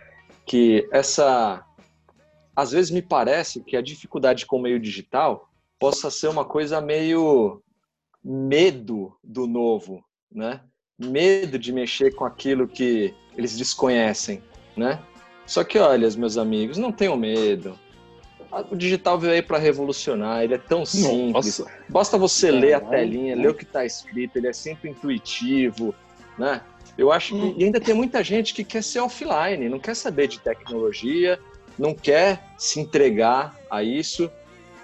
que 0.46 0.88
essa. 0.90 1.62
Às 2.56 2.72
vezes 2.72 2.90
me 2.90 3.02
parece 3.02 3.62
que 3.62 3.76
a 3.76 3.82
dificuldade 3.82 4.46
com 4.46 4.56
o 4.56 4.62
meio 4.62 4.80
digital 4.80 5.48
possa 5.78 6.10
ser 6.10 6.28
uma 6.28 6.44
coisa 6.44 6.80
meio 6.80 7.62
medo 8.24 9.14
do 9.22 9.46
novo, 9.46 10.02
né? 10.30 10.60
Medo 10.98 11.58
de 11.58 11.72
mexer 11.72 12.14
com 12.14 12.24
aquilo 12.24 12.68
que 12.68 13.14
eles 13.36 13.56
desconhecem, 13.56 14.42
né? 14.76 15.02
Só 15.46 15.64
que 15.64 15.78
olha, 15.78 16.08
meus 16.16 16.36
amigos, 16.38 16.78
não 16.78 16.92
tenham 16.92 17.16
medo. 17.16 17.78
O 18.70 18.76
digital 18.76 19.18
veio 19.18 19.32
aí 19.32 19.42
para 19.42 19.56
revolucionar, 19.56 20.42
ele 20.42 20.54
é 20.54 20.58
tão 20.58 20.84
simples. 20.84 21.58
Nossa. 21.58 21.66
Basta 21.88 22.18
você 22.18 22.50
ler 22.50 22.74
a 22.74 22.80
telinha, 22.80 23.34
ler 23.34 23.48
o 23.48 23.54
que 23.54 23.64
está 23.64 23.84
escrito, 23.84 24.36
ele 24.36 24.46
é 24.46 24.52
sempre 24.52 24.90
intuitivo, 24.90 25.94
né? 26.38 26.60
Eu 26.98 27.10
acho 27.10 27.34
que 27.34 27.40
hum. 27.40 27.54
e 27.56 27.64
ainda 27.64 27.80
tem 27.80 27.94
muita 27.94 28.22
gente 28.22 28.52
que 28.52 28.62
quer 28.62 28.82
ser 28.82 29.00
offline, 29.00 29.68
não 29.70 29.78
quer 29.78 29.96
saber 29.96 30.26
de 30.26 30.38
tecnologia, 30.38 31.40
não 31.78 31.94
quer 31.94 32.44
se 32.58 32.78
entregar 32.78 33.56
a 33.70 33.82
isso. 33.82 34.30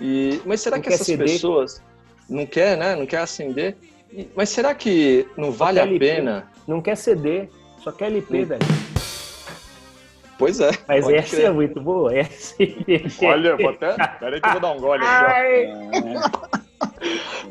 E 0.00 0.40
mas 0.46 0.62
será 0.62 0.76
não 0.76 0.82
que 0.82 0.88
essas 0.88 1.06
CD. 1.06 1.24
pessoas 1.24 1.82
não 2.28 2.46
quer, 2.46 2.76
né? 2.76 2.96
Não 2.96 3.04
quer 3.04 3.18
acender? 3.18 3.76
Mas 4.34 4.48
será 4.48 4.74
que 4.74 5.26
não 5.36 5.50
vale 5.52 5.78
a 5.78 5.86
pena? 5.86 6.50
Não 6.66 6.80
quer 6.80 6.96
CD, 6.96 7.48
só 7.82 7.92
quer 7.92 8.06
LP, 8.06 8.44
velho. 8.44 8.87
Pois 10.38 10.60
é. 10.60 10.70
Mas 10.86 11.08
essa 11.08 11.36
crer. 11.36 11.46
é 11.46 11.50
muito 11.50 11.80
boa. 11.80 12.16
Essa... 12.16 12.54
Olha, 13.26 13.56
vou 13.56 13.70
até. 13.70 13.96
Peraí 14.20 14.40
que 14.40 14.46
eu 14.46 14.52
vou 14.52 14.60
dar 14.60 14.72
um 14.72 14.80
gole 14.80 15.04
aqui. 15.04 15.66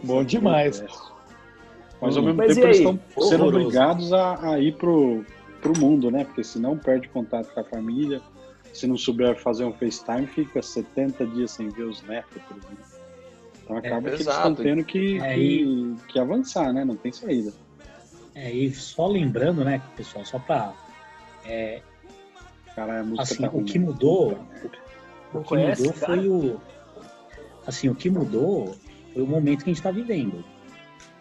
Bom 0.03 0.23
demais. 0.23 0.83
Mas 2.01 2.15
ao 2.15 2.23
mesmo 2.23 2.37
Mas 2.37 2.55
tempo 2.55 2.67
eles 2.67 2.77
estão 2.77 2.99
sendo 3.19 3.45
obrigados 3.47 4.13
a, 4.13 4.53
a 4.53 4.59
ir 4.59 4.73
pro, 4.75 5.25
pro 5.61 5.77
mundo, 5.77 6.09
né? 6.09 6.23
Porque 6.23 6.43
senão 6.43 6.77
perde 6.77 7.09
contato 7.09 7.53
com 7.53 7.59
a 7.59 7.63
família. 7.63 8.21
Se 8.73 8.87
não 8.87 8.95
souber 8.95 9.35
fazer 9.35 9.65
um 9.65 9.73
FaceTime, 9.73 10.27
fica 10.27 10.61
70 10.61 11.25
dias 11.25 11.51
sem 11.51 11.69
ver 11.69 11.83
os 11.83 12.01
netos, 12.03 12.41
por 12.43 12.57
exemplo. 12.57 12.85
Então 13.63 13.75
é, 13.75 13.79
acaba 13.79 14.07
é, 14.07 14.15
que 14.15 14.21
exato. 14.21 14.47
eles 14.47 14.49
estão 14.49 14.55
tendo 14.55 14.85
que, 14.85 15.19
é, 15.19 15.33
que, 15.33 15.95
que, 16.07 16.19
avançar, 16.19 16.71
né? 16.71 16.85
Não 16.85 16.95
tem 16.95 17.11
saída. 17.11 17.51
É, 18.35 18.51
e 18.51 18.71
só 18.71 19.07
lembrando, 19.07 19.65
né, 19.65 19.81
pessoal, 19.95 20.23
só 20.23 20.37
para 20.37 20.71
é, 21.43 21.81
Cara, 22.77 22.99
a 22.99 23.03
música 23.03 23.23
assim, 23.23 23.41
tá 23.41 23.49
o 23.51 23.63
que 23.63 23.79
mudou, 23.79 24.37
o, 25.33 25.39
que 25.39 25.47
conhece, 25.47 25.81
mudou 25.81 25.99
cara? 25.99 26.13
foi 26.13 26.27
o 26.29 26.61
assim, 27.65 27.89
o 27.89 27.95
que 27.95 28.07
mudou 28.07 28.75
foi 29.11 29.23
o 29.23 29.25
momento 29.25 29.63
que 29.63 29.71
a 29.71 29.73
gente 29.73 29.79
está 29.79 29.89
vivendo. 29.89 30.45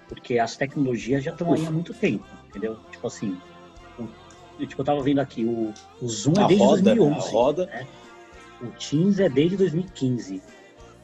Porque 0.06 0.38
as 0.38 0.54
tecnologias 0.54 1.24
já 1.24 1.30
estão 1.30 1.54
aí 1.54 1.64
há 1.64 1.70
muito 1.70 1.94
tempo, 1.94 2.26
entendeu? 2.46 2.76
Tipo 2.92 3.06
assim, 3.06 3.40
o, 3.98 4.66
tipo, 4.66 4.82
eu 4.82 4.84
tava 4.84 5.02
vendo 5.02 5.18
aqui, 5.18 5.46
o, 5.46 5.72
o 6.02 6.06
Zoom 6.06 6.34
é 6.34 6.46
desde 6.46 6.62
roda, 6.62 6.82
2011. 6.82 7.16
A 7.16 7.30
roda. 7.30 7.66
Né? 7.66 7.86
O 8.60 8.66
Teams 8.72 9.18
é 9.18 9.30
desde 9.30 9.56
2015. 9.56 10.42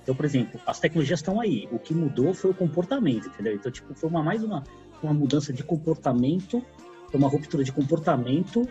Então, 0.03 0.15
por 0.15 0.27
exemplo, 0.27 0.61
as 0.67 0.79
tecnologias 0.79 1.21
estão 1.21 1.41
aí. 1.41 1.67
O 1.73 1.79
que 1.79 1.95
mudou 1.95 2.35
foi 2.35 2.51
o 2.51 2.55
comportamento, 2.55 3.27
entendeu? 3.29 3.55
Então, 3.55 3.73
tipo, 3.73 3.95
foi 3.95 4.11
uma, 4.11 4.23
mais 4.23 4.45
uma, 4.45 4.63
uma 5.03 5.15
mudança 5.15 5.51
de 5.51 5.65
comportamento, 5.65 6.63
foi 7.11 7.19
uma 7.19 7.29
ruptura 7.31 7.65
de 7.65 7.73
comportamento 7.73 8.69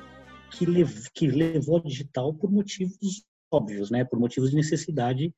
que, 0.51 0.65
lev 0.65 1.07
que 1.13 1.27
levou 1.27 1.77
ao 1.77 1.83
digital 1.83 2.33
por 2.33 2.51
motivos 2.51 3.23
óbvios, 3.51 3.89
né? 3.89 4.03
Por 4.03 4.19
motivos 4.19 4.51
de 4.51 4.55
necessidade. 4.55 5.33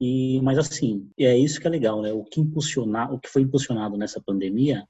E, 0.00 0.40
mas 0.42 0.58
assim, 0.58 1.10
é 1.18 1.36
isso 1.36 1.60
que 1.60 1.66
é 1.66 1.70
legal, 1.70 2.00
né? 2.00 2.12
O 2.12 2.24
que 2.24 2.40
impulsionar, 2.40 3.12
o 3.12 3.18
que 3.18 3.28
foi 3.28 3.42
impulsionado 3.42 3.96
nessa 3.96 4.20
pandemia 4.20 4.86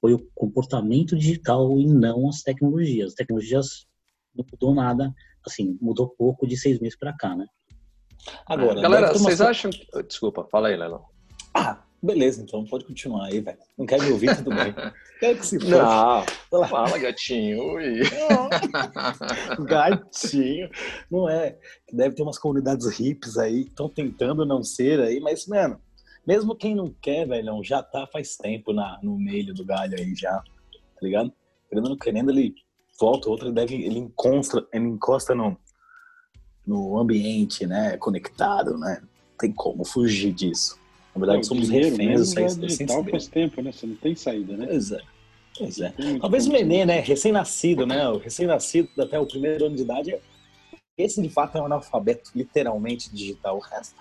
foi 0.00 0.14
o 0.14 0.26
comportamento 0.34 1.16
digital 1.16 1.78
e 1.78 1.86
não 1.86 2.28
as 2.28 2.42
tecnologias. 2.42 3.10
As 3.10 3.14
tecnologias 3.14 3.86
não 4.34 4.44
mudou 4.50 4.74
nada, 4.74 5.14
assim, 5.46 5.78
mudou 5.80 6.08
pouco 6.08 6.46
de 6.46 6.56
seis 6.56 6.78
meses 6.80 6.98
para 6.98 7.12
cá, 7.16 7.34
né? 7.34 7.46
Agora, 8.46 8.80
galera, 8.80 9.12
vocês 9.12 9.40
acham? 9.40 9.70
Desculpa, 10.06 10.46
fala 10.50 10.68
aí, 10.68 10.76
Lelo. 10.76 11.04
Ah, 11.54 11.82
beleza, 12.02 12.42
então 12.42 12.64
pode 12.64 12.84
continuar 12.84 13.26
aí, 13.26 13.40
velho. 13.40 13.58
Não 13.76 13.86
quer 13.86 14.00
me 14.00 14.10
ouvir, 14.10 14.36
tudo 14.36 14.50
bem. 14.50 14.74
Quero 15.20 15.38
que 15.38 15.46
se 15.46 15.58
Não, 15.58 16.24
fala, 16.66 16.98
gatinho. 16.98 17.74
Ui. 17.74 18.00
gatinho. 19.66 20.70
Não 21.10 21.28
é. 21.28 21.58
Deve 21.92 22.14
ter 22.14 22.22
umas 22.22 22.38
comunidades 22.38 22.98
hips 22.98 23.36
aí 23.36 23.64
que 23.64 23.70
estão 23.70 23.88
tentando 23.88 24.46
não 24.46 24.62
ser 24.62 25.00
aí, 25.00 25.20
mas, 25.20 25.46
mano, 25.46 25.78
mesmo 26.26 26.56
quem 26.56 26.74
não 26.74 26.94
quer, 27.02 27.26
velho, 27.26 27.62
já 27.62 27.82
tá 27.82 28.06
faz 28.06 28.36
tempo 28.36 28.72
na, 28.72 28.98
no 29.02 29.18
meio 29.18 29.52
do 29.52 29.64
galho 29.64 29.98
aí 29.98 30.14
já, 30.14 30.38
tá 30.38 31.00
ligado? 31.02 31.32
Querendo 31.68 31.84
ou 31.84 31.90
não 31.90 31.98
querendo, 31.98 32.30
ele 32.30 32.54
volta, 32.98 33.28
outra 33.28 33.52
deve, 33.52 33.74
ele 33.74 33.98
encosta, 33.98 34.66
ele 34.72 34.86
encosta 34.86 35.34
no, 35.34 35.56
no 36.66 36.98
ambiente, 36.98 37.66
né, 37.66 37.96
conectado, 37.98 38.78
né? 38.78 39.02
Tem 39.38 39.52
como 39.52 39.84
fugir 39.84 40.32
disso. 40.32 40.79
Na 41.14 41.26
verdade, 41.26 41.46
somos 41.46 41.68
reféns 41.68 42.28
sem, 42.28 42.44
é 42.44 42.48
digital 42.48 43.04
faz 43.04 43.26
tempo, 43.26 43.60
né? 43.62 43.72
Você 43.72 43.86
não 43.86 43.96
tem 43.96 44.14
saída, 44.14 44.56
né? 44.56 44.66
Pois 44.66 44.92
é. 44.92 45.00
Pois 45.58 45.80
é. 45.80 45.92
Talvez 46.20 46.46
o 46.46 46.52
nenê, 46.52 46.84
né? 46.84 47.00
Recém-nascido, 47.00 47.86
né? 47.86 48.08
O 48.08 48.18
recém-nascido 48.18 48.88
até 49.00 49.18
o 49.18 49.26
primeiro 49.26 49.66
ano 49.66 49.76
de 49.76 49.82
idade, 49.82 50.16
esse 50.96 51.20
de 51.20 51.28
fato 51.28 51.58
é 51.58 51.60
um 51.60 51.66
analfabeto 51.66 52.30
literalmente 52.34 53.12
digital. 53.12 53.56
O 53.56 53.60
resto 53.60 53.94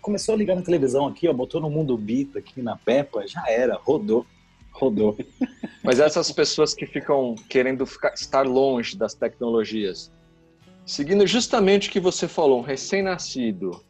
começou 0.00 0.34
a 0.34 0.38
ligar 0.38 0.54
na 0.54 0.62
televisão 0.62 1.06
aqui, 1.06 1.28
ó, 1.28 1.32
botou 1.32 1.60
no 1.60 1.70
mundo 1.70 1.96
Bita 1.96 2.38
aqui 2.38 2.60
na 2.60 2.76
Peppa, 2.76 3.26
já 3.26 3.44
era, 3.48 3.76
rodou. 3.76 4.26
Rodou. 4.72 5.16
Mas 5.82 6.00
essas 6.00 6.32
pessoas 6.32 6.74
que 6.74 6.86
ficam 6.86 7.34
querendo 7.48 7.86
ficar, 7.86 8.12
estar 8.14 8.46
longe 8.46 8.96
das 8.96 9.14
tecnologias, 9.14 10.10
seguindo 10.84 11.26
justamente 11.26 11.88
o 11.88 11.92
que 11.92 12.00
você 12.00 12.26
falou, 12.26 12.58
um 12.58 12.62
recém-nascido, 12.62 13.80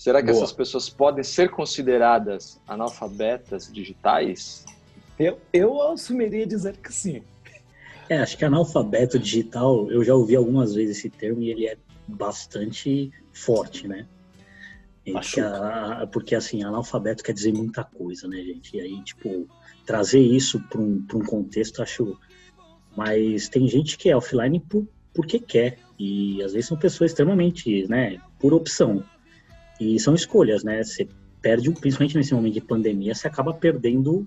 será 0.00 0.22
que 0.22 0.32
Boa. 0.32 0.38
essas 0.38 0.52
pessoas 0.52 0.88
podem 0.88 1.22
ser 1.22 1.50
consideradas 1.50 2.58
analfabetas 2.66 3.70
digitais? 3.70 4.64
Eu, 5.18 5.38
eu 5.52 5.82
assumiria 5.82 6.46
dizer 6.46 6.78
que 6.78 6.90
sim. 6.90 7.22
É, 8.08 8.16
acho 8.16 8.38
que 8.38 8.44
analfabeto 8.46 9.18
digital, 9.18 9.90
eu 9.90 10.02
já 10.02 10.14
ouvi 10.14 10.34
algumas 10.34 10.74
vezes 10.74 10.96
esse 10.96 11.10
termo 11.10 11.42
e 11.42 11.50
ele 11.50 11.66
é 11.66 11.76
bastante 12.08 13.12
forte, 13.30 13.86
né? 13.86 14.06
A, 15.14 16.06
porque 16.06 16.34
assim, 16.34 16.62
analfabeto 16.62 17.22
quer 17.22 17.34
dizer 17.34 17.52
muita 17.52 17.84
coisa, 17.84 18.26
né, 18.26 18.38
gente? 18.38 18.78
E 18.78 18.80
aí, 18.80 19.02
tipo, 19.02 19.46
trazer 19.84 20.20
isso 20.20 20.58
para 20.60 20.80
um, 20.80 21.04
um 21.12 21.24
contexto, 21.26 21.82
acho. 21.82 22.18
Mas 22.96 23.50
tem 23.50 23.68
gente 23.68 23.98
que 23.98 24.08
é 24.08 24.16
offline 24.16 24.60
por, 24.60 24.88
porque 25.12 25.38
quer. 25.38 25.78
E 25.98 26.42
às 26.42 26.54
vezes 26.54 26.68
são 26.68 26.78
pessoas 26.78 27.10
extremamente, 27.10 27.86
né, 27.86 28.18
por 28.38 28.54
opção. 28.54 29.04
E 29.80 29.98
são 29.98 30.14
escolhas, 30.14 30.62
né? 30.62 30.82
Você 30.84 31.08
perde, 31.40 31.72
principalmente 31.72 32.16
nesse 32.16 32.34
momento 32.34 32.54
de 32.54 32.60
pandemia, 32.60 33.14
você 33.14 33.26
acaba 33.26 33.54
perdendo 33.54 34.26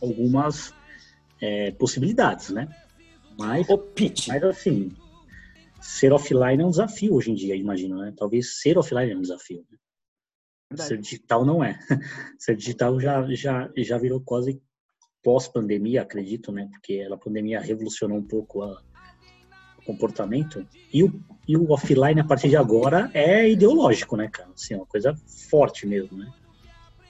algumas 0.00 0.72
é, 1.40 1.70
possibilidades, 1.72 2.48
né? 2.48 2.66
Mas, 3.38 3.68
o 3.68 3.78
pitch. 3.78 4.28
mas 4.28 4.42
assim, 4.42 4.92
ser 5.80 6.12
offline 6.12 6.62
é 6.62 6.66
um 6.66 6.70
desafio 6.70 7.14
hoje 7.14 7.30
em 7.30 7.34
dia, 7.34 7.54
imagino, 7.54 7.98
né? 7.98 8.12
Talvez 8.16 8.60
ser 8.60 8.78
offline 8.78 9.12
é 9.12 9.16
um 9.16 9.22
desafio. 9.22 9.64
Né? 10.70 10.76
Ser 10.76 10.98
digital 10.98 11.44
não 11.44 11.62
é. 11.62 11.78
ser 12.38 12.56
digital 12.56 12.98
já, 12.98 13.26
já, 13.34 13.70
já 13.76 13.98
virou 13.98 14.20
quase 14.20 14.60
pós-pandemia, 15.22 16.02
acredito, 16.02 16.50
né? 16.50 16.68
Porque 16.72 17.06
a 17.10 17.16
pandemia 17.16 17.60
revolucionou 17.60 18.18
um 18.18 18.26
pouco 18.26 18.62
a, 18.62 18.82
comportamento. 19.80 20.66
E 20.92 21.02
o, 21.02 21.12
e 21.46 21.56
o 21.56 21.70
offline, 21.70 22.20
a 22.20 22.24
partir 22.24 22.48
de 22.48 22.56
agora, 22.56 23.10
é 23.14 23.48
ideológico, 23.48 24.16
né, 24.16 24.28
cara? 24.28 24.50
Assim, 24.54 24.74
é 24.74 24.76
uma 24.76 24.86
coisa 24.86 25.14
forte 25.50 25.86
mesmo, 25.86 26.18
né? 26.18 26.30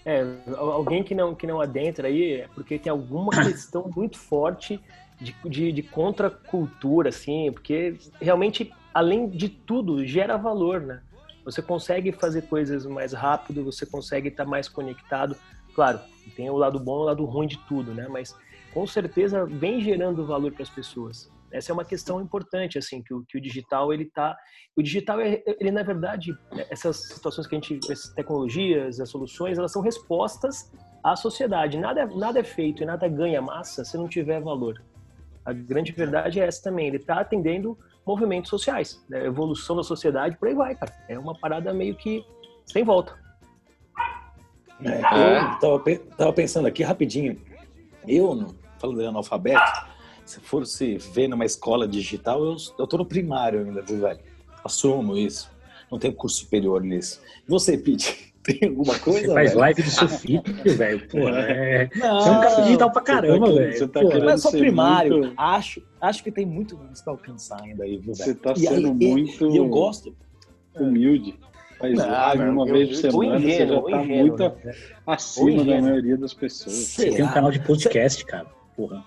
É, 0.05 0.25
alguém 0.57 1.05
que 1.05 1.15
não, 1.15 1.35
que 1.35 1.47
não 1.47 1.61
adentra 1.61 2.09
aí 2.09 2.41
é 2.41 2.49
porque 2.55 2.79
tem 2.79 2.91
alguma 2.91 3.31
questão 3.45 3.91
muito 3.95 4.19
forte 4.19 4.81
de, 5.21 5.37
de, 5.45 5.73
de 5.73 5.83
contracultura, 5.83 7.11
assim, 7.11 7.53
porque 7.53 7.99
realmente, 8.21 8.73
além 8.95 9.29
de 9.29 9.49
tudo, 9.49 10.05
gera 10.07 10.37
valor, 10.37 10.81
né? 10.81 11.03
Você 11.45 11.63
consegue 11.63 12.13
fazer 12.13 12.43
coisas 12.43 12.87
mais 12.87 13.13
rápido, 13.13 13.65
você 13.65 13.85
consegue 13.85 14.29
estar 14.29 14.45
mais 14.45 14.69
conectado. 14.69 15.37
Claro, 15.75 16.01
tem 16.37 16.51
o 16.51 16.57
lado 16.57 16.79
bom 16.79 17.01
e 17.01 17.03
o 17.03 17.05
lado 17.05 17.25
ruim 17.25 17.47
de 17.47 17.59
tudo, 17.67 17.95
né? 17.95 18.07
Mas 18.09 18.35
com 18.73 18.87
certeza 18.87 19.45
vem 19.45 19.81
gerando 19.81 20.25
valor 20.25 20.53
para 20.53 20.63
as 20.63 20.71
pessoas. 20.71 21.31
Essa 21.53 21.73
é 21.73 21.75
uma 21.75 21.85
questão 21.85 22.21
importante, 22.21 22.79
assim, 22.79 23.03
que 23.03 23.13
o, 23.13 23.25
que 23.27 23.39
o 23.39 23.41
digital, 23.41 23.93
ele 23.93 24.05
tá... 24.05 24.37
O 24.77 24.83
digital, 24.83 25.21
é, 25.21 25.43
ele 25.59 25.71
na 25.71 25.83
verdade, 25.83 26.37
essas 26.71 27.09
situações 27.09 27.47
que 27.47 27.55
a 27.55 27.59
gente... 27.61 27.79
Essas 27.91 28.13
tecnologias, 28.15 29.01
as 29.01 29.09
soluções, 29.09 29.59
elas 29.59 29.73
são 29.73 29.83
respostas 29.83 30.73
à 31.03 31.17
sociedade. 31.17 31.79
Nada, 31.79 32.07
nada 32.07 32.41
é 32.41 32.45
feito 32.45 32.83
e 32.83 32.87
nada 32.87 33.09
ganha 33.09 33.43
massa 33.43 33.85
se 33.85 33.97
não 33.97 34.09
tiver 34.09 34.41
valor. 34.41 34.83
A 35.45 35.53
grande 35.53 35.93
verdade 35.93 36.41
é 36.41 36.47
essa 36.47 36.63
também. 36.63 36.87
Ele 36.87 36.99
está 36.99 37.21
atendendo 37.21 37.77
movimentos 38.07 38.51
sociais, 38.51 39.05
né? 39.09 39.27
evolução 39.27 39.77
da 39.77 39.83
sociedade, 39.83 40.37
por 40.37 40.49
aí 40.49 40.55
vai, 40.55 40.75
cara. 40.75 40.93
É 41.09 41.19
uma 41.19 41.39
parada 41.39 41.73
meio 41.73 41.95
que 41.95 42.25
sem 42.67 42.85
volta. 42.85 43.19
É, 44.83 44.99
eu 44.99 45.59
tava, 45.59 45.99
tava, 46.17 46.33
pensando 46.33 46.67
aqui 46.67 46.83
rapidinho. 46.83 47.37
Eu, 48.07 48.55
falando 48.79 48.99
de 48.99 49.07
analfabeto, 49.07 49.90
se 50.31 50.41
fosse 50.41 50.97
ver 51.13 51.29
numa 51.29 51.45
escola 51.45 51.87
digital, 51.89 52.45
eu, 52.45 52.57
eu 52.79 52.87
tô 52.87 52.97
no 52.97 53.05
primário 53.07 53.61
ainda, 53.65 53.83
viu, 53.83 53.99
velho? 54.01 54.21
Assumo 54.65 55.17
isso. 55.17 55.51
Não 55.91 55.99
tenho 55.99 56.15
curso 56.15 56.37
superior 56.39 56.83
nisso. 56.83 57.21
E 57.47 57.51
você, 57.51 57.77
Pete? 57.77 58.31
Tem 58.43 58.71
alguma 58.71 58.99
coisa? 58.99 59.21
Você 59.27 59.35
faz 59.35 59.49
velho? 59.51 59.61
live 59.61 59.83
do 59.83 59.91
seu 59.91 60.09
filho, 60.09 60.43
velho. 60.77 61.07
Pô, 61.11 61.29
é... 61.29 61.91
Não, 61.95 62.21
Você 62.23 62.29
é 62.29 62.33
um 62.33 62.41
cara 62.41 62.61
digital 62.63 62.91
pra 62.91 63.03
caramba, 63.03 63.47
querendo- 63.47 63.59
velho. 63.59 63.79
você 63.79 63.89
tá 63.89 64.01
Pô, 64.01 64.09
Mas 64.25 64.41
só 64.43 64.51
primário. 64.51 65.19
muito- 65.19 65.35
Acho, 65.37 65.83
acho 66.01 66.25
que 66.25 66.31
tem 66.33 66.47
muito 66.47 66.79
mais 66.79 67.03
pra 67.03 67.13
alcançar 67.13 67.61
ainda 67.63 67.85
aí, 67.85 67.99
viu, 67.99 68.15
Você 68.15 68.25
velho? 68.27 68.37
tá 68.37 68.55
E 68.57 68.67
aí, 68.67 68.75
sendo 68.77 69.03
e- 69.03 69.07
muito 69.09 69.51
E 69.51 69.57
eu 69.59 69.69
gosto. 69.69 70.17
humilde. 70.75 71.39
Faz 71.79 71.95
Não, 71.99 72.11
live 72.11 72.45
não, 72.45 72.53
uma 72.53 72.69
eu- 72.69 72.73
vez 72.75 72.89
por 72.89 72.95
semana, 72.97 73.41
você 73.41 73.67
já 73.67 73.67
tá 73.83 74.03
ingênuo. 74.03 74.17
muito 74.21 74.43
né? 74.43 74.75
acima 75.07 75.65
da 75.65 75.81
maioria 75.83 76.17
das 76.17 76.33
pessoas. 76.35 76.75
Você 76.77 77.11
tem 77.11 77.25
um 77.25 77.29
canal 77.33 77.51
de 77.51 77.59
podcast, 77.61 78.25
cara. 78.25 78.47
Porra. 78.77 79.05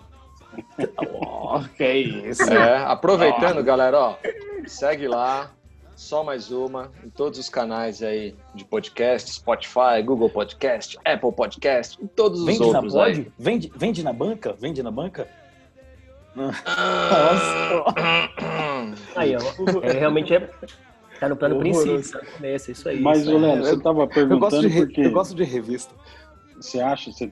Oh, 1.21 1.59
que 1.75 1.87
isso. 1.87 2.43
É, 2.51 2.77
aproveitando, 2.85 3.63
galera, 3.63 3.99
ó, 3.99 4.15
segue 4.65 5.07
lá, 5.07 5.51
só 5.95 6.23
mais 6.23 6.51
uma, 6.51 6.91
em 7.03 7.09
todos 7.09 7.37
os 7.39 7.49
canais 7.49 8.01
aí 8.01 8.35
de 8.55 8.65
podcast, 8.65 9.31
Spotify, 9.31 10.01
Google 10.03 10.29
Podcast, 10.29 10.97
Apple 11.05 11.31
Podcast, 11.31 11.97
e 12.03 12.07
todos 12.07 12.39
os 12.41 12.45
Vende 12.45 12.59
na 12.59 12.65
outros 12.65 12.95
aí. 12.95 13.15
pod? 13.15 13.33
Vende, 13.37 13.71
vende 13.75 14.03
na 14.03 14.13
banca? 14.13 14.55
Vende 14.59 14.81
na 14.83 14.91
banca? 14.91 15.27
Aí, 19.15 19.35
ó. 19.35 19.41
É, 19.83 19.91
realmente 19.91 20.33
é. 20.33 20.49
Tá 21.19 21.29
no 21.29 21.35
plano 21.37 21.59
princípio, 21.59 22.01
tá 22.11 22.19
no 22.19 22.31
começo, 22.31 22.69
é 22.69 22.71
isso 22.73 22.89
aí. 22.89 22.99
Mas, 22.99 23.27
aí. 23.27 23.37
Léo, 23.37 23.57
você 23.63 23.79
tava 23.79 24.01
Eu 24.01 24.07
gosto, 24.07 24.13
perguntando 24.13 24.69
de, 24.69 24.75
porque 24.77 25.01
eu 25.01 25.11
gosto 25.11 25.35
de 25.35 25.43
revista. 25.43 25.93
você 26.59 26.81
acha, 26.81 27.11
você, 27.11 27.31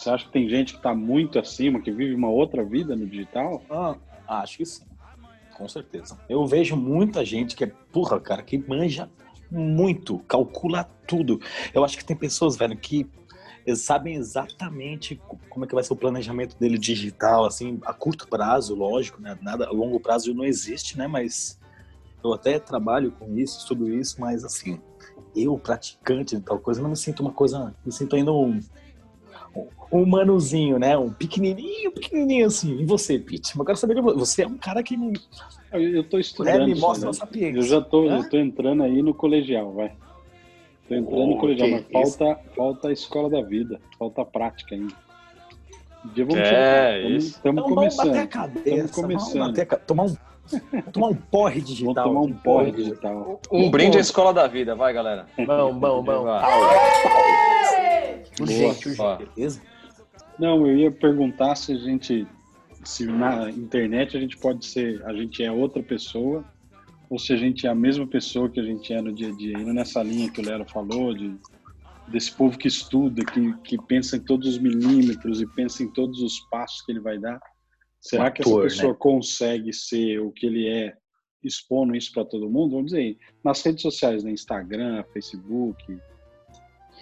você 0.00 0.10
acha 0.10 0.24
que 0.26 0.32
tem 0.32 0.48
gente 0.48 0.74
que 0.74 0.80
tá 0.80 0.94
muito 0.94 1.38
acima, 1.38 1.80
que 1.80 1.90
vive 1.92 2.14
uma 2.14 2.30
outra 2.30 2.64
vida 2.64 2.96
no 2.96 3.06
digital? 3.06 3.66
Ah, 3.70 3.96
acho 4.40 4.56
que 4.56 4.64
sim. 4.64 4.84
Com 5.52 5.68
certeza. 5.68 6.18
Eu 6.26 6.46
vejo 6.46 6.74
muita 6.74 7.22
gente 7.22 7.54
que 7.54 7.64
é, 7.64 7.72
porra, 7.92 8.18
cara, 8.18 8.42
que 8.42 8.56
manja 8.66 9.10
muito, 9.50 10.20
calcula 10.20 10.84
tudo. 11.06 11.38
Eu 11.74 11.84
acho 11.84 11.98
que 11.98 12.04
tem 12.04 12.16
pessoas, 12.16 12.56
velho, 12.56 12.78
que 12.78 13.06
sabem 13.76 14.14
exatamente 14.14 15.20
co- 15.26 15.38
como 15.50 15.64
é 15.64 15.68
que 15.68 15.74
vai 15.74 15.84
ser 15.84 15.92
o 15.92 15.96
planejamento 15.96 16.58
dele 16.58 16.78
digital, 16.78 17.44
assim, 17.44 17.78
a 17.84 17.92
curto 17.92 18.26
prazo, 18.26 18.74
lógico, 18.74 19.20
né? 19.20 19.36
Nada, 19.42 19.66
a 19.66 19.70
longo 19.70 20.00
prazo 20.00 20.32
não 20.32 20.44
existe, 20.44 20.96
né? 20.96 21.06
Mas 21.06 21.60
eu 22.24 22.32
até 22.32 22.58
trabalho 22.58 23.12
com 23.12 23.36
isso, 23.36 23.58
estudo 23.58 23.92
isso, 23.92 24.18
mas 24.18 24.44
assim, 24.44 24.80
eu, 25.36 25.58
praticante 25.58 26.36
de 26.36 26.42
tal 26.42 26.58
coisa, 26.58 26.80
não 26.80 26.90
me 26.90 26.96
sinto 26.96 27.20
uma 27.20 27.32
coisa, 27.32 27.74
me 27.84 27.92
sinto 27.92 28.16
ainda 28.16 28.32
um, 28.32 28.58
um 29.92 30.02
humanozinho, 30.02 30.78
né? 30.78 30.96
Um 30.96 31.10
pequenininho, 31.12 31.92
pequenininho 31.92 32.46
assim. 32.46 32.78
E 32.80 32.84
você, 32.84 33.18
Pete? 33.18 33.56
Eu 33.58 33.64
quero 33.64 33.76
saber 33.78 33.94
de 33.94 34.00
você. 34.00 34.18
Você 34.18 34.42
é 34.42 34.46
um 34.46 34.56
cara 34.58 34.82
que 34.82 34.96
me, 34.96 35.12
Eu, 35.72 35.80
eu 35.80 36.08
tô 36.08 36.18
estudando. 36.18 36.60
né, 36.60 36.66
me 36.66 36.74
mostra 36.80 37.06
né? 37.06 37.10
a 37.10 37.14
sapiência. 37.14 37.58
Eu 37.58 37.62
já 37.62 37.80
tô, 37.80 38.04
eu 38.04 38.28
tô 38.28 38.36
entrando 38.36 38.82
aí 38.82 39.02
no 39.02 39.12
colegial, 39.14 39.72
vai. 39.72 39.92
Tô 40.88 40.94
entrando 40.94 41.26
no 41.26 41.34
Oh, 41.34 41.38
colegial, 41.38 41.68
que 41.68 41.74
mas 41.74 42.16
falta, 42.18 42.40
falta 42.56 42.88
a 42.88 42.92
escola 42.92 43.30
da 43.30 43.42
vida, 43.42 43.80
falta 43.98 44.22
a 44.22 44.24
prática 44.24 44.74
ainda. 44.74 44.94
Um 46.04 46.12
dia 46.12 46.24
vamos 46.24 46.40
É, 46.40 46.44
chegar. 46.48 46.96
Estamos 46.96 47.24
isso. 47.24 47.36
estamos 47.36 47.62
Então, 47.64 47.74
vamos 47.74 47.96
bater 47.96 48.08
a 48.10 48.26
começando. 48.26 48.28
cabeça, 48.28 48.94
começando. 49.02 49.32
vamos 49.32 49.48
bater 49.48 49.60
a 49.62 49.66
ca- 49.66 49.76
tomar 49.76 50.04
um, 50.04 50.16
tomar 50.92 51.08
um 51.08 51.14
porre 51.14 51.60
Vamos 51.60 51.70
digital. 51.70 52.04
tomar 52.04 52.20
um 52.20 52.24
um 52.24 52.32
porre 52.34 52.72
digital. 52.72 53.40
Um 53.52 53.70
brinde 53.70 53.98
à 53.98 54.00
escola 54.00 54.32
da 54.32 54.46
vida, 54.48 54.74
vai, 54.74 54.92
galera. 54.92 55.26
Bom, 55.46 55.78
bom, 55.78 56.02
bom. 56.02 56.26
Urgente, 58.42 58.88
urgente. 58.88 59.30
Beleza? 59.34 59.62
Não, 60.38 60.66
eu 60.66 60.76
ia 60.76 60.90
perguntar 60.90 61.54
se 61.54 61.72
a 61.72 61.76
gente, 61.76 62.26
se 62.84 63.04
na 63.04 63.50
internet 63.50 64.16
a 64.16 64.20
gente 64.20 64.38
pode 64.38 64.64
ser, 64.64 65.04
a 65.04 65.12
gente 65.12 65.42
é 65.42 65.52
outra 65.52 65.82
pessoa, 65.82 66.44
ou 67.10 67.18
se 67.18 67.32
a 67.32 67.36
gente 67.36 67.66
é 67.66 67.70
a 67.70 67.74
mesma 67.74 68.06
pessoa 68.06 68.48
que 68.48 68.60
a 68.60 68.62
gente 68.62 68.92
é 68.92 69.02
no 69.02 69.12
dia 69.12 69.28
a 69.28 69.32
dia. 69.32 69.58
Indo 69.58 69.72
nessa 69.72 70.02
linha 70.02 70.30
que 70.30 70.40
o 70.40 70.44
Lero 70.44 70.64
falou, 70.64 71.12
de, 71.12 71.34
desse 72.08 72.32
povo 72.32 72.56
que 72.56 72.68
estuda, 72.68 73.24
que, 73.24 73.52
que 73.64 73.78
pensa 73.86 74.16
em 74.16 74.20
todos 74.20 74.48
os 74.48 74.58
milímetros 74.58 75.40
e 75.40 75.46
pensa 75.46 75.82
em 75.82 75.88
todos 75.88 76.22
os 76.22 76.40
passos 76.50 76.82
que 76.82 76.92
ele 76.92 77.00
vai 77.00 77.18
dar. 77.18 77.40
Será 78.00 78.28
Um 78.28 78.32
que 78.32 78.42
ator, 78.42 78.66
essa 78.66 78.76
pessoa 78.76 78.94
consegue 78.94 79.72
ser 79.72 80.20
o 80.20 80.30
que 80.30 80.46
ele 80.46 80.66
é, 80.68 80.94
expondo 81.42 81.94
isso 81.94 82.12
para 82.12 82.24
todo 82.24 82.48
mundo? 82.48 82.76
Vamos 82.76 82.92
dizer, 82.92 83.18
nas 83.44 83.62
redes 83.62 83.82
sociais, 83.82 84.24
né? 84.24 84.30
Instagram, 84.30 85.04
Facebook, 85.12 85.98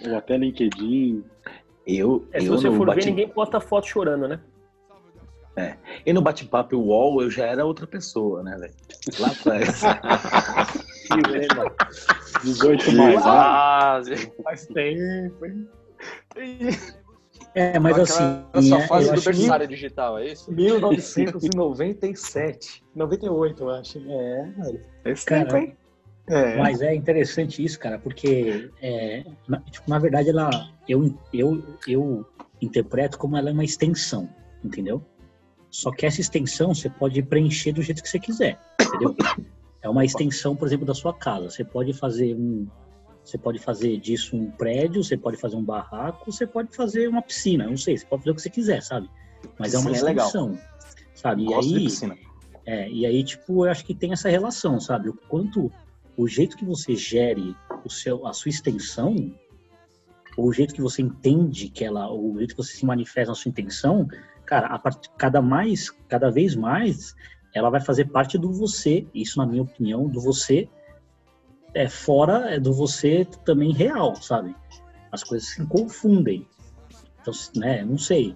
ou 0.07 0.17
até 0.17 0.37
LinkedIn. 0.37 1.23
Eu, 1.85 2.27
É, 2.31 2.39
se 2.39 2.47
eu, 2.47 2.57
você 2.57 2.71
for 2.71 2.87
bate, 2.87 3.05
ver, 3.05 3.11
ninguém 3.11 3.29
posta 3.29 3.59
foto 3.59 3.85
chorando, 3.87 4.27
né? 4.27 4.39
e 6.05 6.13
no 6.13 6.21
bate-papo 6.21 6.77
UOL 6.77 7.21
eu 7.21 7.29
já 7.29 7.45
era 7.45 7.65
outra 7.65 7.85
pessoa, 7.85 8.41
né, 8.43 8.57
velho? 8.57 8.73
Lá 9.19 9.27
atrás. 9.27 9.81
18 12.43 12.91
mais, 12.93 13.15
né? 13.15 13.21
Quase. 13.21 14.31
Faz 14.43 14.67
tempo, 14.67 15.45
hein? 15.45 15.67
É, 17.55 17.79
mas 17.79 17.97
assim. 17.99 18.43
Sua 18.61 18.77
é, 18.79 18.87
fase 18.87 19.11
do 19.13 19.19
que- 19.19 19.25
berçário 19.25 19.67
digital, 19.67 20.17
é 20.19 20.27
isso? 20.27 20.49
1997. 20.51 22.83
98, 22.95 23.63
eu 23.63 23.69
acho. 23.71 23.97
É, 23.99 24.53
velho. 24.57 24.81
Esse 25.05 25.25
Cara, 25.25 25.45
tempo, 25.45 25.57
hein? 25.57 25.75
É. 26.29 26.57
Mas 26.57 26.81
é 26.81 26.93
interessante 26.93 27.63
isso, 27.63 27.79
cara, 27.79 27.97
porque 27.97 28.69
é, 28.81 29.25
na, 29.47 29.59
tipo, 29.61 29.89
na 29.89 29.97
verdade 29.97 30.29
ela 30.29 30.69
eu, 30.87 31.17
eu, 31.33 31.63
eu 31.87 32.25
interpreto 32.61 33.17
como 33.17 33.35
ela 33.35 33.49
é 33.49 33.53
uma 33.53 33.65
extensão, 33.65 34.29
entendeu? 34.63 35.03
Só 35.71 35.91
que 35.91 36.05
essa 36.05 36.21
extensão 36.21 36.73
você 36.73 36.87
pode 36.87 37.21
preencher 37.23 37.71
do 37.71 37.81
jeito 37.81 38.03
que 38.03 38.09
você 38.09 38.19
quiser, 38.19 38.59
entendeu? 38.79 39.15
É 39.81 39.89
uma 39.89 40.05
extensão, 40.05 40.55
por 40.55 40.67
exemplo, 40.67 40.85
da 40.85 40.93
sua 40.93 41.13
casa. 41.13 41.49
Você 41.49 41.63
pode 41.63 41.93
fazer 41.93 42.35
um 42.35 42.67
você 43.23 43.37
pode 43.37 43.59
fazer 43.59 43.97
disso 43.97 44.35
um 44.35 44.49
prédio, 44.51 45.03
você 45.03 45.17
pode 45.17 45.37
fazer 45.37 45.55
um 45.55 45.63
barraco, 45.63 46.31
você 46.31 46.47
pode 46.47 46.75
fazer 46.75 47.07
uma 47.07 47.21
piscina, 47.21 47.67
não 47.67 47.77
sei, 47.77 47.97
você 47.97 48.05
pode 48.05 48.23
fazer 48.23 48.31
o 48.31 48.35
que 48.35 48.41
você 48.41 48.49
quiser, 48.49 48.81
sabe? 48.81 49.09
Mas 49.57 49.73
é 49.73 49.77
uma 49.77 49.89
é 49.89 49.93
extensão, 49.93 50.57
sabe? 51.13 51.45
E 51.45 51.53
aí, 51.53 51.73
piscina. 51.83 52.17
é, 52.65 52.89
e 52.89 53.05
aí, 53.05 53.23
tipo, 53.23 53.65
eu 53.65 53.71
acho 53.71 53.85
que 53.85 53.93
tem 53.93 54.13
essa 54.13 54.29
relação, 54.29 54.79
sabe? 54.79 55.09
O 55.09 55.13
quanto 55.13 55.71
o 56.21 56.27
jeito 56.27 56.57
que 56.57 56.65
você 56.65 56.95
gere 56.97 57.55
o 57.85 57.89
seu, 57.89 58.27
a 58.27 58.33
sua 58.33 58.49
extensão, 58.49 59.33
ou 60.35 60.47
o 60.49 60.53
jeito 60.53 60.73
que 60.73 60.81
você 60.81 61.01
entende 61.01 61.69
que 61.69 61.85
ela, 61.85 62.09
ou 62.09 62.33
o 62.33 62.37
jeito 62.37 62.55
que 62.55 62.61
você 62.61 62.73
se 62.75 62.85
manifesta 62.85 63.31
na 63.31 63.35
sua 63.35 63.47
intenção, 63.49 64.05
cara, 64.45 64.67
a 64.67 64.77
part, 64.77 65.09
cada 65.17 65.41
mais, 65.41 65.89
cada 66.09 66.29
vez 66.29 66.55
mais, 66.55 67.15
ela 67.55 67.69
vai 67.69 67.79
fazer 67.79 68.05
parte 68.09 68.37
do 68.37 68.51
você. 68.51 69.07
Isso, 69.13 69.37
na 69.37 69.45
minha 69.45 69.63
opinião, 69.63 70.09
do 70.09 70.19
você 70.19 70.67
é 71.73 71.87
fora 71.87 72.53
é 72.53 72.59
do 72.59 72.73
você 72.73 73.25
também 73.45 73.71
real, 73.71 74.13
sabe? 74.15 74.53
As 75.13 75.23
coisas 75.23 75.47
se 75.47 75.65
confundem. 75.67 76.45
Então, 77.21 77.33
né? 77.55 77.85
Não 77.85 77.97
sei. 77.97 78.35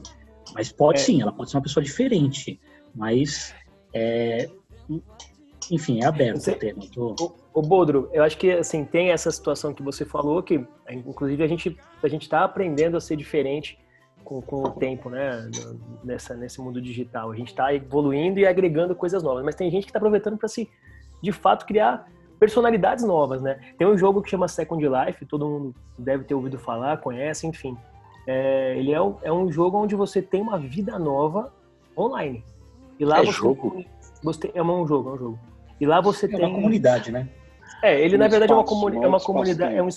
Mas 0.54 0.72
pode 0.72 1.00
É. 1.00 1.04
sim, 1.04 1.22
ela 1.22 1.34
pode 1.34 1.50
ser 1.52 1.58
uma 1.58 1.64
pessoa 1.64 1.84
diferente. 1.84 2.62
Mas 2.96 3.54
é, 3.94 4.50
enfim, 5.70 6.02
é 6.02 6.06
aberto 6.06 6.40
Você- 6.40 6.52
o 6.52 6.60
tema. 6.60 6.84
Tô- 6.90 7.43
O 7.54 7.62
Bodro, 7.62 8.10
eu 8.12 8.24
acho 8.24 8.38
que 8.38 8.52
assim 8.52 8.84
tem 8.84 9.12
essa 9.12 9.30
situação 9.30 9.74
que 9.74 9.84
você 9.84 10.04
falou 10.04 10.42
que, 10.42 10.66
inclusive 10.90 11.44
a 11.44 11.48
gente 11.48 11.78
a 12.02 12.08
gente 12.08 12.24
está 12.24 12.44
aprendendo 12.44 12.98
a 12.98 13.02
ser 13.02 13.16
diferente 13.16 13.78
com, 14.24 14.42
com 14.42 14.64
o 14.64 14.72
tempo, 14.72 15.10
né? 15.10 15.50
Nessa 16.04 16.34
nesse 16.36 16.60
mundo 16.60 16.82
digital, 16.82 17.32
a 17.32 17.36
gente 17.36 17.50
está 17.50 17.74
evoluindo 17.74 18.40
e 18.40 18.48
agregando 18.48 18.96
coisas 18.96 19.22
novas, 19.22 19.44
mas 19.44 19.56
tem 19.56 19.70
gente 19.70 19.84
que 19.84 19.90
está 19.90 20.00
aproveitando 20.00 20.38
para 20.38 20.48
se, 20.48 20.68
de 21.22 21.32
fato, 21.32 21.66
criar 21.66 22.08
personalidades 22.40 23.06
novas, 23.06 23.42
né? 23.42 23.60
Tem 23.78 23.88
um 23.88 23.98
jogo 23.98 24.22
que 24.22 24.30
chama 24.30 24.48
Second 24.48 24.84
Life, 24.84 25.26
todo 25.26 25.48
mundo 25.48 25.76
deve 25.98 26.24
ter 26.24 26.34
ouvido 26.34 26.58
falar, 26.58 26.98
conhece, 26.98 27.46
enfim. 27.46 27.78
É, 28.26 28.76
ele 28.78 28.92
é 28.92 29.02
um, 29.02 29.16
é 29.22 29.32
um 29.32 29.52
jogo 29.52 29.78
onde 29.78 29.96
você 29.96 30.22
tem 30.22 30.42
uma 30.42 30.58
vida 30.58 30.98
nova 30.98 31.54
online. 31.96 32.44
E 33.00 33.06
lá 33.06 33.20
É 33.20 33.26
você, 33.26 33.32
jogo? 33.32 33.86
você 34.24 34.52
é 34.54 34.64
um 34.64 34.88
jogo, 34.88 35.10
é 35.10 35.14
um 35.14 35.18
jogo. 35.18 35.40
E 35.80 35.86
lá 35.86 36.02
você 36.02 36.26
É 36.26 36.30
tem 36.30 36.40
uma 36.40 36.56
comunidade, 36.56 37.12
né? 37.12 37.30
É, 37.82 38.00
ele 38.02 38.16
Um 38.16 38.20
na 38.20 38.28
verdade 38.28 38.52
é 38.52 38.56
uma, 38.56 38.62
espaço, 38.64 38.76
comuni 38.82 38.98
um 38.98 39.04
é 39.04 39.08
uma 39.08 39.20
comunidade, 39.20 39.76
é 39.76 39.84
um, 39.84 39.88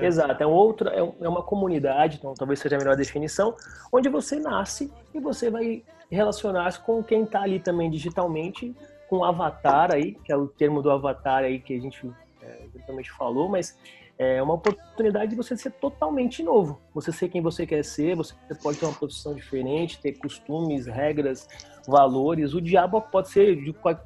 É. 0.00 0.06
exato, 0.06 0.42
é 0.42 0.46
um 0.46 0.50
outro, 0.52 0.88
é, 0.88 1.02
um- 1.02 1.14
é 1.20 1.28
uma 1.28 1.42
comunidade, 1.42 2.16
então 2.18 2.34
talvez 2.34 2.60
seja 2.60 2.76
a 2.76 2.78
melhor 2.78 2.96
definição, 2.96 3.54
onde 3.92 4.08
você 4.08 4.38
nasce 4.38 4.92
e 5.14 5.20
você 5.20 5.50
vai 5.50 5.82
relacionar-se 6.10 6.80
com 6.80 7.02
quem 7.02 7.22
está 7.24 7.42
ali 7.42 7.58
também 7.60 7.90
digitalmente, 7.90 8.74
com 9.08 9.18
o 9.18 9.24
avatar 9.24 9.92
aí, 9.92 10.12
que 10.24 10.32
é 10.32 10.36
o 10.36 10.46
termo 10.46 10.80
do 10.82 10.90
avatar 10.90 11.44
aí 11.44 11.58
que 11.60 11.74
a 11.74 11.80
gente 11.80 12.10
é, 12.42 12.64
eventualmente 12.64 13.10
falou, 13.12 13.48
mas 13.48 13.78
é 14.18 14.40
uma 14.42 14.54
oportunidade 14.54 15.30
de 15.30 15.36
você 15.36 15.56
ser 15.56 15.70
totalmente 15.72 16.42
novo, 16.42 16.80
você 16.94 17.10
ser 17.10 17.28
quem 17.28 17.42
você 17.42 17.66
quer 17.66 17.82
ser, 17.84 18.14
você 18.14 18.34
pode 18.62 18.78
ter 18.78 18.86
uma 18.86 18.94
profissão 18.94 19.34
diferente, 19.34 20.00
ter 20.00 20.12
costumes, 20.12 20.86
regras, 20.86 21.48
valores. 21.86 22.54
O 22.54 22.60
diabo 22.60 23.00
pode 23.00 23.28
ser 23.30 23.56
de 23.56 23.72
qual- 23.72 23.98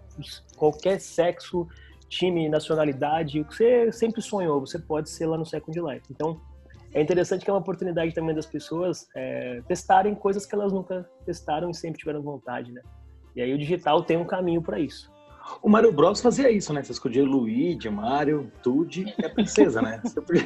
qualquer 0.57 0.99
sexo, 1.01 1.67
time, 2.09 2.49
nacionalidade, 2.49 3.41
o 3.41 3.45
que 3.45 3.55
você 3.55 3.93
sempre 3.93 4.23
sonhou, 4.23 4.61
você 4.61 4.79
pode 4.79 5.11
ser 5.11 5.27
lá 5.27 5.37
no 5.37 5.45
Second 5.45 5.79
Life. 5.81 6.07
Então, 6.11 6.41
é 6.93 7.03
interessante 7.03 7.45
que 7.45 7.51
é 7.51 7.53
uma 7.53 7.61
oportunidade 7.61 8.15
também 8.15 8.35
das 8.35 8.47
pessoas 8.47 9.07
é, 9.15 9.61
testarem 9.69 10.15
coisas 10.15 10.47
que 10.47 10.55
elas 10.55 10.73
nunca 10.73 11.09
testaram 11.25 11.71
e 11.71 11.75
sempre 11.75 11.99
tiveram 11.99 12.23
vontade, 12.23 12.73
né? 12.73 12.81
E 13.37 13.43
aí 13.43 13.53
o 13.53 13.59
digital 13.59 14.03
tem 14.03 14.17
um 14.17 14.25
caminho 14.25 14.63
para 14.63 14.81
isso. 14.81 15.13
O 15.63 15.69
Mario 15.69 15.93
Bros 15.93 16.21
fazia 16.21 16.51
isso, 16.51 16.73
né? 16.73 16.83
Você 16.83 16.93
escolhia 16.93 17.25
Luigi, 17.25 17.89
Mario, 17.91 18.51
Toad 18.63 19.13
e 19.19 19.25
a 19.25 19.29
princesa, 19.31 19.83
né? 19.83 20.01
Podia... 20.27 20.45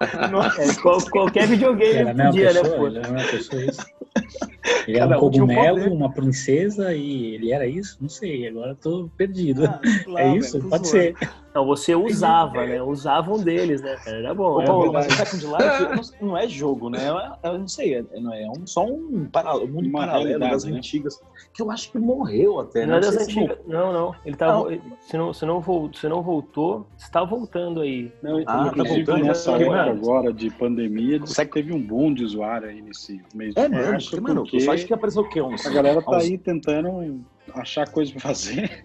É, 0.58 0.74
qual- 0.80 1.02
qualquer 1.10 1.46
videogame 1.48 2.04
mesma 2.04 2.24
podia, 2.26 2.52
né, 2.52 2.60
pessoa, 2.60 2.76
pô? 2.76 2.86
ele 2.86 2.98
era 2.98 3.08
a 3.08 3.12
mesma 3.12 3.30
pessoa, 3.30 3.64
isso. 3.64 3.86
Ele 4.86 4.96
era 4.98 5.08
Cada 5.08 5.20
um 5.20 5.24
um 5.24 5.28
um 5.28 5.30
cogumelo, 5.30 5.78
poder. 5.78 5.92
uma 5.92 6.12
princesa 6.12 6.92
e 6.94 7.34
ele 7.34 7.52
era 7.52 7.66
isso? 7.66 7.96
Não 8.00 8.08
sei, 8.08 8.46
agora 8.48 8.72
eu 8.72 8.76
tô 8.76 9.08
perdido. 9.16 9.64
Ah, 9.66 9.80
é 10.18 10.36
isso? 10.36 10.58
Pode 10.68 10.88
ser. 10.88 11.14
Não, 11.52 11.66
você 11.66 11.94
usava, 11.96 12.64
né? 12.66 12.80
Usava 12.82 13.32
um 13.32 13.42
deles, 13.42 13.82
né? 13.82 13.96
cara? 14.04 14.18
Era 14.18 14.34
bom. 14.34 14.60
Ô, 14.60 14.64
Paulo, 14.64 14.92
mas 14.92 15.06
o 15.06 15.10
Second 15.12 15.46
Life 15.46 16.12
não- 16.20 16.28
não 16.28 16.36
é 16.38 16.46
jogo, 16.48 16.88
né? 16.88 16.98
É- 17.42 17.48
Eu 17.48 17.58
não 17.58 17.68
sei, 17.68 17.94
é, 17.94 18.04
não 18.20 18.32
é, 18.32 18.44
é 18.44 18.48
um, 18.50 18.66
só 18.66 18.84
um, 18.84 19.26
para, 19.30 19.56
um 19.56 19.66
mundo 19.66 19.88
Uma 19.88 20.00
paralelo 20.00 20.38
das 20.38 20.64
né? 20.64 20.76
antigas, 20.76 21.20
que 21.52 21.60
eu 21.62 21.70
acho 21.70 21.90
que 21.90 21.98
morreu 21.98 22.60
até, 22.60 22.86
Não 22.86 22.94
é 22.94 23.00
né? 23.00 23.06
das 23.06 23.14
sei 23.14 23.24
se 23.24 23.38
antigas. 23.40 23.58
Não, 23.66 23.92
não. 23.92 24.14
Ele 24.24 24.36
tá. 24.36 24.46
Não. 24.48 24.68
Se, 25.00 25.16
não, 25.16 25.32
se, 25.34 25.44
não 25.46 25.60
vol- 25.60 25.90
se 25.92 26.08
não 26.08 26.22
voltou, 26.22 26.86
está 26.96 27.24
voltando 27.24 27.80
aí. 27.80 28.12
Não, 28.22 28.38
Ah, 28.40 28.44
tá 28.44 28.66
inclusive 28.68 29.04
voltando, 29.04 29.24
nessa 29.26 29.50
né? 29.58 29.62
época 29.64 29.76
Mano. 29.76 29.90
agora 29.92 30.32
de 30.32 30.50
pandemia, 30.50 31.14
que 31.18 31.26
Consegue- 31.26 31.50
teve 31.52 31.72
um 31.72 31.82
boom 31.82 32.14
de 32.14 32.24
usuário 32.24 32.68
aí 32.68 32.80
nesse 32.80 33.20
mês 33.34 33.54
de 33.54 33.60
É 33.60 33.68
mesmo, 33.68 33.90
março, 33.92 34.10
porque, 34.10 34.20
mano, 34.22 34.44
eu 34.52 34.72
acho 34.72 34.86
que 34.86 34.94
apareceu 34.94 35.22
o 35.22 35.28
quê? 35.28 35.42
Uns, 35.42 35.66
a 35.66 35.70
galera 35.70 36.00
tá 36.00 36.12
uns- 36.16 36.24
aí 36.24 36.38
tentando 36.38 37.20
achar 37.54 37.88
coisa 37.90 38.12
pra 38.12 38.20
fazer. 38.20 38.84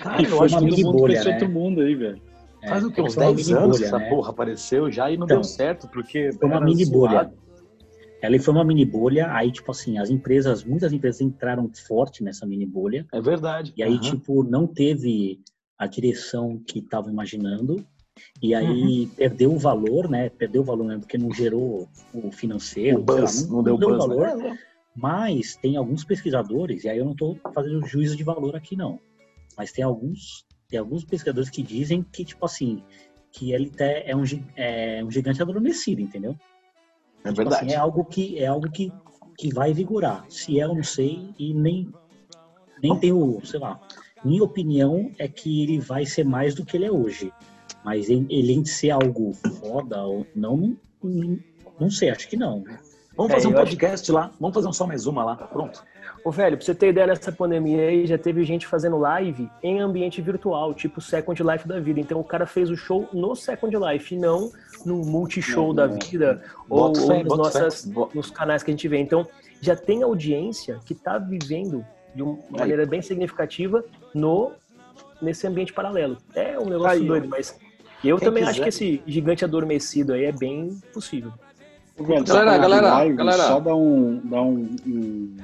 Cara, 0.00 0.22
e 0.22 0.24
eu 0.24 0.30
foi 0.30 0.46
acho 0.46 0.54
uma 0.54 0.60
todo 0.60 0.70
que 0.70 0.76
mini 0.76 0.84
mundo 0.84 0.98
bolha, 0.98 1.24
né? 1.24 1.32
todo 1.38 1.48
mundo 1.50 1.80
aí, 1.80 1.94
velho. 1.94 2.22
É, 2.62 2.68
faz 2.68 2.84
o 2.84 2.90
quê? 2.90 3.00
ele 3.00 3.08
Uns 3.08 3.14
foi 3.14 3.24
uma 3.24 3.32
10 3.34 3.48
mini 3.48 3.58
anos 3.58 3.76
bolha, 3.76 3.86
essa 3.86 4.00
né? 4.00 4.08
porra 4.08 4.30
apareceu 4.30 4.90
já 4.90 5.10
e 5.10 5.16
não 5.16 5.26
Então, 5.26 5.36
deu 5.38 5.44
certo, 5.44 5.88
porque 5.88 6.32
Foi 6.32 6.48
uma 6.48 6.60
mini 6.60 6.84
zoado. 6.84 7.30
bolha. 7.30 7.32
Ela 8.20 8.38
foi 8.40 8.52
uma 8.52 8.64
mini 8.64 8.84
bolha, 8.84 9.32
aí, 9.32 9.52
tipo 9.52 9.70
assim, 9.70 9.96
as 9.98 10.10
empresas, 10.10 10.64
muitas 10.64 10.92
empresas 10.92 11.20
entraram 11.20 11.70
forte 11.86 12.22
nessa 12.24 12.44
mini 12.44 12.66
bolha, 12.66 13.06
É 13.12 13.20
verdade. 13.20 13.72
e 13.76 13.82
aí, 13.82 13.92
Aham. 13.92 14.00
tipo, 14.00 14.42
não 14.42 14.66
teve 14.66 15.40
a 15.78 15.86
direção 15.86 16.60
que 16.66 16.80
estavam 16.80 17.12
imaginando, 17.12 17.86
e 18.42 18.52
aí 18.56 19.04
Uhum. 19.06 19.10
perdeu 19.14 19.52
o 19.52 19.58
valor, 19.58 20.08
né? 20.10 20.28
Perdeu 20.30 20.62
o 20.62 20.64
valor, 20.64 20.86
né? 20.86 20.98
Porque 20.98 21.16
não 21.16 21.32
gerou 21.32 21.88
o 22.12 22.32
financeiro, 22.32 22.98
o 22.98 23.02
buzz, 23.04 23.46
lá, 23.46 23.52
não, 23.52 23.62
deu 23.62 23.78
buzz, 23.78 23.98
valor. 23.98 24.36
né? 24.36 24.58
Mas 24.96 25.54
tem 25.54 25.76
alguns 25.76 26.04
pesquisadores, 26.04 26.82
e 26.82 26.88
aí 26.88 26.98
eu 26.98 27.04
não 27.04 27.12
estou 27.12 27.38
fazendo 27.54 27.86
juízo 27.86 28.16
de 28.16 28.24
valor 28.24 28.56
aqui 28.56 28.74
não, 28.74 28.98
mas 29.58 29.72
tem 29.72 29.84
alguns, 29.84 30.46
tem 30.68 30.78
alguns 30.78 31.04
pesquisadores 31.04 31.50
que 31.50 31.62
dizem 31.62 32.02
que, 32.02 32.24
tipo 32.24 32.46
assim, 32.46 32.82
que 33.32 33.52
ele 33.52 33.68
tá- 33.70 33.84
é 33.84 34.14
um, 34.16 34.22
é 34.56 35.02
um 35.04 35.10
gigante 35.10 35.42
adormecido, 35.42 36.00
entendeu? 36.00 36.36
É 37.24 37.28
Tipo 37.30 37.40
assim, 37.42 37.48
verdade. 37.50 37.72
é 37.72 37.76
algo 37.76 38.04
que 38.04 38.38
é 38.38 38.46
algo 38.46 38.70
que, 38.70 38.92
que 39.36 39.52
vai 39.52 39.72
vigorar. 39.74 40.24
Se 40.30 40.58
é, 40.60 40.64
eu 40.64 40.74
não 40.74 40.82
sei 40.84 41.34
e 41.38 41.52
nem 41.52 41.90
nem 42.82 42.96
tenho, 42.98 43.40
sei 43.44 43.58
lá. 43.58 43.80
Minha 44.24 44.44
opinião 44.44 45.10
é 45.18 45.26
que 45.26 45.62
ele 45.64 45.78
vai 45.80 46.06
ser 46.06 46.24
mais 46.24 46.54
do 46.54 46.64
que 46.64 46.76
ele 46.76 46.86
é 46.86 46.92
hoje. 46.92 47.32
Mas 47.84 48.08
ele 48.08 48.52
em 48.52 48.64
ser 48.64 48.90
algo 48.90 49.32
foda 49.34 50.02
ou 50.04 50.26
não, 50.34 50.76
não, 51.02 51.38
não 51.80 51.90
sei, 51.90 52.10
acho 52.10 52.28
que 52.28 52.36
não. 52.36 52.62
Vamos 53.16 53.32
É, 53.32 53.34
fazer 53.34 53.48
um 53.48 53.50
eu 53.52 53.58
acho- 53.58 53.70
podcast 53.72 54.12
lá. 54.12 54.30
Vamos 54.40 54.54
fazer 54.54 54.68
um 54.68 54.72
só 54.72 54.86
mais 54.86 55.06
uma 55.06 55.24
lá. 55.24 55.36
Pronto. 55.36 55.82
Ô, 56.24 56.30
velho, 56.30 56.56
pra 56.56 56.64
você 56.66 56.74
ter 56.74 56.88
ideia 56.88 57.06
nessa 57.06 57.30
pandemia 57.32 57.82
aí, 57.88 58.06
já 58.06 58.18
teve 58.18 58.44
gente 58.44 58.66
fazendo 58.66 58.98
live 58.98 59.48
em 59.62 59.80
ambiente 59.80 60.20
virtual, 60.20 60.74
tipo 60.74 61.00
Second 61.00 61.42
Life 61.42 61.66
da 61.66 61.78
vida. 61.80 62.00
Então 62.00 62.18
o 62.20 62.24
cara 62.24 62.46
fez 62.46 62.70
o 62.70 62.76
show 62.76 63.08
no 63.12 63.34
Second 63.34 63.74
Life, 63.76 64.14
e 64.14 64.18
não 64.18 64.50
no 64.84 64.96
multishow 65.04 65.68
Não, 65.68 65.74
da 65.74 65.86
não. 65.88 65.98
vida 65.98 66.42
ou, 66.68 66.88
ou 66.88 66.94
fé. 66.94 67.22
nossas, 67.24 67.84
nos 68.14 68.30
canais 68.30 68.62
que 68.62 68.70
a 68.70 68.72
gente 68.72 68.86
vê. 68.88 68.98
Então 68.98 69.26
já 69.60 69.74
tem 69.76 70.02
audiência 70.02 70.78
que 70.84 70.94
tá 70.94 71.18
vivendo 71.18 71.84
de 72.14 72.22
uma 72.22 72.38
Aí. 72.52 72.58
maneira 72.60 72.86
bem 72.86 73.00
significativa 73.02 73.84
no 74.14 74.52
nesse 75.20 75.46
ambiente 75.46 75.72
paralelo. 75.72 76.16
É 76.34 76.58
um 76.58 76.66
negócio 76.66 76.90
Aí, 77.00 77.06
doido, 77.06 77.28
mas 77.28 77.58
eu 78.04 78.16
Quem 78.18 78.28
também 78.28 78.42
acho 78.44 78.52
quiser. 78.54 78.62
que 78.64 78.68
esse 78.68 79.02
gigante 79.06 79.44
adormecido 79.44 80.12
aí 80.12 80.24
é 80.26 80.32
bem 80.32 80.78
possível. 80.92 81.32
Velho, 81.96 82.24
Galera, 82.24 82.58
galera, 82.58 82.88
live, 82.94 83.16
galera. 83.16 83.42
Só 83.44 83.58
dar, 83.58 83.74
um, 83.74 84.20
dar 84.24 84.42
um, 84.42 84.68
um- 84.86 85.36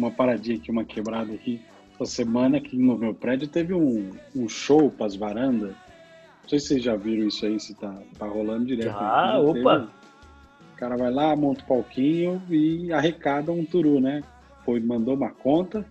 uma 0.00 0.10
paradinha 0.10 0.56
aqui, 0.56 0.70
uma 0.70 0.84
quebrada 0.84 1.32
aqui. 1.32 1.60
Essa 1.94 2.06
semana 2.06 2.56
aqui 2.58 2.76
no 2.76 2.96
meu 2.96 3.14
prédio 3.14 3.46
teve 3.48 3.74
um, 3.74 4.10
um 4.34 4.48
show 4.48 4.90
pras 4.90 5.14
varandas. 5.14 5.70
Não 6.42 6.48
sei 6.48 6.58
se 6.58 6.66
vocês 6.68 6.82
já 6.82 6.96
viram 6.96 7.28
isso 7.28 7.44
aí, 7.46 7.60
se 7.60 7.74
tá, 7.74 7.94
tá 8.18 8.26
rolando 8.26 8.64
direto. 8.66 8.96
Aqui. 8.96 9.38
opa. 9.60 9.76
Teve- 9.80 10.00
O 10.72 10.76
cara 10.80 10.96
vai 10.96 11.12
lá, 11.12 11.36
monta 11.36 11.62
o 11.62 11.66
palquinho 11.66 12.42
e 12.48 12.90
arrecada 12.92 13.52
um 13.52 13.64
turu, 13.66 14.00
né? 14.00 14.22
Foi, 14.64 14.80
mandou 14.80 15.14
uma 15.14 15.30
conta, 15.30 15.84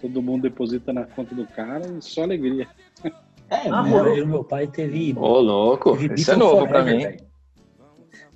todo 0.00 0.20
mundo 0.20 0.42
deposita 0.42 0.92
na 0.92 1.04
conta 1.04 1.32
do 1.34 1.46
cara 1.46 1.86
e 1.86 2.02
só 2.02 2.22
alegria. 2.24 2.66
É, 3.48 3.68
Ah, 3.70 3.82
o 3.82 4.26
meu 4.26 4.42
pai 4.42 4.66
teve, 4.66 5.14
Ô, 5.16 5.38
louco, 5.38 5.96
teve 5.96 6.14
isso 6.16 6.32
é 6.32 6.34
Beatles 6.34 6.38
novo 6.52 6.66
pra 6.66 6.80
Forever, 6.82 6.96
mim. 6.96 7.02
velho. 7.16 7.26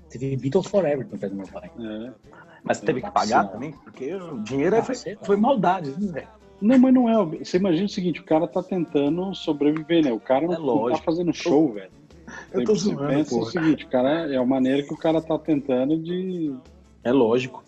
Teve 0.09 0.37
Beatles 0.37 0.67
Forever 0.69 1.09
no 1.11 1.19
pé 1.19 1.29
do 1.29 1.35
meu 1.35 1.49
pai. 1.49 1.69
É. 1.81 2.13
Mas 2.63 2.81
teve 2.81 3.01
que 3.01 3.11
pagar 3.11 3.45
também, 3.45 3.73
porque 3.73 4.15
o 4.15 4.39
dinheiro 4.43 4.77
Ah, 4.77 4.83
foi, 4.83 4.95
foi 5.23 5.37
maldade, 5.37 5.91
né, 5.99 6.13
velho? 6.13 6.29
Não, 6.61 6.79
mas 6.79 6.93
não 6.95 7.09
é. 7.09 7.39
Você 7.39 7.57
imagina 7.57 7.87
o 7.87 7.89
seguinte, 7.89 8.21
o 8.21 8.25
cara 8.25 8.47
tá 8.47 8.63
tentando 8.63 9.35
sobreviver, 9.35 10.05
né? 10.05 10.13
O 10.13 10.21
cara 10.21 10.47
não, 10.47 10.55
É 10.55 10.59
lógico. 10.59 10.99
tá 10.99 11.05
fazendo 11.05 11.33
show, 11.33 11.73
velho. 11.73 11.91
Eu 12.53 12.65
tô 12.65 12.75
Você 12.75 12.85
zoando, 12.85 13.09
pensa 13.09 13.35
o 13.35 13.39
porra. 13.39 13.51
seguinte, 13.51 13.85
o 13.85 13.89
cara 13.89 14.09
é 14.33 14.37
a 14.37 14.45
maneira 14.45 14.83
que 14.83 14.93
o 14.93 14.97
cara 14.97 15.21
tá 15.23 15.39
tentando 15.39 15.97
de. 15.99 16.55
É 17.03 17.11
lógico. 17.13 17.65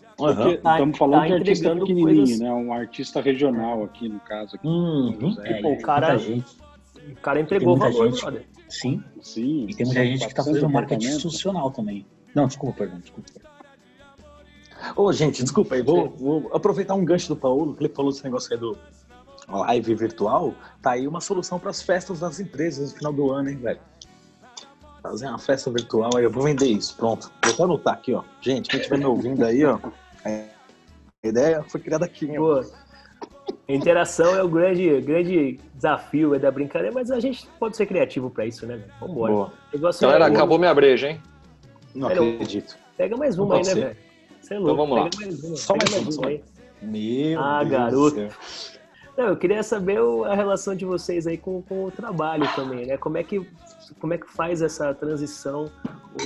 Tá- 0.62 0.74
estamos 0.74 0.98
falando 0.98 1.20
tá 1.22 1.26
de 1.26 1.32
artista 1.32 1.74
pequenininho, 1.74 2.16
coisas- 2.18 2.38
né? 2.38 2.52
Um 2.52 2.72
artista 2.72 3.20
regional 3.20 3.82
aqui, 3.82 4.08
no 4.10 4.20
caso. 4.20 4.54
Aqui, 4.56 4.68
Uhum. 4.68 5.16
José. 5.20 5.48
É, 5.48 5.62
Pô, 5.62 5.72
o 5.72 5.80
cara- 5.80 6.16
O 6.18 7.16
cara 7.20 7.40
entregou 7.40 7.76
muita 7.76 7.90
valor, 7.92 8.10
gente- 8.10 8.20
brother. 8.20 8.46
sim, 8.68 9.02
Sim. 9.20 9.66
e 9.68 9.74
tem 9.74 9.86
muita 9.86 10.04
gente 10.04 10.28
que 10.28 10.34
tá 10.34 10.42
400 10.42 10.60
fazendo 10.60 10.70
marketing 10.70 11.06
institucional 11.06 11.70
também. 11.72 12.06
Não, 12.34 12.46
desculpa, 12.46 12.76
perdão, 12.78 13.00
desculpa. 13.00 13.30
Ô, 14.96 15.12
gente, 15.12 15.42
desculpa 15.42 15.74
aí, 15.74 15.82
vou, 15.82 16.10
vou 16.10 16.50
aproveitar 16.52 16.94
um 16.94 17.04
gancho 17.04 17.28
do 17.28 17.36
Paulo, 17.36 17.74
que 17.74 17.84
ele 17.84 17.92
falou 17.92 18.10
desse 18.10 18.24
negócio 18.24 18.52
aí 18.52 18.58
do 18.58 18.76
live 19.48 19.94
virtual. 19.94 20.54
Tá 20.80 20.92
aí 20.92 21.06
uma 21.06 21.20
solução 21.20 21.58
para 21.58 21.70
as 21.70 21.82
festas 21.82 22.20
das 22.20 22.40
empresas 22.40 22.92
no 22.92 22.98
final 22.98 23.12
do 23.12 23.30
ano, 23.30 23.50
hein, 23.50 23.56
velho? 23.56 23.80
Fazer 25.02 25.26
uma 25.26 25.38
festa 25.38 25.70
virtual 25.70 26.10
aí, 26.16 26.24
eu 26.24 26.30
vou 26.30 26.44
vender 26.44 26.66
isso, 26.66 26.96
pronto. 26.96 27.30
Vou 27.42 27.52
até 27.52 27.62
anotar 27.62 27.94
aqui, 27.94 28.14
ó. 28.14 28.22
Gente, 28.40 28.70
quem 28.70 28.78
estiver 28.78 28.98
me 28.98 29.06
ouvindo 29.06 29.44
aí, 29.44 29.64
ó. 29.64 29.78
é, 30.24 30.48
a 31.24 31.28
ideia 31.28 31.62
foi 31.64 31.80
criada 31.80 32.04
aqui, 32.04 32.26
hein, 32.26 32.38
ó. 32.38 32.62
Pô, 32.62 32.72
a 33.68 33.72
interação 33.72 34.36
é 34.36 34.42
o 34.42 34.48
grande, 34.48 35.00
grande 35.00 35.60
desafio 35.74 36.34
é 36.34 36.38
da 36.38 36.50
brincadeira, 36.50 36.94
mas 36.94 37.10
a 37.10 37.18
gente 37.18 37.48
pode 37.58 37.76
ser 37.76 37.86
criativo 37.86 38.30
pra 38.30 38.46
isso, 38.46 38.66
né? 38.66 38.82
Boa. 39.00 39.30
O 39.30 39.50
negócio 39.72 40.02
Galera, 40.06 40.26
é- 40.26 40.32
acabou 40.32 40.58
minha 40.58 40.74
breja, 40.74 41.10
hein? 41.10 41.20
Não 41.94 42.08
acredito. 42.08 42.76
Pega 42.96 43.16
mais 43.16 43.38
uma 43.38 43.56
aí, 43.56 43.64
né, 43.64 43.74
velho? 43.74 43.96
Você 44.42 44.54
é 44.54 44.58
louco. 44.58 44.76
vamos 44.76 44.98
lá. 44.98 45.08
Mais 45.16 45.44
uma. 45.44 45.56
Só 45.56 45.74
mais 45.76 45.94
uma, 45.94 46.12
só 46.12 46.24
aí. 46.26 46.42
Meu 46.82 47.40
Ah, 47.40 47.62
Deus 47.62 47.70
garoto. 47.70 48.34
Não, 49.16 49.28
eu 49.28 49.36
queria 49.36 49.62
saber 49.62 49.98
a 50.26 50.34
relação 50.34 50.74
de 50.74 50.84
vocês 50.84 51.26
aí 51.26 51.36
com, 51.36 51.62
com 51.62 51.84
o 51.84 51.90
trabalho 51.90 52.48
também, 52.54 52.86
né? 52.86 52.96
Como 52.96 53.18
é 53.18 53.22
que 53.22 53.46
como 54.00 54.14
é 54.14 54.18
que 54.18 54.26
faz 54.26 54.62
essa 54.62 54.94
transição, 54.94 55.70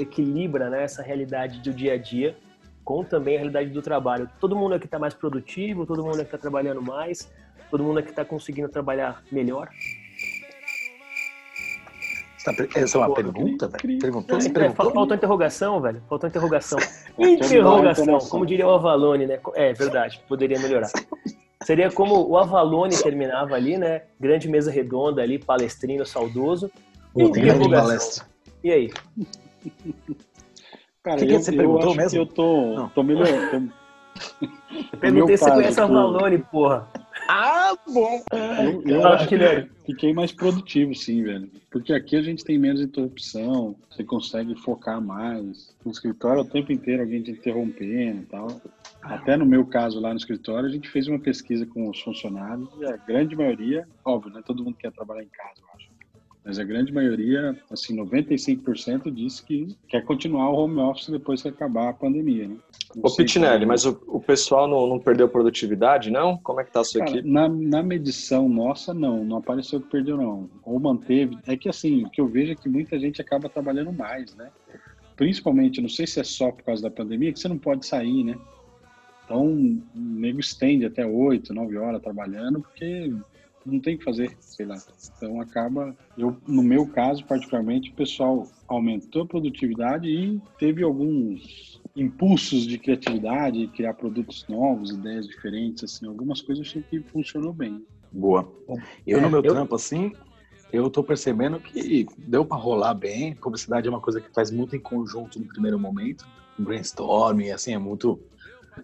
equilibra 0.00 0.70
né, 0.70 0.84
essa 0.84 1.02
realidade 1.02 1.60
do 1.60 1.72
dia 1.72 1.94
a 1.94 1.98
dia 1.98 2.36
com 2.84 3.02
também 3.02 3.34
a 3.34 3.38
realidade 3.38 3.70
do 3.70 3.82
trabalho? 3.82 4.30
Todo 4.40 4.54
mundo 4.54 4.74
aqui 4.74 4.86
está 4.86 4.98
mais 4.98 5.14
produtivo, 5.14 5.84
todo 5.84 6.02
mundo 6.04 6.14
aqui 6.14 6.22
está 6.24 6.38
trabalhando 6.38 6.80
mais, 6.80 7.30
todo 7.70 7.82
mundo 7.82 7.98
aqui 7.98 8.10
está 8.10 8.24
conseguindo 8.24 8.68
trabalhar 8.68 9.22
melhor. 9.32 9.68
Essa 12.52 12.78
essa 12.78 12.96
é 12.96 13.00
uma 13.00 13.06
Porra, 13.08 13.22
pergunta, 13.22 13.68
velho? 13.68 13.98
Perguntou? 13.98 14.40
Você 14.40 14.48
É, 14.48 14.52
perguntou? 14.52 14.84
fal- 14.84 14.94
faltou 14.94 15.16
interrogação, 15.16 15.80
velho. 15.80 16.02
Faltou 16.08 16.28
interrogação. 16.30 16.78
Interrogação, 17.18 18.18
como 18.30 18.46
diria 18.46 18.66
o 18.66 18.70
Avalone, 18.70 19.26
né? 19.26 19.38
É 19.54 19.72
verdade, 19.72 20.20
poderia 20.28 20.58
melhorar. 20.58 20.88
Seria 21.62 21.90
como 21.90 22.28
o 22.28 22.36
Avalone 22.38 22.96
terminava 23.02 23.54
ali, 23.54 23.76
né? 23.76 24.02
Grande 24.20 24.48
mesa 24.48 24.70
redonda 24.70 25.22
ali, 25.22 25.38
palestrino 25.38 26.06
saudoso. 26.06 26.70
Pô, 27.12 27.22
Interrogação. 27.22 27.66
uma 27.66 27.76
palestra. 27.82 28.26
E 28.62 28.70
aí? 28.70 28.90
Cara, 31.02 31.18
Que 31.18 31.26
que 31.26 31.32
eu, 31.34 31.40
você 31.40 31.52
eu 31.52 31.56
perguntou 31.56 31.88
acho 31.90 31.96
mesmo? 31.96 32.10
que 32.10 32.18
eu 32.18 32.26
tô, 32.26 32.74
Não. 32.74 32.88
tô 32.88 33.02
melhorando. 33.02 33.72
Eu 34.92 34.98
perguntei 34.98 35.36
se 35.36 35.44
você 35.44 35.50
conhece 35.50 35.78
o 35.80 35.84
tipo- 35.86 35.96
Avalone, 35.98 36.38
porra. 36.38 36.88
Ah, 37.28 37.76
bom. 37.86 38.22
Eu, 38.32 38.82
eu 38.82 39.08
acho 39.08 39.28
que 39.28 39.36
Guilherme. 39.36 39.70
fiquei 39.84 40.12
mais 40.12 40.32
produtivo, 40.32 40.94
sim, 40.94 41.22
velho. 41.22 41.50
Porque 41.70 41.92
aqui 41.92 42.16
a 42.16 42.22
gente 42.22 42.44
tem 42.44 42.58
menos 42.58 42.80
interrupção, 42.80 43.76
você 43.90 44.04
consegue 44.04 44.54
focar 44.56 45.00
mais. 45.00 45.74
No 45.84 45.90
escritório, 45.90 46.42
o 46.42 46.48
tempo 46.48 46.72
inteiro 46.72 47.02
alguém 47.02 47.22
te 47.22 47.30
interrompendo 47.30 48.22
e 48.22 48.26
tal. 48.26 48.60
Até 49.02 49.36
no 49.36 49.46
meu 49.46 49.64
caso 49.66 50.00
lá 50.00 50.10
no 50.10 50.18
escritório, 50.18 50.68
a 50.68 50.72
gente 50.72 50.88
fez 50.88 51.06
uma 51.06 51.18
pesquisa 51.18 51.64
com 51.66 51.88
os 51.88 52.00
funcionários 52.00 52.68
e 52.80 52.84
a 52.84 52.96
grande 52.96 53.36
maioria, 53.36 53.86
óbvio, 54.04 54.32
né? 54.32 54.42
Todo 54.44 54.64
mundo 54.64 54.76
quer 54.76 54.92
trabalhar 54.92 55.22
em 55.22 55.28
casa, 55.28 55.60
eu 55.60 55.66
acho. 55.74 55.95
Mas 56.46 56.60
a 56.60 56.64
grande 56.64 56.92
maioria, 56.92 57.60
assim, 57.68 57.96
95% 57.96 59.12
disse 59.12 59.42
que 59.44 59.76
quer 59.88 60.04
continuar 60.04 60.48
o 60.50 60.54
home 60.54 60.78
office 60.78 61.08
depois 61.08 61.42
que 61.42 61.48
acabar 61.48 61.88
a 61.88 61.92
pandemia, 61.92 62.46
né? 62.46 62.56
Ô, 63.02 63.12
Pitinelli, 63.12 63.66
mas 63.66 63.84
o, 63.84 64.00
o 64.06 64.20
pessoal 64.20 64.68
não, 64.68 64.86
não, 64.86 65.00
perdeu 65.00 65.28
produtividade, 65.28 66.08
não? 66.08 66.38
Como 66.38 66.60
é 66.60 66.64
que 66.64 66.70
tá 66.70 66.80
a 66.80 66.84
sua 66.84 67.00
Cara, 67.00 67.10
equipe? 67.10 67.28
Na, 67.28 67.48
na 67.48 67.82
medição 67.82 68.48
nossa, 68.48 68.94
não. 68.94 69.24
Não 69.24 69.38
apareceu 69.38 69.80
que 69.80 69.90
perdeu, 69.90 70.16
não. 70.16 70.48
Ou 70.62 70.78
manteve. 70.78 71.36
É 71.48 71.56
que 71.56 71.68
assim, 71.68 72.04
o 72.04 72.10
que 72.10 72.20
eu 72.20 72.28
vejo 72.28 72.52
é 72.52 72.54
que 72.54 72.68
muita 72.68 72.96
gente 72.96 73.20
acaba 73.20 73.48
trabalhando 73.48 73.92
mais, 73.92 74.32
né? 74.36 74.48
Principalmente, 75.16 75.80
não 75.80 75.88
sei 75.88 76.06
se 76.06 76.20
é 76.20 76.24
só 76.24 76.52
por 76.52 76.62
causa 76.62 76.80
da 76.80 76.90
pandemia, 76.90 77.32
que 77.32 77.40
você 77.40 77.48
não 77.48 77.58
pode 77.58 77.84
sair, 77.84 78.22
né? 78.22 78.38
Então, 79.24 79.44
o 79.44 79.82
nego 79.96 80.38
estende 80.38 80.86
até 80.86 81.04
8, 81.04 81.52
9 81.52 81.76
horas 81.76 82.00
trabalhando, 82.00 82.60
porque 82.60 83.12
não 83.66 83.80
tem 83.80 83.96
o 83.96 83.98
que 83.98 84.04
fazer, 84.04 84.36
sei 84.40 84.66
lá. 84.66 84.76
Então 85.16 85.40
acaba, 85.40 85.96
eu, 86.16 86.36
no 86.46 86.62
meu 86.62 86.86
caso 86.86 87.24
particularmente, 87.24 87.90
o 87.90 87.94
pessoal 87.94 88.48
aumentou 88.68 89.22
a 89.22 89.26
produtividade 89.26 90.08
e 90.08 90.40
teve 90.58 90.82
alguns 90.82 91.80
impulsos 91.94 92.66
de 92.66 92.78
criatividade, 92.78 93.66
criar 93.68 93.94
produtos 93.94 94.46
novos, 94.48 94.90
ideias 94.90 95.26
diferentes, 95.26 95.84
assim, 95.84 96.06
algumas 96.06 96.40
coisas 96.40 96.64
eu 96.64 96.70
achei 96.70 96.82
que 96.82 97.00
funcionou 97.10 97.52
bem. 97.52 97.84
Boa. 98.12 98.50
Eu 99.06 99.20
no 99.20 99.30
meu 99.30 99.42
eu... 99.42 99.52
trampo, 99.52 99.74
assim, 99.74 100.12
eu 100.72 100.90
tô 100.90 101.02
percebendo 101.02 101.58
que 101.60 102.06
deu 102.18 102.44
para 102.44 102.56
rolar 102.56 102.94
bem. 102.94 103.34
Publicidade 103.34 103.86
é 103.86 103.90
uma 103.90 104.00
coisa 104.00 104.20
que 104.20 104.32
faz 104.32 104.50
muito 104.50 104.76
em 104.76 104.80
conjunto 104.80 105.38
no 105.38 105.46
primeiro 105.46 105.78
momento. 105.78 106.26
Brainstorming, 106.58 107.50
assim, 107.50 107.74
é 107.74 107.78
muito 107.78 108.20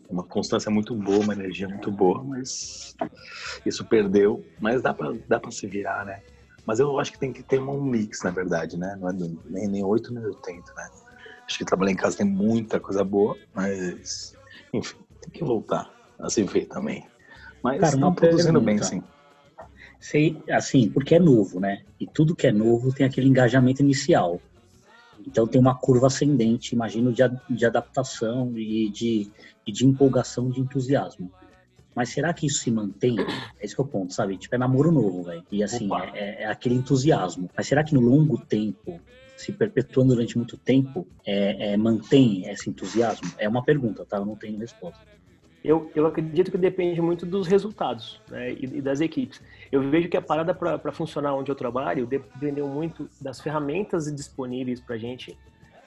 uma 0.09 0.22
constância 0.22 0.70
muito 0.70 0.94
boa, 0.94 1.20
uma 1.20 1.33
energia 1.33 1.68
muito 1.68 1.90
boa, 1.90 2.22
mas 2.22 2.94
isso 3.64 3.85
perdeu. 3.85 4.44
Mas 4.61 4.83
dá 4.83 4.92
para 4.92 5.12
dá 5.28 5.40
pra 5.40 5.50
se 5.50 5.66
virar, 5.66 6.05
né? 6.05 6.20
Mas 6.66 6.78
eu 6.78 6.98
acho 6.98 7.12
que 7.12 7.18
tem 7.18 7.33
que 7.33 7.42
ter 7.42 7.61
um 7.61 7.83
mix, 7.83 8.22
na 8.22 8.31
verdade, 8.31 8.78
né? 8.78 8.96
Não 9.00 9.09
é 9.09 9.12
nem, 9.12 9.68
nem 9.68 9.85
8 9.85 10.12
nem 10.12 10.24
80, 10.24 10.72
né? 10.74 10.90
Acho 11.46 11.59
que 11.59 11.64
trabalhar 11.64 11.92
em 11.92 11.96
casa 11.96 12.16
tem 12.16 12.26
muita 12.26 12.78
coisa 12.78 13.02
boa, 13.02 13.37
mas, 13.55 14.35
enfim, 14.72 14.96
tem 15.20 15.31
que 15.31 15.44
voltar 15.44 15.90
a 16.20 16.31
se 16.31 16.42
ver 16.44 16.66
também. 16.66 17.05
Mas 17.62 17.81
Cara, 17.81 17.96
não 17.96 18.14
produzindo 18.14 18.61
bem, 18.61 18.78
sim. 18.83 19.02
Sei, 20.00 20.40
assim, 20.50 20.88
porque 20.90 21.14
é 21.14 21.18
novo, 21.18 21.61
né? 21.61 21.85
E 21.98 22.07
tudo 22.07 22.35
que 22.35 22.46
é 22.46 22.52
novo 22.52 22.92
tem 22.92 23.07
aquele 23.07 23.28
engajamento 23.28 23.83
inicial. 23.83 24.40
Então 25.27 25.46
tem 25.46 25.61
uma 25.61 25.75
curva 25.75 26.07
ascendente, 26.07 26.75
imagino, 26.75 27.12
de, 27.12 27.22
de 27.51 27.66
adaptação 27.66 28.53
e 28.57 28.88
de, 28.90 29.31
e 29.66 29.72
de 29.72 29.87
empolgação, 29.87 30.51
de 30.51 30.61
entusiasmo. 30.61 31.31
Mas 31.94 32.09
será 32.09 32.33
que 32.33 32.46
isso 32.46 32.61
se 32.61 32.70
mantém? 32.70 33.16
É 33.61 33.64
esse 33.64 33.75
que 33.75 33.81
é 33.81 33.85
o 33.85 33.87
ponto, 33.87 34.12
sabe? 34.12 34.37
Tipo, 34.37 34.55
é 34.55 34.59
namoro 34.59 34.90
novo, 34.90 35.25
velho. 35.25 35.44
E 35.51 35.62
assim, 35.62 35.88
é, 35.94 36.18
é, 36.18 36.42
é, 36.42 36.46
aquele 36.46 36.75
entusiasmo. 36.75 37.51
Mas 37.57 37.66
será 37.66 37.85
que 37.85 37.94
no 37.94 38.01
longo 38.01 38.38
tempo, 38.38 38.98
se 39.37 39.53
perpetuando 39.53 40.14
durante 40.14 40.37
muito 40.37 40.57
tempo, 40.57 41.07
é, 41.25 41.72
é, 41.72 41.77
mantém 41.77 42.48
esse 42.48 42.70
entusiasmo? 42.70 43.31
É 43.37 43.48
uma 43.48 43.62
pergunta, 43.62 44.07
tá? 44.07 44.16
Eu 44.16 44.25
não 44.25 44.37
tenho 44.37 44.59
resposta. 44.59 45.01
Eu, 45.64 45.90
eu 45.94 46.07
acredito 46.07 46.51
que 46.51 46.59
depende 46.59 47.01
muito 47.01 47.25
dos 47.25 47.46
resultados 47.46 48.20
né, 48.29 48.53
e, 48.53 48.64
e, 48.64 48.81
das 48.81 49.01
equipes. 49.01 49.40
Eu 49.70 49.88
vejo 49.88 50.09
que 50.09 50.16
a 50.16 50.22
parada 50.22 50.53
para 50.53 50.92
funcionar 50.92 51.35
onde 51.35 51.51
eu 51.51 51.55
trabalho 51.55 52.05
dependeu 52.05 52.66
muito 52.66 53.09
das 53.20 53.40
ferramentas 53.40 54.12
disponíveis 54.12 54.81
para 54.81 54.96
a 54.96 54.98
gente, 54.98 55.38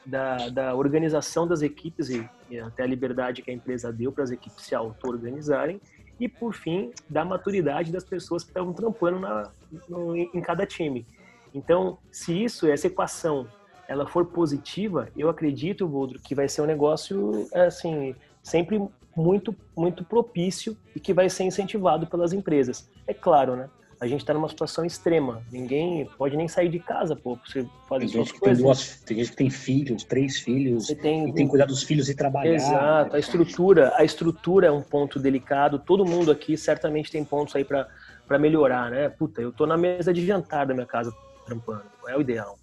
da, 0.05 0.49
da, 0.49 0.75
organização 0.75 1.45
das 1.45 1.61
equipes 1.61 2.09
e, 2.09 2.27
e, 2.49 2.59
até 2.59 2.83
a 2.83 2.87
liberdade 2.87 3.41
que 3.41 3.51
a 3.51 3.53
empresa 3.53 3.91
deu 3.91 4.11
para 4.11 4.23
as 4.23 4.31
equipes 4.31 4.63
se 4.63 4.73
auto-organizarem 4.73 5.81
e, 6.19 6.29
por 6.29 6.53
fim, 6.53 6.91
da 7.09 7.25
maturidade 7.25 7.91
das 7.91 8.03
pessoas 8.03 8.43
que 8.43 8.51
estavam 8.51 8.71
trampando 8.71 9.19
na, 9.19 9.51
no, 9.89 10.15
em 10.15 10.41
cada 10.41 10.65
time. 10.65 11.05
Então, 11.53 11.97
se 12.11 12.43
isso, 12.43 12.67
essa 12.67 12.87
equação, 12.87 13.47
ela 13.87 14.07
for 14.07 14.25
positiva, 14.25 15.09
eu 15.17 15.29
acredito, 15.29 15.87
Boldro, 15.87 16.19
que 16.19 16.33
vai 16.33 16.47
ser 16.47 16.61
um 16.61 16.65
negócio, 16.65 17.47
assim, 17.53 18.15
sempre 18.41 18.81
muito, 19.15 19.55
muito 19.75 20.03
propício 20.03 20.77
e 20.95 20.99
que 20.99 21.13
vai 21.13 21.29
ser 21.29 21.43
incentivado 21.43 22.07
pelas 22.07 22.33
empresas. 22.33 22.89
É 23.07 23.13
claro, 23.13 23.55
né? 23.55 23.69
A 23.99 24.07
gente 24.07 24.21
está 24.21 24.33
numa 24.33 24.49
situação 24.49 24.83
extrema. 24.83 25.41
Ninguém 25.49 26.05
pode 26.17 26.35
nem 26.35 26.47
sair 26.47 26.67
de 26.67 26.79
casa, 26.79 27.15
pô, 27.15 27.39
você 27.45 27.65
fazer 27.87 28.05
tem 28.05 28.07
gente 28.09 28.33
coisas. 28.33 28.57
Tem, 28.57 28.65
duas, 28.65 29.01
tem 29.01 29.17
gente 29.17 29.29
que 29.31 29.37
tem 29.37 29.49
filhos, 29.49 30.03
três 30.03 30.39
filhos, 30.39 30.87
você 30.87 30.95
tem, 30.95 31.29
e 31.29 31.33
tem 31.33 31.45
que 31.45 31.49
cuidar 31.49 31.65
dos 31.65 31.81
filhos 31.83 32.09
e 32.09 32.15
trabalhar. 32.15 32.53
Exato. 32.53 33.15
A 33.15 33.19
estrutura, 33.19 33.93
a 33.95 34.03
estrutura 34.03 34.67
é 34.67 34.71
um 34.71 34.81
ponto 34.81 35.17
delicado. 35.17 35.79
Todo 35.79 36.05
mundo 36.05 36.29
aqui 36.29 36.57
certamente 36.57 37.09
tem 37.09 37.23
pontos 37.23 37.55
aí 37.55 37.63
para 37.63 38.37
melhorar, 38.37 38.91
né? 38.91 39.07
Puta, 39.07 39.41
eu 39.41 39.51
tô 39.51 39.65
na 39.65 39.77
mesa 39.77 40.13
de 40.13 40.25
jantar 40.25 40.65
da 40.65 40.73
minha 40.73 40.85
casa 40.85 41.13
trampando. 41.45 41.85
É 42.07 42.17
o 42.17 42.21
ideal. 42.21 42.59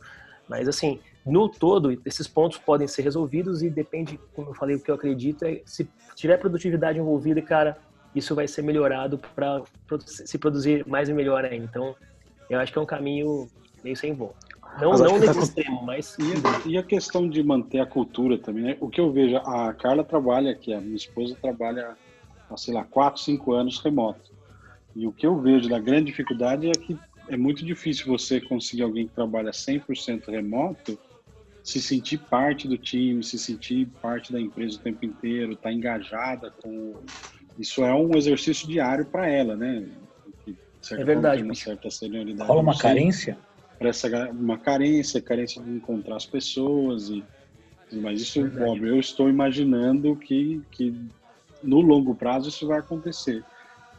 Mas 0.46 0.68
assim, 0.68 1.00
no 1.24 1.48
todo, 1.48 2.00
esses 2.04 2.26
pontos 2.26 2.58
podem 2.58 2.88
ser 2.88 3.02
resolvidos 3.02 3.62
e 3.62 3.70
depende, 3.70 4.18
como 4.34 4.50
eu 4.50 4.54
falei, 4.54 4.76
o 4.76 4.80
que 4.80 4.90
eu 4.90 4.94
acredito 4.94 5.44
é 5.44 5.62
se 5.64 5.88
tiver 6.16 6.36
produtividade 6.36 6.98
envolvida, 6.98 7.40
cara, 7.40 7.78
isso 8.14 8.34
vai 8.34 8.48
ser 8.48 8.62
melhorado 8.62 9.18
para 9.34 9.62
se 10.00 10.36
produzir 10.36 10.86
mais 10.86 11.08
e 11.08 11.12
melhor 11.12 11.44
ainda. 11.44 11.64
Então, 11.64 11.94
eu 12.50 12.58
acho 12.58 12.72
que 12.72 12.78
é 12.78 12.82
um 12.82 12.86
caminho 12.86 13.48
meio 13.82 13.96
sem 13.96 14.12
volta. 14.12 14.36
Não, 14.80 14.92
não 14.92 15.18
nesse 15.18 15.34
tá... 15.34 15.40
extremo, 15.40 15.82
mas. 15.82 16.16
E, 16.18 16.70
e, 16.70 16.78
a 16.78 16.82
questão 16.82 17.28
de 17.28 17.42
manter 17.42 17.80
a 17.80 17.86
cultura 17.86 18.38
também, 18.38 18.62
né? 18.62 18.76
O 18.80 18.88
que 18.88 19.00
eu 19.00 19.12
vejo, 19.12 19.36
a 19.36 19.72
Carla 19.74 20.02
trabalha 20.02 20.50
aqui, 20.50 20.72
a 20.72 20.80
minha 20.80 20.96
esposa 20.96 21.36
trabalha 21.40 21.94
há, 22.50 22.56
sei 22.56 22.72
lá, 22.72 22.84
4, 22.84 23.20
5 23.20 23.52
anos 23.52 23.78
remoto. 23.80 24.32
E 24.96 25.06
o 25.06 25.12
que 25.12 25.26
eu 25.26 25.38
vejo 25.38 25.68
da 25.68 25.78
grande 25.78 26.06
dificuldade 26.06 26.68
é 26.68 26.72
que 26.72 26.98
é 27.28 27.36
muito 27.36 27.64
difícil 27.64 28.06
você 28.06 28.40
conseguir 28.40 28.82
alguém 28.82 29.06
que 29.06 29.14
trabalha 29.14 29.50
100% 29.50 30.30
remoto 30.30 30.98
se 31.62 31.80
sentir 31.80 32.18
parte 32.18 32.66
do 32.66 32.76
time, 32.76 33.22
se 33.22 33.38
sentir 33.38 33.86
parte 34.00 34.32
da 34.32 34.40
empresa 34.40 34.76
o 34.76 34.80
tempo 34.80 35.04
inteiro, 35.04 35.52
estar 35.52 35.68
tá 35.68 35.72
engajada 35.72 36.50
com. 36.62 36.94
Isso 37.58 37.84
é 37.84 37.94
um 37.94 38.16
exercício 38.16 38.66
diário 38.66 39.04
para 39.04 39.28
ela, 39.28 39.56
né? 39.56 39.86
é 40.90 41.04
verdade. 41.04 41.42
Uma 41.42 41.54
certa 41.54 41.90
senioridade. 41.90 42.48
Rola 42.48 42.62
uma 42.62 42.76
carência? 42.76 43.38
Parece 43.78 44.08
uma 44.30 44.58
carência, 44.58 45.20
carência 45.20 45.62
de 45.62 45.70
encontrar 45.70 46.16
as 46.16 46.26
pessoas 46.26 47.08
e 47.08 47.22
mas 47.92 48.20
isso, 48.20 48.40
é 48.40 48.64
óbvio, 48.64 48.88
eu 48.88 49.00
estou 49.00 49.28
imaginando 49.28 50.16
que, 50.16 50.62
que 50.70 50.94
no 51.62 51.80
longo 51.80 52.14
prazo 52.14 52.48
isso 52.48 52.66
vai 52.66 52.78
acontecer. 52.78 53.44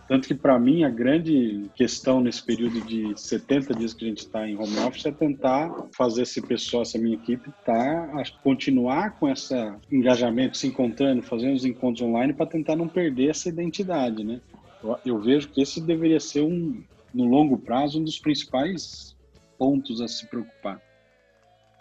Tanto 0.07 0.27
que, 0.27 0.35
para 0.35 0.59
mim, 0.59 0.83
a 0.83 0.89
grande 0.89 1.69
questão 1.75 2.19
nesse 2.19 2.43
período 2.43 2.81
de 2.81 3.17
70 3.19 3.73
dias 3.73 3.93
que 3.93 4.03
a 4.03 4.07
gente 4.09 4.19
está 4.19 4.47
em 4.47 4.55
home 4.55 4.77
office 4.79 5.05
é 5.05 5.11
tentar 5.11 5.73
fazer 5.95 6.23
esse 6.23 6.41
pessoal, 6.41 6.81
essa 6.83 6.97
minha 6.97 7.15
equipe, 7.15 7.49
tá, 7.65 8.09
continuar 8.43 9.17
com 9.17 9.29
esse 9.29 9.55
engajamento, 9.89 10.57
se 10.57 10.67
encontrando, 10.67 11.23
fazendo 11.23 11.55
os 11.55 11.63
encontros 11.63 12.05
online 12.05 12.33
para 12.33 12.45
tentar 12.45 12.75
não 12.75 12.87
perder 12.87 13.29
essa 13.29 13.47
identidade, 13.47 14.23
né? 14.23 14.41
Eu, 14.83 14.99
eu, 15.05 15.19
vejo 15.21 15.47
que 15.47 15.61
esse 15.61 15.79
deveria 15.79 16.19
ser, 16.19 16.41
um, 16.41 16.83
no 17.13 17.23
longo 17.23 17.57
prazo, 17.57 17.99
um 17.99 18.03
dos 18.03 18.19
principais 18.19 19.15
pontos 19.57 20.01
a 20.01 20.07
se 20.09 20.27
preocupar. 20.27 20.81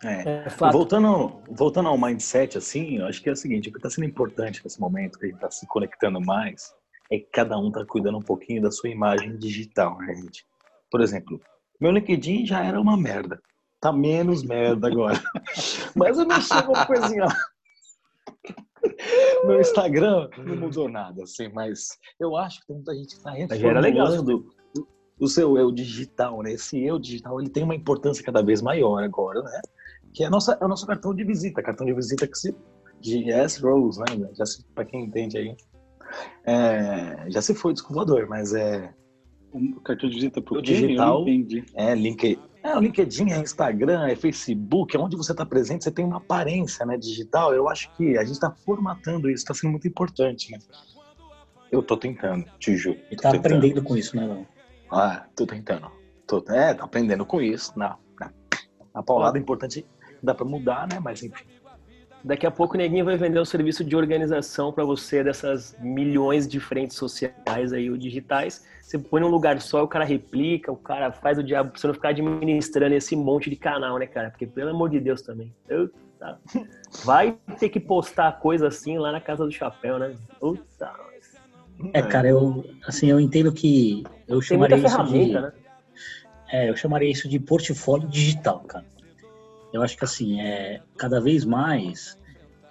É. 0.05 0.45
É, 0.47 0.49
voltando, 0.71 1.41
voltando 1.51 1.89
ao 1.89 1.99
mindset, 1.99 2.59
assim, 2.59 2.99
eu 2.99 3.07
acho 3.07 3.21
que 3.21 3.29
é 3.29 3.33
o 3.33 3.37
seguinte, 3.37 3.69
o 3.69 3.73
que 3.73 3.79
está 3.79 3.91
sendo 3.91 4.05
importante 4.05 4.61
nesse 4.63 4.81
momento, 4.81 5.19
que 5.19 5.27
a 5.27 5.29
gente 5.29 5.37
está 5.37 5.51
se 5.51 5.67
conectando 5.67 6.21
mais, 6.21 6.75
é 7.13 7.19
que 7.19 7.29
cada 7.31 7.59
um 7.59 7.71
tá 7.71 7.85
cuidando 7.85 8.17
um 8.17 8.23
pouquinho 8.23 8.63
da 8.63 8.71
sua 8.71 8.89
imagem 8.89 9.37
digital, 9.37 9.99
né, 9.99 10.15
gente? 10.15 10.47
Por 10.91 11.03
exemplo, 11.03 11.39
meu 11.79 11.91
LinkedIn 11.91 12.47
já 12.47 12.65
era 12.65 12.81
uma 12.81 12.97
merda. 12.97 13.39
Tá 13.79 13.93
menos 13.93 14.43
merda 14.43 14.87
agora. 14.87 15.21
Mas 15.95 16.19
eu 16.19 16.27
mexi 16.27 16.55
uma 16.55 16.87
coisinha 16.87 17.27
lá. 17.27 17.37
Meu 19.45 19.61
Instagram 19.61 20.31
não 20.39 20.57
mudou 20.57 20.89
nada, 20.89 21.23
assim, 21.23 21.49
mas 21.49 21.99
eu 22.19 22.37
acho 22.37 22.61
que 22.61 22.67
tem 22.67 22.77
muita 22.77 22.95
gente 22.95 23.17
que 23.17 23.23
tá 23.23 23.31
reformulando 23.31 24.47
o 25.21 25.29
seu 25.29 25.57
eu 25.57 25.71
digital, 25.71 26.43
né? 26.43 26.53
Esse 26.53 26.83
eu 26.85 26.99
digital, 26.99 27.41
ele 27.41 27.51
tem 27.51 27.63
uma 27.63 27.75
importância 27.75 28.25
cada 28.25 28.43
vez 28.43 28.61
maior 28.61 29.03
agora, 29.03 29.41
né? 29.43 29.61
Que 30.13 30.25
é, 30.25 30.27
a 30.27 30.31
nossa, 30.31 30.59
é 30.61 30.65
o 30.65 30.69
nosso 30.69 30.87
cartão 30.87 31.15
de 31.15 31.25
visita, 31.25 31.63
cartão 31.63 31.87
de 31.87 31.95
visita 31.95 32.27
que 32.27 32.37
se 32.37 32.55
de 33.01 33.31
S 33.31 33.61
Rose, 33.61 34.01
né? 34.01 34.31
Já 34.35 34.45
para 34.75 34.85
quem 34.85 35.05
entende 35.05 35.39
aí. 35.39 35.57
É, 36.45 37.31
já 37.31 37.41
se 37.43 37.55
foi 37.55 37.73
desculpador, 37.73 38.27
mas 38.29 38.53
é. 38.53 38.93
O 39.53 39.81
cartão 39.81 40.09
de 40.09 40.15
visita 40.15 40.41
pro 40.41 40.59
o 40.59 40.63
digital. 40.63 41.25
É, 41.75 41.95
link, 41.95 42.39
é, 42.63 42.77
o 42.77 42.81
LinkedIn, 42.81 43.33
é 43.33 43.39
Instagram, 43.39 44.07
é 44.07 44.15
Facebook, 44.15 44.97
é 44.97 45.01
onde 45.01 45.17
você 45.17 45.33
está 45.33 45.45
presente, 45.45 45.83
você 45.83 45.91
tem 45.91 46.05
uma 46.05 46.19
aparência 46.19 46.87
né, 46.87 46.97
digital. 46.97 47.53
Eu 47.53 47.69
acho 47.69 47.95
que 47.97 48.17
a 48.17 48.23
gente 48.23 48.35
está 48.35 48.51
formatando 48.51 49.29
isso, 49.29 49.43
está 49.43 49.53
sendo 49.53 49.73
muito 49.73 49.89
importante, 49.89 50.53
né? 50.53 50.59
Eu 51.73 51.81
estou 51.81 51.97
tentando, 51.97 52.45
te 52.59 52.77
juro. 52.77 52.99
E 53.11 53.17
tá 53.17 53.33
tentando. 53.33 53.57
aprendendo 53.57 53.83
com 53.83 53.97
isso, 53.97 54.17
né, 54.17 54.27
Léo? 54.27 54.47
Ah, 54.91 55.27
tô 55.35 55.45
tentando. 55.47 55.91
Tô, 56.27 56.45
é, 56.49 56.73
tá 56.75 56.85
aprendendo 56.85 57.27
com 57.27 57.41
isso. 57.41 57.73
Não, 57.77 57.99
não. 58.21 58.31
A 58.95 59.03
paulada 59.03 59.39
é 59.39 59.41
importante, 59.41 59.85
dá 60.23 60.35
para 60.35 60.45
mudar, 60.45 60.87
né? 60.87 61.01
Mas 61.01 61.23
enfim. 61.23 61.45
Daqui 62.25 62.47
a 62.47 62.51
pouco 62.51 62.77
ninguém 62.77 63.03
vai 63.03 63.17
vender 63.17 63.41
um 63.41 63.45
serviço 63.45 63.85
de 63.85 63.97
organização 63.97 64.73
para 64.73 64.85
você 64.85 65.25
dessas 65.25 65.77
milhões 65.81 66.47
de 66.47 66.61
frentes 66.61 66.97
sociais 66.97 67.73
aí, 67.73 67.91
ou 67.91 67.97
digitais. 67.97 68.65
Você 68.81 68.99
põe 68.99 69.21
num 69.21 69.29
lugar 69.29 69.61
só, 69.61 69.83
o 69.83 69.89
cara 69.89 70.05
replica, 70.05 70.71
o 70.71 70.77
cara 70.77 71.11
faz 71.11 71.39
o 71.39 71.43
diabo 71.43 71.71
pra 71.71 71.81
você 71.81 71.87
não 71.87 71.95
ficar 71.95 72.11
administrando 72.11 72.95
esse 72.95 73.17
monte 73.17 73.51
de 73.51 73.57
canal, 73.57 73.99
né, 73.99 74.07
cara? 74.07 74.31
Porque, 74.31 74.47
pelo 74.47 74.71
amor 74.71 74.91
de 74.91 75.01
Deus, 75.01 75.23
também. 75.23 75.53
Eu, 75.69 75.91
Tá. 76.23 76.39
Vai 77.05 77.37
ter 77.59 77.69
que 77.69 77.81
postar 77.81 78.39
coisa 78.39 78.69
assim 78.69 78.97
lá 78.97 79.11
na 79.11 79.21
casa 79.21 79.45
do 79.45 79.51
chapéu, 79.51 79.99
né? 79.99 80.15
Puta. 80.39 80.93
É, 81.93 82.01
cara, 82.01 82.29
eu 82.29 82.65
assim, 82.87 83.11
eu 83.11 83.19
entendo 83.19 83.53
que 83.53 84.05
eu 84.29 84.39
Tem 84.39 84.49
chamaria 84.51 84.77
isso 84.77 85.05
de 85.05 85.33
né? 85.33 85.53
É, 86.49 86.71
eu 86.71 86.77
chamaria 86.77 87.11
isso 87.11 87.29
de 87.29 87.41
portfólio 87.41 88.07
digital, 88.07 88.61
cara. 88.61 88.85
Eu 89.73 89.83
acho 89.83 89.97
que 89.97 90.05
assim, 90.05 90.41
é, 90.41 90.83
cada 90.99 91.21
vez 91.21 91.45
mais, 91.45 92.19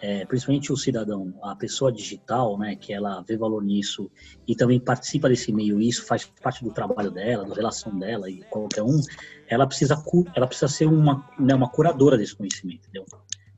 é, 0.02 0.26
principalmente 0.26 0.72
o 0.72 0.78
cidadão, 0.78 1.34
a 1.42 1.56
pessoa 1.56 1.92
digital, 1.92 2.58
né, 2.58 2.76
que 2.76 2.94
ela 2.94 3.22
vê 3.22 3.38
valor 3.38 3.64
nisso 3.64 4.10
e 4.48 4.56
também 4.56 4.80
participa 4.80 5.30
desse 5.30 5.52
meio, 5.52 5.80
e 5.80 5.88
isso 5.88 6.06
faz 6.06 6.26
parte 6.42 6.64
do 6.64 6.72
trabalho 6.72 7.12
dela, 7.12 7.46
da 7.46 7.54
relação 7.54 7.98
dela 7.98 8.30
e 8.30 8.42
qualquer 8.50 8.84
um, 8.84 9.00
ela 9.48 9.68
precisa, 9.68 10.04
ela 10.36 10.48
precisa 10.48 10.68
ser 10.68 10.88
uma, 10.88 11.28
né, 11.40 11.54
uma 11.54 11.70
curadora 11.70 12.18
desse 12.18 12.36
conhecimento, 12.36 12.88
entendeu? 12.88 13.06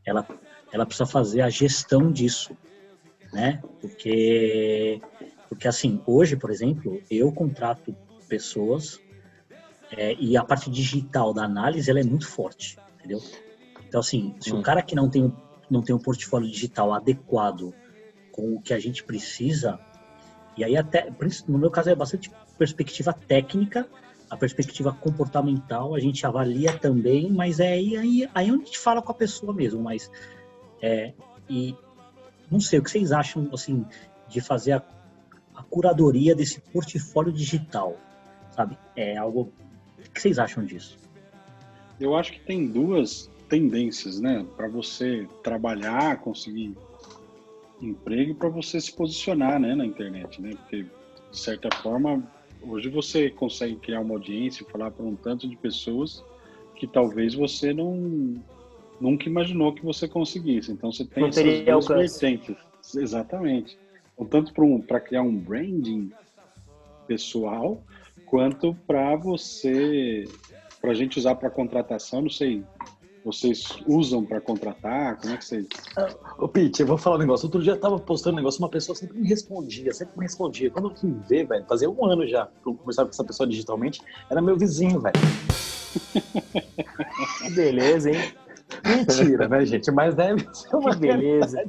Ela, 0.06 0.28
ela 0.72 0.86
precisa 0.86 1.06
fazer 1.06 1.42
a 1.42 1.50
gestão 1.50 2.12
disso, 2.12 2.58
né? 3.32 3.62
Porque, 3.80 5.02
porque 5.48 5.68
assim, 5.68 6.02
hoje, 6.06 6.36
por 6.36 6.50
exemplo, 6.50 7.02
eu 7.10 7.32
contrato 7.32 7.96
pessoas 8.28 9.00
é, 9.92 10.14
e 10.16 10.36
a 10.36 10.44
parte 10.44 10.70
digital 10.70 11.34
da 11.34 11.44
análise 11.44 11.90
ela 11.90 12.00
é 12.00 12.04
muito 12.04 12.28
forte, 12.28 12.78
entendeu? 13.04 13.22
Então 13.88 14.00
assim, 14.00 14.34
se 14.40 14.54
o 14.54 14.62
cara 14.62 14.82
que 14.82 14.96
não 14.96 15.10
tem 15.10 15.26
um, 15.26 15.34
não 15.70 15.82
tem 15.82 15.94
um 15.96 16.00
portfólio 16.00 16.50
digital 16.50 16.94
adequado 16.94 17.74
com 18.32 18.56
o 18.56 18.62
que 18.62 18.74
a 18.74 18.80
gente 18.80 19.04
precisa, 19.04 19.80
e 20.58 20.64
aí 20.64 20.78
até 20.78 21.12
no 21.48 21.58
meu 21.58 21.70
caso 21.70 21.90
é 21.90 21.96
bastante 21.96 22.32
perspectiva 22.58 23.14
técnica, 23.14 23.88
a 24.30 24.38
perspectiva 24.38 24.92
comportamental 24.94 25.94
a 25.94 26.00
gente 26.00 26.26
avalia 26.26 26.78
também, 26.80 27.32
mas 27.32 27.60
é 27.60 27.74
aí 27.74 27.98
aí, 27.98 28.30
aí 28.34 28.52
onde 28.52 28.64
a 28.64 28.66
gente 28.66 28.80
fala 28.80 29.02
com 29.02 29.12
a 29.12 29.16
pessoa 29.16 29.54
mesmo, 29.54 29.82
mas 29.82 30.10
é, 30.82 31.14
e 31.50 31.76
não 32.50 32.60
sei 32.60 32.80
o 32.80 32.84
que 32.84 32.90
vocês 32.90 33.12
acham 33.12 33.50
assim 33.54 33.86
de 34.28 34.42
fazer 34.42 34.74
a, 34.74 34.84
a 35.56 35.64
curadoria 35.64 36.34
desse 36.36 36.60
portfólio 36.60 37.32
digital, 37.32 37.96
sabe? 38.50 38.78
É 38.96 39.18
algo 39.18 39.52
o 40.00 40.12
que 40.12 40.22
vocês 40.22 40.40
acham 40.40 40.66
disso? 40.66 40.98
Eu 42.00 42.16
acho 42.16 42.34
que 42.34 42.40
tem 42.40 42.68
duas 42.68 43.30
tendências, 43.50 44.20
né? 44.20 44.46
Para 44.56 44.68
você 44.68 45.28
trabalhar, 45.44 46.20
conseguir 46.22 46.76
emprego 47.82 48.32
e 48.32 48.34
para 48.34 48.50
você 48.50 48.80
se 48.80 48.92
posicionar, 48.94 49.60
né, 49.60 49.76
na 49.76 49.86
internet, 49.86 50.42
né? 50.42 50.52
Porque 50.56 50.84
de 51.32 51.40
certa 51.40 51.70
forma 51.82 52.24
hoje 52.62 52.90
você 52.90 53.30
consegue 53.30 53.76
criar 53.76 54.02
uma 54.02 54.14
audiência 54.14 54.64
e 54.64 54.72
falar 54.72 54.92
para 54.92 55.06
um 55.06 55.16
tanto 55.16 55.48
de 55.48 55.56
pessoas 55.56 56.24
que 56.76 56.88
talvez 56.88 57.34
você 57.36 57.74
não 57.74 58.42
nunca 59.00 59.28
imaginou 59.28 59.74
que 59.74 59.84
você 59.84 60.08
conseguisse. 60.08 60.72
Então 60.72 60.92
você 60.92 61.06
tem 61.06 61.24
Não 61.24 61.30
essas 61.30 61.66
duas 61.66 61.88
vertentes. 61.88 62.56
Exatamente. 62.96 63.78
Então, 64.14 64.26
tanto 64.26 64.54
para 64.54 64.64
um, 64.64 64.80
criar 64.82 65.22
um 65.22 65.36
branding 65.36 66.12
pessoal, 67.08 67.84
quanto 68.26 68.76
para 68.88 69.16
você, 69.16 70.24
para 70.84 70.92
a 70.92 70.94
gente 70.94 71.18
usar 71.18 71.36
para 71.36 71.50
contratação, 71.50 72.24
não 72.24 72.30
sei, 72.30 72.62
vocês 73.24 73.80
usam 73.88 74.26
para 74.26 74.42
contratar? 74.42 75.18
Como 75.18 75.34
é 75.34 75.38
que 75.38 75.46
vocês. 75.46 75.66
Ô, 76.38 76.46
Pete, 76.46 76.82
eu 76.82 76.88
vou 76.88 76.98
falar 76.98 77.16
um 77.16 77.20
negócio. 77.20 77.46
Outro 77.46 77.64
dia 77.64 77.72
eu 77.72 77.80
tava 77.80 77.98
postando 77.98 78.34
um 78.34 78.40
negócio, 78.40 78.60
uma 78.60 78.68
pessoa 78.68 78.94
sempre 78.94 79.18
me 79.18 79.26
respondia, 79.26 79.94
sempre 79.94 80.18
me 80.18 80.26
respondia. 80.26 80.70
Quando 80.70 80.90
eu 80.90 80.96
fui 80.98 81.16
ver, 81.30 81.48
velho, 81.48 81.66
fazia 81.70 81.90
um 81.90 82.06
ano 82.06 82.28
já 82.28 82.48
que 82.48 82.68
eu 82.68 82.76
conversava 82.76 83.08
com 83.08 83.14
essa 83.14 83.24
pessoa 83.24 83.48
digitalmente, 83.48 84.02
era 84.30 84.42
meu 84.42 84.58
vizinho, 84.58 85.00
velho. 85.00 85.16
Que 87.42 87.50
beleza, 87.56 88.12
hein? 88.12 88.34
Mentira, 88.86 89.48
né, 89.48 89.66
gente? 89.66 89.90
Mas 89.90 90.14
deve 90.16 90.46
ser 90.54 90.76
uma 90.76 90.94
beleza. 90.94 91.64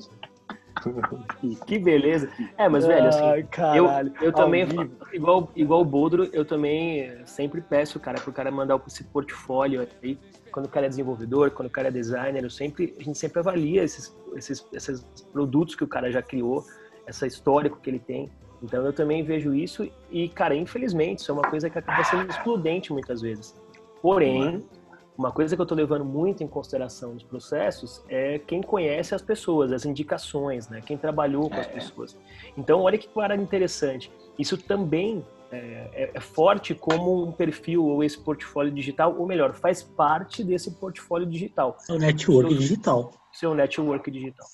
Que 1.67 1.79
beleza. 1.79 2.29
É, 2.57 2.69
mas, 2.69 2.87
velho, 2.87 3.09
assim, 3.09 3.23
Ai, 3.23 3.41
Eu, 3.41 3.47
caralho. 3.49 4.13
eu 4.21 4.29
Ao 4.29 4.33
também, 4.33 4.65
vivo. 4.65 4.91
igual, 5.13 5.51
igual 5.55 5.81
o 5.81 5.85
Bodro, 5.85 6.29
eu 6.33 6.45
também 6.45 7.01
eh, 7.03 7.23
sempre 7.27 7.61
peço, 7.61 7.99
cara, 8.01 8.21
pro 8.21 8.33
cara 8.33 8.51
mandar 8.51 8.81
esse 8.87 9.05
portfólio 9.05 9.87
aí. 10.03 10.19
Quando 10.53 10.67
o 10.67 10.69
cara 10.69 10.87
é 10.87 10.89
desenvolvedor, 10.89 11.51
quando 11.51 11.69
o 11.69 11.71
cara 11.71 11.89
é 11.89 11.91
designer, 11.91 12.45
eu 12.45 12.51
sempre, 12.51 12.95
a 12.99 13.03
gente 13.03 13.19
sempre 13.19 13.41
avalia 13.41 13.83
esses, 13.83 14.17
esses, 14.37 14.67
esses 14.73 15.05
produtos 15.33 15.75
que 15.75 15.85
o 15.85 15.89
cara 15.89 16.11
já 16.11 16.23
criou, 16.23 16.65
essa 17.07 17.27
histórico 17.27 17.81
que 17.81 17.91
ele 17.91 17.99
tem. 17.99 18.31
Então 18.63 18.85
eu 18.85 18.93
também 18.93 19.23
vejo 19.23 19.55
isso 19.55 19.89
e, 20.11 20.29
cara, 20.29 20.55
infelizmente, 20.55 21.19
isso 21.19 21.31
é 21.31 21.35
uma 21.35 21.43
coisa 21.43 21.69
que 21.69 21.79
acaba 21.79 22.03
sendo 22.05 22.31
excludente 22.31 22.93
muitas 22.93 23.21
vezes. 23.21 23.55
Porém, 24.01 24.65
uma 25.17 25.31
coisa 25.31 25.55
que 25.55 25.63
eu 25.63 25.67
tô 25.67 25.75
levando 25.75 26.05
muito 26.05 26.43
em 26.43 26.47
consideração 26.49 27.15
nos 27.15 27.23
processos 27.23 28.03
é 28.09 28.39
quem 28.39 28.61
conhece 28.63 29.15
as 29.15 29.23
pessoas, 29.23 29.71
as 29.73 29.85
indicações, 29.85 30.69
né? 30.69 30.81
Quem 30.85 30.97
trabalhou 30.97 31.49
com 31.49 31.57
as 31.61 31.67
pessoas. 31.67 32.17
Então, 32.57 32.81
olha 32.83 32.99
que 32.99 33.09
parada 33.09 33.41
interessante. 33.41 34.11
Isso 34.39 34.57
também 34.59 35.25
é, 35.53 35.89
é- 35.93 36.11
é 36.15 36.21
forte 36.21 36.75
como 36.75 37.23
um 37.25 37.31
perfil 37.31 37.85
ou 37.85 38.03
esse 38.03 38.19
portfólio 38.19 38.73
digital, 38.73 39.15
ou 39.17 39.25
melhor, 39.25 39.53
faz 39.55 39.85
parte 39.85 40.43
desse 40.43 40.73
portfólio 40.73 41.27
digital, 41.29 41.77
É 41.89 41.93
o 41.93 41.99
network 41.99 42.51
Isso- 42.51 42.61
digital. 42.61 43.13
seu 43.33 43.55
network 43.55 44.11
digital. 44.11 44.47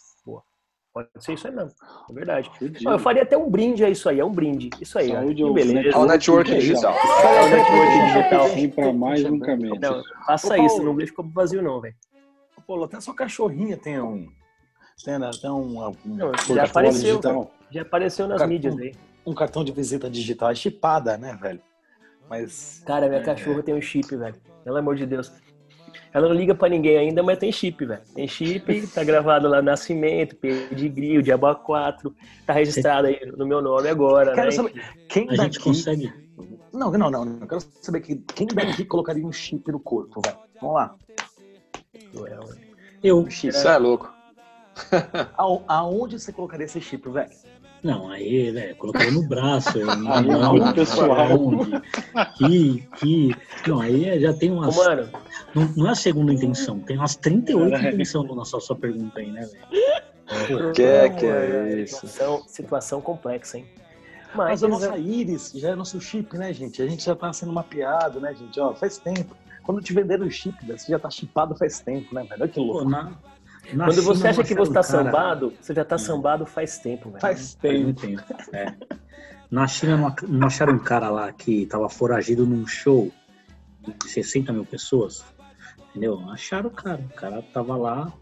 Pode 0.93 1.09
ser 1.21 1.35
isso 1.35 1.47
aí 1.47 1.55
mesmo, 1.55 1.71
é 2.09 2.13
verdade. 2.13 2.51
Eu 2.85 2.99
faria 2.99 3.23
até 3.23 3.37
um 3.37 3.49
brinde 3.49 3.85
a 3.85 3.89
isso 3.89 4.09
aí, 4.09 4.19
é 4.19 4.25
um 4.25 4.33
brinde. 4.33 4.71
Isso 4.81 4.99
aí. 4.99 5.11
Saúde 5.11 5.35
que 5.37 5.43
ao 5.43 5.55
beleza. 5.55 5.97
Ao 5.97 6.05
network 6.05 6.51
É 6.51 6.59
digital. 6.59 6.95
É 6.95 7.43
o 7.43 7.49
network 7.49 8.07
digital. 8.07 8.49
Sempre 8.49 8.93
mais 8.93 9.23
nunca 9.23 9.57
menos. 9.57 9.79
Não, 9.79 10.03
faça 10.27 10.55
Ô, 10.55 10.67
isso, 10.67 10.83
não 10.83 10.97
deixa 10.97 11.13
como 11.15 11.31
vazio 11.31 11.63
não, 11.63 11.81
velho. 11.81 11.95
Pô, 12.67 12.83
até 12.83 13.01
sua 13.01 13.15
cachorrinha 13.15 13.77
tem 13.77 14.01
um. 14.01 14.27
Tem 15.05 15.15
até 15.15 15.49
um, 15.51 15.89
um, 15.89 15.97
Não, 16.05 16.33
já 16.55 16.65
apareceu, 16.65 17.19
digital. 17.19 17.51
já 17.71 17.83
apareceu 17.83 18.27
nas 18.27 18.39
Cartão. 18.39 18.53
mídias 18.53 18.79
aí. 18.79 18.93
um 19.25 19.33
cartão 19.35 19.65
de 19.65 19.73
visita 19.73 20.11
digital. 20.11 20.51
É 20.51 20.55
chipada, 20.57 21.17
né, 21.17 21.39
velho? 21.41 21.61
Mas. 22.29 22.83
Cara, 22.85 23.09
minha 23.09 23.23
cachorra 23.23 23.63
tem 23.63 23.75
um 23.75 23.81
chip, 23.81 24.15
velho. 24.17 24.35
Pelo 24.65 24.77
amor 24.77 24.97
de 24.97 25.07
Deus. 25.07 25.33
Ela 26.13 26.29
não 26.29 26.35
liga 26.35 26.55
pra 26.55 26.69
ninguém 26.69 26.97
ainda, 26.99 27.23
mas 27.23 27.39
tem 27.39 27.53
chip, 27.53 27.85
velho. 27.87 28.01
Tem 28.15 28.27
chip, 28.27 28.87
tá 28.89 29.05
gravado 29.05 29.49
lá 29.49 29.63
nascimento, 29.63 30.35
pedigree, 30.37 31.19
o 31.19 31.23
diabo 31.23 31.55
4 31.55 32.13
tá 32.45 32.53
registrado 32.53 33.07
aí 33.07 33.21
no 33.37 33.47
meu 33.47 33.63
nome 33.63 33.89
agora, 33.89 34.33
Quero 34.35 34.47
né? 34.47 34.51
saber, 34.53 34.83
quem 35.09 35.29
A 35.31 35.37
gente 35.37 35.53
daqui. 35.55 35.65
consegue. 35.65 36.13
Não, 36.73 36.91
não, 36.91 37.11
não, 37.11 37.25
não. 37.25 37.39
Eu 37.41 37.47
quero 37.47 37.61
saber 37.81 38.01
que, 38.01 38.17
quem 38.35 38.47
daqui 38.49 38.85
colocaria 38.85 39.25
um 39.25 39.31
chip 39.33 39.71
no 39.71 39.79
corpo, 39.79 40.21
velho. 40.25 40.37
Vamos 40.61 40.75
lá. 40.77 40.95
Eu. 43.03 43.19
Um 43.19 43.31
chip. 43.31 43.49
Isso 43.55 43.69
é 43.69 43.79
louco. 43.79 44.13
Ao- 45.37 45.63
Aonde 45.69 46.19
você 46.19 46.33
colocaria 46.33 46.65
esse 46.67 46.81
chip, 46.81 47.09
velho? 47.09 47.31
Não, 47.83 48.11
aí, 48.11 48.51
velho, 48.51 48.77
colocaria 48.77 49.11
no 49.11 49.23
braço. 49.23 49.79
não- 49.97 50.13
Ah, 50.13 50.21
não, 50.23 50.55
não, 50.55 50.73
pessoal. 50.75 51.33
onde? 51.39 51.81
Que, 52.37 52.89
que. 52.99 53.37
Não, 53.67 53.81
aí 53.81 54.21
já 54.21 54.33
tem 54.35 54.51
umas. 54.51 54.77
Ô, 54.77 54.85
mano, 54.85 55.09
Não, 55.55 55.65
não 55.77 55.87
é 55.89 55.91
a 55.91 55.95
segunda 55.95 56.33
intenção, 56.33 56.79
tem 56.81 56.97
umas 56.99 57.17
38 57.17 57.71
Caralho. 57.73 57.95
intenções 57.95 58.37
na 58.37 58.45
sua, 58.45 58.61
sua 58.61 58.77
pergunta 58.77 59.19
aí, 59.21 59.31
né, 59.31 59.41
velho? 59.47 60.73
Que 60.75 60.83
é 60.83 61.09
que 61.09 61.27
é 61.27 61.81
isso? 61.83 62.07
situação, 62.07 62.43
situação 62.47 63.01
complexa, 63.01 63.59
hein? 63.59 63.67
Mas 64.35 64.63
Mas, 64.63 64.65
a 64.65 64.69
nossa 64.69 64.97
íris 64.99 65.51
já 65.57 65.71
é 65.71 65.75
nosso 65.75 66.01
chip, 66.01 66.37
né, 66.39 66.53
gente? 66.53 66.81
A 66.81 66.87
gente 66.87 67.05
já 67.05 67.17
tá 67.17 67.33
sendo 67.33 67.53
mapeado, 67.53 68.21
né, 68.21 68.33
gente? 68.35 68.61
Ó, 68.61 68.73
faz 68.75 68.97
tempo. 68.99 69.35
Quando 69.65 69.83
te 69.83 69.93
venderam 69.93 70.25
o 70.27 70.31
chip, 70.31 70.55
você 70.67 70.93
já 70.93 70.99
tá 71.01 71.11
chipado 71.11 71.57
faz 71.57 71.81
tempo, 71.81 72.15
né, 72.15 72.23
velho? 72.23 72.43
Olha 72.43 72.49
que 72.49 72.61
Pô, 72.61 72.67
louco. 72.67 72.89
na, 72.89 73.11
na 73.73 73.87
quando 73.87 74.03
você 74.03 74.29
acha 74.29 74.43
que 74.45 74.55
você 74.55 74.73
tá 74.73 74.81
um 74.81 74.83
cara- 74.83 75.05
sambado, 75.05 75.53
você 75.61 75.75
já 75.75 75.85
tá 75.85 75.99
sambado 75.99 76.47
faz 76.47 76.79
tempo, 76.79 77.09
velho. 77.11 77.21
Faz 77.21 77.39
Faz 77.39 77.55
tempo. 77.55 77.83
muito 77.85 78.01
tempo. 78.07 78.23
É. 78.53 78.75
Na 79.51 79.67
China 79.67 79.97
não, 79.97 80.07
ac- 80.07 80.27
não 80.29 80.47
acharam 80.47 80.75
um 80.75 80.79
cara 80.79 81.11
lá 81.11 81.33
que 81.33 81.67
tava 81.67 81.89
foragido 81.89 82.47
num 82.47 82.65
show 82.69 83.11
de 84.05 84.09
60 84.09 84.53
mil 84.53 84.65
pessoas? 84.65 85.25
Entendeu? 85.91 86.21
Acharam 86.31 86.69
o 86.69 86.71
cara. 86.71 87.01
O 87.11 87.15
cara 87.15 87.43
tava 87.53 87.77
lá, 87.77 88.13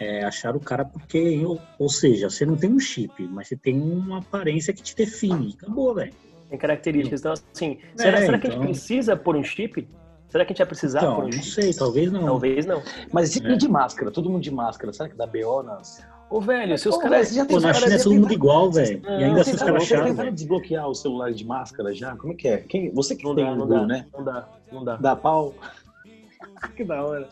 é, 0.00 0.24
acharam 0.24 0.56
o 0.56 0.60
cara 0.62 0.82
porque, 0.82 1.44
ou, 1.44 1.60
ou 1.78 1.88
seja, 1.90 2.30
você 2.30 2.46
não 2.46 2.56
tem 2.56 2.70
um 2.70 2.80
chip, 2.80 3.22
mas 3.28 3.48
você 3.48 3.56
tem 3.56 3.78
uma 3.82 4.20
aparência 4.20 4.72
que 4.72 4.82
te 4.82 4.96
define. 4.96 5.54
Acabou, 5.60 5.94
velho. 5.94 6.14
Tem 6.48 6.58
características. 6.58 7.20
Então, 7.20 7.32
assim, 7.32 7.78
será, 7.94 8.18
É, 8.20 8.24
será 8.24 8.38
que 8.38 8.46
a 8.46 8.50
gente 8.50 8.58
então. 8.58 8.72
precisa 8.72 9.14
pôr 9.14 9.36
um 9.36 9.44
chip? 9.44 9.86
Será 10.32 10.44
que 10.46 10.52
a 10.52 10.54
gente 10.54 10.58
vai 10.58 10.66
precisar 10.66 10.98
Então, 11.00 11.28
não 11.28 11.42
sei, 11.42 11.74
talvez 11.74 12.10
não. 12.10 12.24
Talvez 12.24 12.64
não. 12.64 12.82
Mas 13.12 13.36
e 13.36 13.46
É. 13.46 13.54
de 13.54 13.68
máscara? 13.68 14.10
Todo 14.10 14.30
mundo 14.30 14.42
de 14.42 14.50
máscara. 14.50 14.90
Será 14.92 15.08
que 15.10 15.14
dá 15.14 15.26
BO 15.26 15.62
nas... 15.62 16.02
Ô, 16.30 16.40
velho, 16.40 16.78
se 16.78 16.88
os 16.88 16.94
Pô, 16.96 17.02
caras. 17.02 17.28
você 17.28 17.34
já 17.34 17.44
Pô, 17.44 17.56
os 17.58 17.62
na 17.62 17.74
China 17.74 17.94
é 17.94 17.98
todo 17.98 18.14
mundo 18.14 18.32
igual, 18.32 18.72
velho. 18.72 19.02
E 19.04 19.08
ainda 19.10 19.26
não, 19.28 19.40
assim 19.42 19.50
os 19.52 19.58
vocês 19.58 19.62
caras 19.62 19.74
Vocês 19.82 19.92
acharam, 19.92 20.10
tentaram 20.10 20.32
desbloquear 20.32 20.88
o 20.88 20.94
celular 20.94 21.30
de 21.34 21.44
máscara 21.44 21.94
já? 21.94 22.16
Como 22.16 22.32
é 22.32 22.36
que 22.36 22.48
é? 22.48 22.56
Quem, 22.56 22.90
você 22.94 23.14
que 23.14 23.24
Não 23.24 23.34
tem 23.34 23.44
dá, 23.44 23.52
o 23.52 23.56
não 23.56 23.68
dá, 23.68 23.86
né? 23.86 24.06
não 24.16 24.24
dá, 24.24 24.48
não 24.72 24.84
dá. 24.84 24.96
Dá 24.96 25.14
pau? 25.16 25.52
Que 26.76 26.84
da 26.84 27.04
hora. 27.04 27.28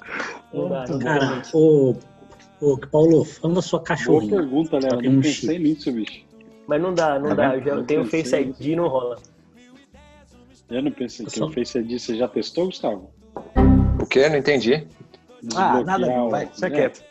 Não 0.53 0.68
dá, 0.68 0.84
não. 0.86 0.98
Cara, 0.98 1.42
ô, 1.55 1.94
ô, 2.61 2.76
Paulo, 2.90 3.24
falando 3.24 3.57
da 3.57 3.62
sua 3.62 3.78
Boa 3.78 3.86
cachorrinha. 3.86 4.36
pergunta, 4.36 4.78
Léo. 4.78 4.90
Só 4.90 4.96
tem 4.98 5.11
Não 5.11 5.18
um 5.18 5.22
pensei 5.22 5.59
nisso, 5.59 5.92
bicho. 5.92 6.24
Mas 6.66 6.82
não 6.82 6.92
dá, 6.92 7.18
não 7.18 7.30
Tá 7.30 7.34
dá. 7.34 7.57
Eu 7.57 7.84
tenho 7.84 8.05
Face. 8.05 8.36
ID 8.36 8.61
e 8.61 8.76
não 8.76 8.86
rola. 8.88 9.16
Eu 10.70 10.82
não 10.82 10.90
pensei 10.92 11.26
que 11.26 11.42
o 11.42 11.50
Face 11.50 11.78
ID 11.78 11.98
você 11.98 12.16
já 12.16 12.28
testou, 12.28 12.66
Gustavo? 12.66 13.10
O 14.00 14.06
quê? 14.06 14.28
Não 14.28 14.36
entendi. 14.36 14.86
Ah, 15.56 15.82
nada, 15.82 16.06
o- 16.22 16.30
vai, 16.30 16.46
você 16.46 16.66
é 16.66 16.68
né? 16.68 16.76
quieto. 16.76 17.02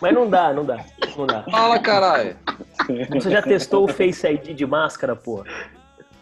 Mas 0.00 0.14
não 0.14 0.28
dá, 0.28 0.52
não 0.52 0.64
dá. 0.64 0.84
Não 1.16 1.26
dá. 1.26 1.42
Fala, 1.44 1.78
caralho. 1.78 2.36
Você 3.12 3.30
já 3.30 3.40
testou 3.40 3.84
o 3.84 3.88
Face 3.88 4.26
ID 4.26 4.48
de 4.52 4.66
máscara, 4.66 5.14
porra? 5.14 5.44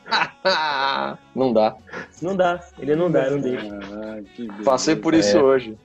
não 1.35 1.53
dá. 1.53 1.75
Não 2.21 2.37
dá. 2.37 2.61
Ele 2.79 2.95
não 2.95 3.11
dá, 3.11 3.31
não 3.31 3.41
deixa. 3.41 3.67
Ah. 3.75 4.63
Passei 4.65 4.97
por 4.97 5.15
isso 5.15 5.37
É. 5.39 5.43
hoje. 5.43 5.79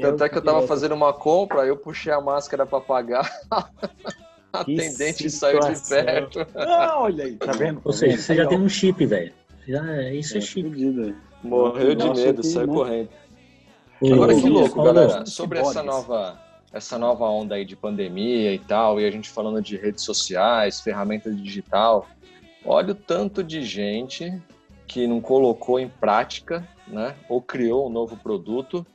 Tanto 0.00 0.24
é 0.24 0.28
que 0.28 0.36
eu 0.38 0.42
tava 0.42 0.66
fazendo 0.66 0.92
uma 0.94 1.12
compra, 1.12 1.64
eu 1.64 1.76
puxei 1.76 2.12
a 2.12 2.20
máscara 2.20 2.66
pra 2.66 2.80
pagar. 2.80 3.30
A 3.48 3.62
Que 4.64 4.74
atendente 4.74 5.30
saiu 5.30 5.60
de 5.60 5.76
situação. 5.78 6.04
perto. 6.04 6.46
Ah, 6.56 6.94
olha 6.98 7.24
aí, 7.26 7.36
tá 7.36 7.52
vendo? 7.52 7.80
Ou 7.84 7.92
seja, 7.92 8.16
Tá 8.16 8.22
você 8.22 8.34
já 8.34 8.46
tem 8.48 8.58
um 8.60 8.68
chip, 8.68 9.06
velho. 9.06 9.32
Já, 9.66 10.10
isso 10.12 10.38
é 10.38 10.40
chip. 10.40 10.68
Fudido. 10.68 11.16
Morreu 11.42 11.94
de 11.94 12.04
Nossa, 12.04 12.24
medo, 12.24 12.42
saiu 12.42 12.66
não. 12.66 12.74
correndo. 12.74 13.08
Agora 14.12 14.34
que 14.34 14.48
louco, 14.48 14.82
galera. 14.82 15.26
Sobre 15.26 15.58
essa 15.58 15.82
nova, 15.82 16.40
essa 16.72 16.98
nova 16.98 17.24
onda 17.26 17.54
aí 17.54 17.64
de 17.64 17.76
pandemia 17.76 18.52
e 18.52 18.58
tal, 18.58 19.00
e 19.00 19.06
a 19.06 19.10
gente 19.10 19.30
falando 19.30 19.62
de 19.62 19.76
redes 19.76 20.04
sociais, 20.04 20.80
ferramentas 20.80 21.36
digital, 21.40 22.06
olha 22.64 22.92
o 22.92 22.94
tanto 22.94 23.42
de 23.42 23.62
gente 23.62 24.32
que 24.86 25.06
não 25.06 25.20
colocou 25.20 25.78
em 25.78 25.88
prática, 25.88 26.66
né? 26.86 27.14
Ou 27.28 27.40
criou 27.40 27.86
um 27.86 27.90
novo 27.90 28.16
produto, 28.16 28.86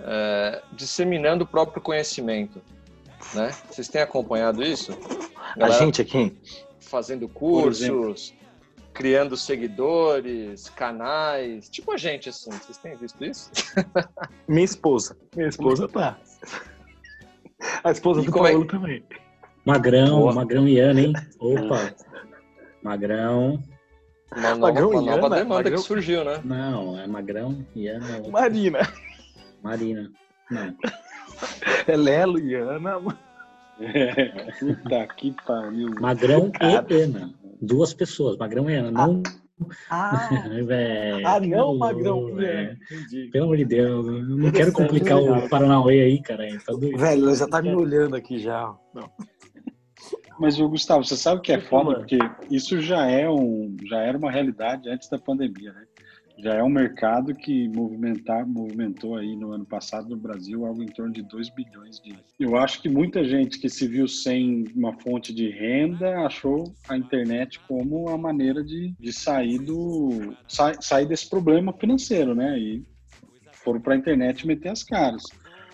é, 0.00 0.62
disseminando 0.72 1.44
o 1.44 1.46
próprio 1.46 1.82
conhecimento, 1.82 2.60
né? 3.34 3.52
Vocês 3.70 3.88
têm 3.88 4.00
acompanhado 4.00 4.62
isso? 4.62 4.92
A 5.54 5.58
Galera 5.58 5.84
gente 5.84 6.02
aqui, 6.02 6.36
fazendo 6.78 7.28
cursos, 7.28 8.34
criando 8.96 9.36
seguidores, 9.36 10.70
canais, 10.70 11.68
tipo 11.68 11.92
a 11.92 11.96
gente 11.98 12.30
assim. 12.30 12.50
Vocês 12.50 12.78
têm 12.78 12.96
visto 12.96 13.22
isso? 13.24 13.50
minha 14.48 14.64
esposa. 14.64 15.16
Minha 15.36 15.48
esposa 15.48 15.86
tá. 15.86 16.16
A 17.84 17.90
esposa 17.90 18.22
E 18.22 18.24
do 18.24 18.30
é- 18.30 18.50
Paulo 18.52 18.64
também. 18.66 19.04
Magrão, 19.64 20.20
Boa. 20.20 20.32
Magrão 20.32 20.66
e 20.68 20.78
Ana, 20.78 21.00
hein? 21.00 21.12
Opa. 21.38 21.92
Magrão. 22.82 23.62
Uma 24.32 24.42
nova, 24.54 24.58
Magrão 24.58 24.90
uma 24.90 25.02
e 25.02 25.06
nova 25.06 25.26
Ana? 25.26 25.36
demanda 25.36 25.54
Magrão- 25.54 25.76
que 25.76 25.86
surgiu, 25.86 26.24
né? 26.24 26.40
Não, 26.44 26.98
é 26.98 27.06
Magrão 27.06 27.66
e 27.74 27.88
Ana. 27.88 28.16
outra. 28.16 28.30
Marina. 28.32 28.78
Marina. 29.62 30.10
Não. 30.50 30.74
É 31.86 31.96
Lelo 31.96 32.38
e 32.38 32.54
Ana. 32.54 32.98
Puta 34.58 35.06
que 35.16 35.34
pariu. 35.46 35.90
Magrão 36.00 36.50
Cara. 36.50 36.86
e 36.88 37.02
Ana. 37.02 37.34
Duas 37.60 37.94
pessoas, 37.94 38.36
Magrão 38.36 38.68
e 38.70 38.74
Ana. 38.74 38.90
Não. 38.90 39.22
Ah, 39.88 40.28
velho. 40.66 41.26
ah 41.26 41.40
não, 41.40 41.78
Magrão 41.78 42.40
e. 42.40 42.72
Entendi. 42.72 43.30
Pelo 43.30 43.44
amor 43.44 43.56
de 43.56 43.64
Deus, 43.64 44.06
eu 44.06 44.22
não 44.22 44.50
quero 44.50 44.72
complicar 44.72 45.18
o 45.18 45.48
Paranauê 45.48 46.02
aí, 46.02 46.22
cara. 46.22 46.46
Tá 46.64 46.72
doido. 46.72 46.98
Velho, 46.98 47.24
ela 47.24 47.34
já 47.34 47.48
tá 47.48 47.62
me 47.62 47.74
olhando 47.74 48.16
aqui 48.16 48.38
já. 48.38 48.74
Mas 50.38 50.60
o 50.60 50.68
Gustavo, 50.68 51.02
você 51.04 51.16
sabe 51.16 51.38
o 51.38 51.42
que 51.42 51.52
é 51.52 51.60
foda? 51.60 51.96
Porque 51.96 52.18
isso 52.50 52.80
já 52.80 53.06
é 53.06 53.28
um, 53.28 53.74
já 53.88 54.00
era 54.00 54.18
uma 54.18 54.30
realidade 54.30 54.88
antes 54.90 55.08
da 55.08 55.18
pandemia, 55.18 55.72
né? 55.72 55.86
Já 56.38 56.54
é 56.54 56.62
um 56.62 56.68
mercado 56.68 57.34
que 57.34 57.66
movimentar, 57.68 58.46
movimentou 58.46 59.16
aí 59.16 59.34
no 59.34 59.52
ano 59.52 59.64
passado 59.64 60.08
no 60.10 60.16
Brasil 60.16 60.66
algo 60.66 60.82
em 60.82 60.86
torno 60.86 61.12
de 61.12 61.22
2 61.22 61.48
bilhões 61.48 61.98
de. 62.00 62.14
Eu 62.38 62.56
acho 62.56 62.82
que 62.82 62.88
muita 62.90 63.24
gente 63.24 63.58
que 63.58 63.70
se 63.70 63.88
viu 63.88 64.06
sem 64.06 64.64
uma 64.74 64.92
fonte 65.00 65.32
de 65.32 65.48
renda 65.48 66.26
achou 66.26 66.74
a 66.88 66.96
internet 66.96 67.58
como 67.66 68.10
a 68.10 68.18
maneira 68.18 68.62
de, 68.62 68.92
de 69.00 69.12
sair 69.12 69.58
do 69.58 70.34
sa- 70.46 70.78
sair 70.80 71.06
desse 71.06 71.28
problema 71.28 71.72
financeiro, 71.72 72.34
né? 72.34 72.58
E 72.58 72.84
foram 73.52 73.80
para 73.80 73.94
a 73.94 73.96
internet 73.96 74.46
meter 74.46 74.68
as 74.68 74.82
caras. 74.82 75.22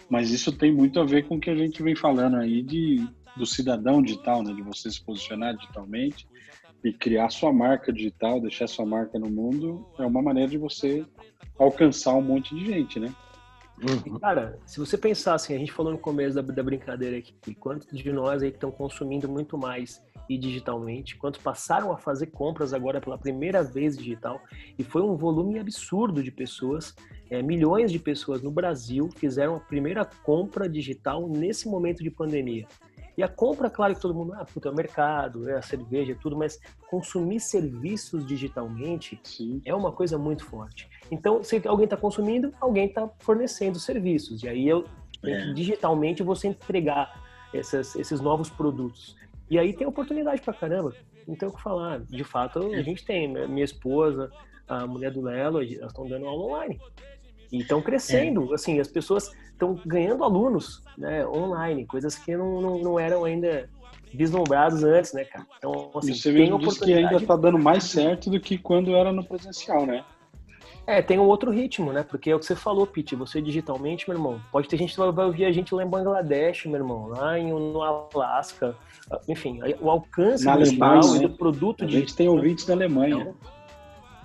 Mas 0.09 0.31
isso 0.31 0.53
tem 0.53 0.73
muito 0.73 1.01
a 1.01 1.05
ver 1.05 1.27
com 1.27 1.37
o 1.37 1.41
que 1.41 1.51
a 1.51 1.57
gente 1.57 1.83
vem 1.83 1.97
falando 1.97 2.37
aí 2.37 2.63
de 2.63 3.05
do 3.35 3.47
cidadão 3.47 4.03
digital, 4.03 4.43
né? 4.45 4.53
De 4.53 4.63
você 4.63 4.91
se 4.91 5.03
posicionar 5.03 5.57
digitalmente 5.57 6.27
e 6.85 6.93
criar 6.93 7.31
sua 7.31 7.53
marca 7.53 7.93
digital, 7.93 8.41
deixar 8.41 8.67
sua 8.67 8.85
marca 8.85 9.19
no 9.19 9.31
mundo, 9.31 9.87
é 9.99 10.07
uma 10.07 10.23
maneira 10.23 10.51
de 10.51 10.59
você 10.59 11.05
alcançar 11.59 12.15
um 12.15 12.23
monte 12.23 12.55
de 12.55 12.67
gente, 12.67 12.99
né? 12.99 13.13
Uhum. 13.83 14.19
Cara, 14.19 14.59
se 14.65 14.79
você 14.79 14.97
pensar 14.97 15.35
assim, 15.35 15.55
a 15.55 15.59
gente 15.59 15.73
falou 15.73 15.93
no 15.93 15.99
começo 15.99 16.35
da, 16.35 16.43
da 16.43 16.63
brincadeira 16.63 17.19
aqui, 17.19 17.55
quantos 17.55 17.99
de 17.99 18.13
nós 18.13 18.43
aí 18.43 18.51
que 18.51 18.57
estão 18.57 18.71
consumindo 18.71 19.29
muito 19.29 19.59
mais 19.59 20.03
e 20.29 20.39
digitalmente, 20.39 21.17
quantos 21.17 21.41
passaram 21.41 21.93
a 21.93 21.99
fazer 21.99 22.27
compras 22.27 22.73
agora 22.73 23.01
pela 23.01 23.19
primeira 23.19 23.63
vez 23.63 23.97
digital, 23.97 24.41
e 24.79 24.85
foi 24.85 25.03
um 25.03 25.17
volume 25.17 25.59
absurdo 25.59 26.23
de 26.23 26.31
pessoas, 26.31 26.95
é, 27.29 27.43
milhões 27.43 27.91
de 27.91 27.99
pessoas 27.99 28.41
no 28.41 28.51
Brasil 28.51 29.09
fizeram 29.17 29.57
a 29.57 29.61
primeira 29.61 30.05
compra 30.05 30.69
digital 30.69 31.29
nesse 31.29 31.69
momento 31.69 32.03
de 32.03 32.11
pandemia. 32.11 32.67
E 33.17 33.23
a 33.23 33.29
compra, 33.29 33.69
claro 33.69 33.95
que 33.95 34.01
todo 34.01 34.15
mundo, 34.15 34.33
ah, 34.35 34.45
puta, 34.45 34.69
é 34.69 34.73
o 34.73 34.75
mercado, 34.75 35.49
é 35.49 35.57
a 35.59 35.63
cerveja, 35.63 36.17
tudo, 36.21 36.37
mas 36.37 36.59
consumir 36.89 37.41
serviços 37.41 38.27
digitalmente 38.27 39.21
Sim. 39.23 39.61
é 39.65 39.75
uma 39.75 39.93
coisa 39.93 40.17
muito 40.19 40.45
forte. 40.45 40.89
Então, 41.11 41.43
se 41.43 41.61
alguém 41.67 41.85
está 41.85 41.97
consumindo, 41.97 42.53
alguém 42.61 42.87
está 42.87 43.09
fornecendo 43.19 43.79
serviços. 43.79 44.43
E 44.43 44.49
aí, 44.49 44.67
eu, 44.67 44.85
É. 45.25 45.53
digitalmente, 45.53 46.23
você 46.23 46.49
entregar 46.49 47.23
essas- 47.53 47.95
esses 47.97 48.21
novos 48.21 48.49
produtos. 48.49 49.15
E 49.51 49.59
aí 49.59 49.75
tem 49.75 49.87
oportunidade 49.87 50.41
pra 50.41 50.55
caramba. 50.55 50.95
Não 51.29 51.37
tem 51.37 51.49
o 51.49 51.53
que 51.53 51.63
falar. 51.63 52.01
De 52.01 52.25
fato, 52.25 52.73
a 52.73 52.83
gente 52.83 53.05
tem. 53.05 53.29
né? 53.31 53.47
Minha 53.47 53.65
esposa, 53.65 54.31
a 54.67 54.87
mulher 54.87 55.13
do 55.13 55.21
Lelo, 55.21 55.59
elas 55.63 55.71
estão 55.71 56.07
dando 56.09 56.27
aula 56.27 56.45
online. 56.47 56.81
E 57.53 57.59
estão 57.61 57.83
crescendo. 57.83 58.53
Assim, 58.55 58.81
as 58.81 58.89
pessoas 58.89 59.31
estão 59.63 59.79
ganhando 59.87 60.25
alunos 60.25 60.83
né, 60.99 61.27
online, 61.27 61.87
coisas 61.87 62.17
que 62.17 62.37
não, 62.37 62.61
não, 62.61 62.79
não 62.79 62.99
eram 62.99 63.25
ainda 63.25 63.69
vislumbrados 64.13 64.83
antes, 64.85 65.13
né, 65.13 65.25
cara? 65.25 65.47
Então, 65.57 65.91
assim, 65.95 66.15
você 66.15 66.33
tem 66.33 66.43
mesmo 66.43 66.59
disse 66.59 66.81
que 66.81 66.93
ainda 66.93 67.07
oportunidade 67.07 67.25
está 67.25 67.37
dando 67.37 67.59
mais 67.59 67.85
certo 67.85 68.29
do 68.29 68.39
que 68.41 68.59
quando 68.59 68.95
era 68.95 69.13
no 69.13 69.25
presencial, 69.25 69.87
né? 69.87 70.05
É, 70.85 71.01
tem 71.01 71.17
um 71.17 71.23
outro 71.23 71.53
ritmo, 71.53 71.93
né? 71.93 72.03
Porque 72.03 72.29
é 72.29 72.35
o 72.35 72.41
que 72.41 72.45
você 72.45 72.57
falou, 72.57 72.85
Pete. 72.87 73.15
Você 73.15 73.41
digitalmente, 73.41 74.09
meu 74.09 74.19
irmão, 74.19 74.41
pode 74.51 74.67
ter 74.69 74.77
gente 74.77 74.95
que 74.97 75.13
vai 75.13 75.25
ouvir 75.27 75.45
a 75.45 75.53
gente 75.53 75.73
lá 75.73 75.85
em 75.85 75.87
Bangladesh, 75.87 76.67
meu 76.67 76.75
irmão, 76.75 77.07
lá 77.07 77.39
em, 77.39 77.53
no 77.53 77.81
Alasca. 77.81 78.75
Enfim, 79.29 79.61
o 79.81 79.89
alcance 79.89 80.45
Na 80.45 80.57
digital 80.57 80.89
Alemanha, 80.99 81.17
e 81.17 81.23
né? 81.23 81.29
do 81.29 81.35
produto 81.37 81.85
A 81.85 81.87
digital. 81.87 82.01
gente 82.09 82.17
tem 82.17 82.29
ouvintes 82.29 82.67
da 82.67 82.75
Alemanha. 82.75 83.15
Então, 83.21 83.35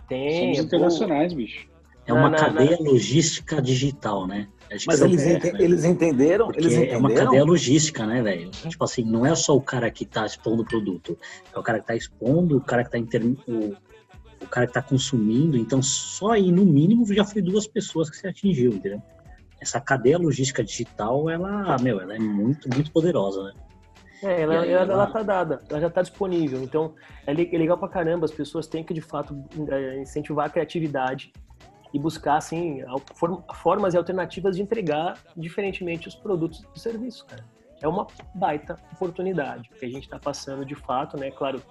tem. 0.07 0.55
Somos 0.55 0.59
internacionais, 0.59 1.31
bicho. 1.31 1.67
É 2.07 2.13
uma 2.13 2.23
Na- 2.23 2.29
na- 2.29 2.37
cadeia 2.37 2.77
logística 2.79 3.61
digital, 3.61 4.25
né? 4.25 4.47
Mas 4.85 5.01
é 5.01 5.05
eles, 5.05 5.25
ente- 5.25 5.51
né? 5.53 5.59
eles 5.61 5.83
entenderam? 5.85 6.45
Porque 6.47 6.59
Eles 6.59 6.73
é 6.73 6.77
entenderam? 6.77 6.99
uma 6.99 7.13
cadeia 7.13 7.43
logística, 7.43 8.05
né, 8.05 8.21
velho? 8.21 8.49
Tipo 8.51 8.83
assim, 8.83 9.03
não 9.03 9.25
é 9.25 9.33
só 9.35 9.55
o 9.55 9.61
cara 9.61 9.89
que 9.89 10.05
tá 10.05 10.25
expondo 10.25 10.63
o 10.63 10.65
produto, 10.65 11.17
é 11.53 11.57
o 11.59 11.63
cara 11.63 11.79
que 11.79 11.87
tá 11.87 11.95
expondo, 11.95 12.57
o 12.57 12.61
cara 12.61 12.83
que 12.83 12.91
tá 12.91 12.97
inter... 12.97 13.23
o, 13.25 13.75
o 14.41 14.47
cara 14.47 14.67
que 14.67 14.73
tá 14.73 14.81
consumindo. 14.81 15.57
Então, 15.57 15.81
só 15.81 16.31
aí, 16.31 16.51
no 16.51 16.65
mínimo, 16.65 17.05
já 17.13 17.23
foi 17.25 17.41
duas 17.41 17.65
pessoas 17.67 18.09
que 18.09 18.17
você 18.17 18.27
atingiu, 18.27 18.71
entendeu? 18.73 19.01
Essa 19.59 19.79
cadeia 19.81 20.17
logística 20.17 20.63
digital, 20.63 21.29
ela, 21.29 21.75
meu, 21.81 21.99
ela 21.99 22.15
é 22.15 22.19
muito, 22.19 22.69
muito 22.73 22.91
poderosa, 22.91 23.43
né? 23.43 23.53
É, 24.23 24.41
ela, 24.41 24.61
aí, 24.61 24.71
ela, 24.71 24.81
ela- 24.83 24.93
ela 24.93 25.07
tá 25.07 25.23
dada, 25.23 25.61
ela 25.69 25.79
já 25.79 25.89
tá 25.89 26.01
disponível. 26.01 26.61
Então, 26.61 26.93
é 27.25 27.31
é 27.31 27.57
legal 27.57 27.77
pra 27.77 27.87
caramba. 27.87 28.25
As 28.25 28.31
pessoas 28.31 28.67
têm 28.67 28.83
que, 28.83 28.93
de 28.93 29.01
fato, 29.01 29.35
é, 29.69 30.01
incentivar 30.01 30.47
a 30.47 30.49
criatividade 30.49 31.31
e 31.93 31.99
buscar, 31.99 32.37
assim, 32.37 32.81
formas 33.55 33.93
e 33.93 33.97
alternativas 33.97 34.55
de 34.55 34.61
entregar 34.61 35.17
diferentemente 35.35 36.07
os 36.07 36.15
produtos 36.15 36.65
e 36.75 36.79
serviços, 36.79 37.23
cara. 37.23 37.45
É 37.81 37.87
uma 37.87 38.07
baita 38.33 38.75
oportunidade 38.93 39.69
que 39.69 39.85
a 39.85 39.89
gente 39.89 40.09
tá 40.09 40.19
passando, 40.19 40.65
de 40.65 40.75
fato, 40.75 41.15
né? 41.17 41.29
Claro, 41.31 41.61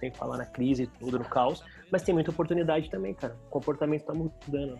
tem 0.00 0.10
que 0.10 0.18
falar 0.18 0.38
na 0.38 0.46
crise 0.46 0.84
e 0.84 0.86
tudo, 0.86 1.18
no 1.18 1.24
caos, 1.24 1.62
mas 1.90 2.02
tem 2.02 2.14
muita 2.14 2.30
oportunidade 2.30 2.90
também, 2.90 3.14
cara. 3.14 3.36
O 3.46 3.50
comportamento 3.50 4.04
tá 4.04 4.14
mudando. 4.14 4.78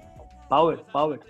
Power, 0.49 0.83
power. 0.93 1.21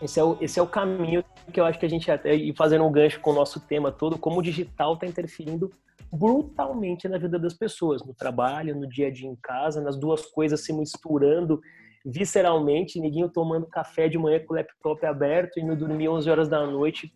Esse 0.00 0.20
é, 0.20 0.24
o, 0.24 0.36
esse 0.40 0.58
é 0.58 0.62
o 0.62 0.66
caminho 0.66 1.24
que 1.52 1.60
eu 1.60 1.64
acho 1.64 1.78
que 1.78 1.86
a 1.86 1.88
gente 1.88 2.10
até 2.10 2.34
e 2.34 2.54
fazendo 2.54 2.84
um 2.84 2.92
gancho 2.92 3.20
com 3.20 3.30
o 3.30 3.34
nosso 3.34 3.60
tema 3.60 3.90
todo, 3.90 4.18
como 4.18 4.40
o 4.40 4.42
digital 4.42 4.94
está 4.94 5.06
interferindo 5.06 5.70
brutalmente 6.12 7.08
na 7.08 7.18
vida 7.18 7.38
das 7.38 7.54
pessoas, 7.54 8.04
no 8.04 8.14
trabalho, 8.14 8.74
no 8.74 8.86
dia 8.88 9.08
a 9.08 9.10
dia 9.10 9.28
em 9.28 9.36
casa, 9.36 9.80
nas 9.80 9.96
duas 9.96 10.26
coisas 10.26 10.64
se 10.64 10.72
misturando 10.72 11.60
visceralmente, 12.06 13.00
ninguém 13.00 13.28
tomando 13.28 13.66
café 13.66 14.08
de 14.08 14.16
manhã 14.16 14.38
com 14.38 14.54
o 14.54 14.56
laptop 14.56 15.04
aberto 15.04 15.58
e 15.58 15.60
indo 15.60 15.74
dormir 15.74 16.08
11 16.08 16.30
horas 16.30 16.48
da 16.48 16.64
noite, 16.64 17.12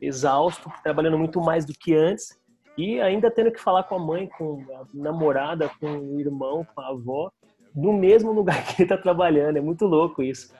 exausto, 0.00 0.68
trabalhando 0.82 1.16
muito 1.16 1.40
mais 1.40 1.64
do 1.64 1.72
que 1.72 1.94
antes 1.94 2.36
e 2.76 3.00
ainda 3.00 3.30
tendo 3.30 3.52
que 3.52 3.60
falar 3.60 3.84
com 3.84 3.94
a 3.94 3.98
mãe, 3.98 4.28
com 4.36 4.64
a 4.74 4.84
namorada, 4.92 5.70
com 5.78 5.86
o 5.86 6.18
irmão, 6.18 6.66
com 6.74 6.80
a 6.80 6.88
avó, 6.88 7.30
no 7.72 7.92
mesmo 7.92 8.32
lugar 8.32 8.64
que 8.66 8.82
ele 8.82 8.92
está 8.92 8.98
trabalhando. 8.98 9.58
É 9.58 9.60
muito 9.60 9.86
louco 9.86 10.22
isso. 10.22 10.52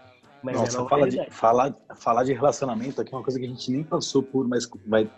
Mas 0.43 0.57
é 0.57 0.59
Nossa, 0.61 0.79
nova 0.79 0.91
fala 0.91 1.09
de, 1.09 1.31
falar, 1.31 1.75
falar 1.97 2.25
de 2.25 2.33
relacionamento 2.33 3.01
aqui 3.01 3.13
é 3.13 3.17
uma 3.17 3.23
coisa 3.23 3.39
que 3.39 3.47
a 3.47 3.49
gente 3.49 3.71
nem 3.71 3.83
passou 3.83 4.23
por, 4.23 4.47
mas 4.47 4.69
vai, 4.87 5.09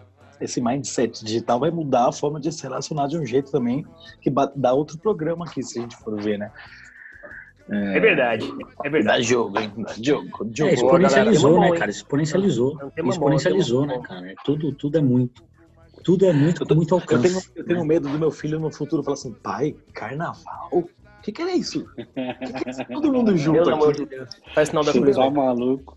esse 0.41 0.61
mindset 0.61 1.25
digital 1.25 1.61
vai 1.61 1.71
mudar 1.71 2.09
a 2.09 2.13
forma 2.13 2.41
de 2.41 2.53
se 2.53 2.63
relacionar 2.63 3.09
de 3.09 3.19
um 3.19 3.27
jeito 3.27 3.51
também 3.51 3.87
que 4.21 4.31
dá 4.55 4.73
outro 4.73 4.99
programa 4.99 5.45
aqui, 5.47 5.63
se 5.63 5.79
a 5.79 5.83
gente 5.83 5.97
for 5.97 6.21
ver, 6.21 6.39
né? 6.39 6.53
É 7.71 7.99
verdade, 7.99 8.45
é 8.45 8.85
Dá 8.85 8.91
verdade. 8.91 9.23
jogo, 9.23 9.59
hein? 9.59 9.73
Dá 9.79 9.95
jogo. 10.01 10.29
jogo. 10.55 10.71
É, 10.71 10.75
exponencializou, 10.75 11.61
né, 11.61 11.69
hein? 11.69 11.75
cara? 11.75 11.91
Exponencializou. 11.91 12.79
É 12.97 13.09
Exponencializou, 13.09 13.85
é 13.85 13.87
né, 13.87 14.01
cara? 14.03 14.31
É 14.33 14.35
Tudo, 14.45 14.73
tudo 14.73 14.99
é 14.99 15.01
muito. 15.01 15.43
Tudo 16.03 16.27
é 16.27 16.33
muito, 16.35 16.63
Eu 16.63 16.67
tô- 16.67 16.75
com 16.75 16.81
muito 16.81 16.95
Eu 16.95 16.99
alcance. 17.01 17.23
tenho, 17.23 17.43
eu 17.57 17.65
tenho 17.65 17.85
medo 17.87 18.07
do 18.11 18.19
meu 18.19 18.31
filho 18.31 18.61
no 18.61 18.71
futuro 18.71 19.03
falar 19.03 19.15
assim, 19.15 19.33
pai, 19.33 19.75
carnaval? 19.95 20.69
O 20.71 20.85
que, 21.23 21.33
que 21.33 21.41
é 21.41 21.55
isso? 21.57 21.81
O 21.81 21.95
que, 21.97 22.05
que 22.05 22.21
é 22.69 22.71
isso? 22.71 22.85
Todo 22.93 23.11
mundo 23.11 23.35
junto 23.39 23.63
Pelo 23.63 23.73
amor 23.77 23.95
de 23.95 24.05
Deus. 24.05 24.29
Faz 24.55 24.69
sinal 24.69 24.85
da 24.85 24.93
cruz. 24.93 25.17
né? 25.17 25.31
maluco. 25.31 25.97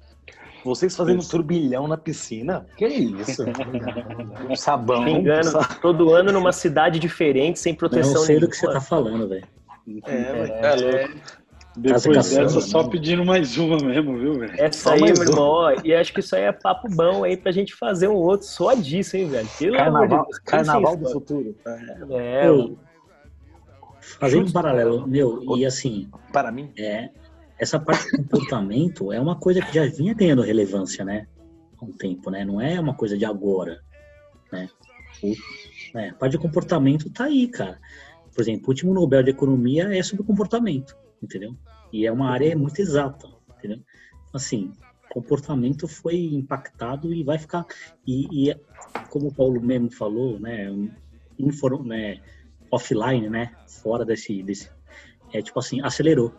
Vocês 0.64 0.96
fazendo 0.96 1.22
um 1.22 1.28
turbilhão 1.28 1.88
na 1.88 1.98
piscina? 1.98 2.66
Que 2.78 2.86
é 2.86 2.94
isso? 2.94 3.44
Um 4.50 4.56
sabão. 4.56 5.02
Me 5.04 5.12
engano, 5.12 5.52
todo 5.82 6.14
ano 6.14 6.32
numa 6.32 6.54
cidade 6.54 6.98
diferente, 7.00 7.60
sem 7.60 7.74
Não 7.74 7.78
proteção 7.78 8.22
sei 8.22 8.36
do 8.38 8.48
nenhuma. 8.48 8.50
que 8.50 8.56
você 8.58 8.72
tá 8.72 8.80
falando, 8.82 9.28
velho. 9.28 9.48
É, 10.06 10.34
velho. 10.34 10.54
É 10.54 10.76
louco. 10.76 11.20
Depois 11.78 12.04
caçando, 12.04 12.44
dessa, 12.44 12.56
né? 12.56 12.62
só 12.62 12.88
pedindo 12.88 13.24
mais 13.24 13.56
uma 13.56 13.78
mesmo, 13.78 14.18
viu, 14.18 14.34
velho? 14.40 14.54
Essa 14.58 14.90
Só 14.90 14.94
aí, 14.94 15.02
mais 15.02 15.20
meu 15.20 15.30
irmão, 15.30 15.48
ó, 15.48 15.76
e 15.84 15.94
acho 15.94 16.12
que 16.12 16.22
isso 16.22 16.36
aí 16.36 16.44
é 16.44 16.52
papo 16.52 16.90
bom 16.90 17.24
aí 17.24 17.38
pra 17.38 17.52
gente 17.52 17.76
fazer 17.76 18.08
um 18.08 18.16
outro 18.16 18.48
só 18.48 18.74
disso, 18.74 19.16
hein, 19.16 19.30
velho? 19.30 19.48
Pelo 19.60 19.80
amor 19.80 20.08
de 20.08 20.16
Carnaval, 20.16 20.26
Deus. 20.26 20.40
carnaval 20.40 20.98
do 20.98 21.10
futuro. 21.12 21.56
É, 22.12 22.48
Pô, 22.48 22.78
Fazendo 24.20 24.48
um 24.48 24.52
paralelo, 24.52 25.08
meu, 25.08 25.44
e 25.58 25.66
assim, 25.66 26.10
Para 26.34 26.52
mim, 26.52 26.72
é, 26.78 27.10
essa 27.60 27.80
parte 27.80 28.10
do 28.12 28.24
comportamento 28.24 29.12
é 29.12 29.20
uma 29.20 29.36
coisa 29.36 29.62
que 29.62 29.76
já 29.76 29.86
vinha 29.86 30.14
ganhando 30.14 30.42
relevância, 30.42 31.06
né? 31.06 31.28
Há 31.80 31.86
um 31.86 31.92
tempo, 31.92 32.32
né? 32.32 32.44
Não 32.44 32.60
é 32.60 32.80
uma 32.80 32.96
coisa 32.96 33.18
de 33.18 33.26
agora, 33.26 33.82
né? 34.52 34.70
O, 35.22 35.34
né, 35.94 36.10
a 36.10 36.14
parte 36.16 36.32
de 36.32 36.38
comportamento 36.40 37.10
tá 37.12 37.26
aí, 37.26 37.48
cara. 37.48 37.80
Por 38.34 38.42
exemplo, 38.42 38.68
o 38.68 38.70
último 38.70 38.94
Nobel 38.94 39.22
de 39.22 39.32
Economia 39.32 39.84
é 39.96 40.02
sobre 40.02 40.24
comportamento, 40.24 40.96
entendeu? 41.22 41.56
E 41.92 42.06
é 42.06 42.12
uma 42.12 42.30
área 42.30 42.56
muito 42.58 42.80
exata, 42.80 43.28
entendeu? 43.58 43.80
Assim, 44.34 44.72
comportamento 45.10 45.88
foi 45.88 46.18
impactado 46.34 47.14
e 47.14 47.24
vai 47.24 47.38
ficar... 47.38 47.66
E, 48.06 48.50
e 48.50 48.56
como 49.10 49.28
o 49.28 49.34
Paulo 49.34 49.62
mesmo 49.62 49.92
falou, 49.92 50.40
né? 50.40 50.68
Inform, 51.40 51.88
né 51.88 52.22
offline, 52.72 53.30
né? 53.30 53.56
Fora 53.68 54.06
desse, 54.06 54.44
desse... 54.44 54.70
É 55.34 55.42
tipo 55.42 55.60
assim, 55.60 55.82
acelerou. 55.82 56.34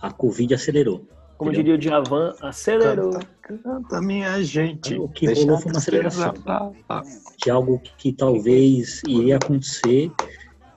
A 0.00 0.12
Covid 0.12 0.54
acelerou. 0.54 1.06
como 1.36 1.50
entendeu? 1.50 1.76
diria 1.76 1.96
o 1.98 2.02
Djavan, 2.02 2.34
acelerou. 2.40 3.12
canta, 3.12 3.62
canta, 3.62 4.00
minha 4.00 4.42
gente. 4.42 4.94
O 4.94 5.08
que 5.08 5.26
Deixa 5.26 5.42
rolou 5.42 5.58
foi 5.58 5.72
uma 5.72 5.78
aceleração. 5.78 6.34
pra 6.34 6.72
lá. 6.88 7.02
de 7.42 7.50
algo 7.50 7.80
que 7.96 8.12
talvez 8.12 9.02
iria 9.06 9.36
acontecer 9.36 10.10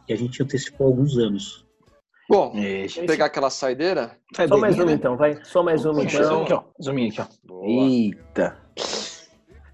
e 0.08 0.14
a 0.14 0.16
gente 0.16 0.42
antecipou 0.42 0.88
alguns 0.88 1.18
anos. 1.18 1.69
Bom, 2.30 2.52
Deixa. 2.54 3.04
pegar 3.06 3.26
aquela 3.26 3.50
saideira. 3.50 4.12
Só 4.48 4.58
mais 4.58 4.78
uma 4.78 4.92
então, 4.92 5.18
vai. 5.18 5.44
Só 5.44 5.64
mais 5.64 5.84
uma 5.84 6.04
então. 6.04 6.44
Aqui, 6.44 6.54
ó. 6.54 6.64
Zoominho 6.82 7.10
aqui, 7.10 7.22
ó. 7.22 7.26
Boa. 7.44 7.66
Eita. 7.68 8.58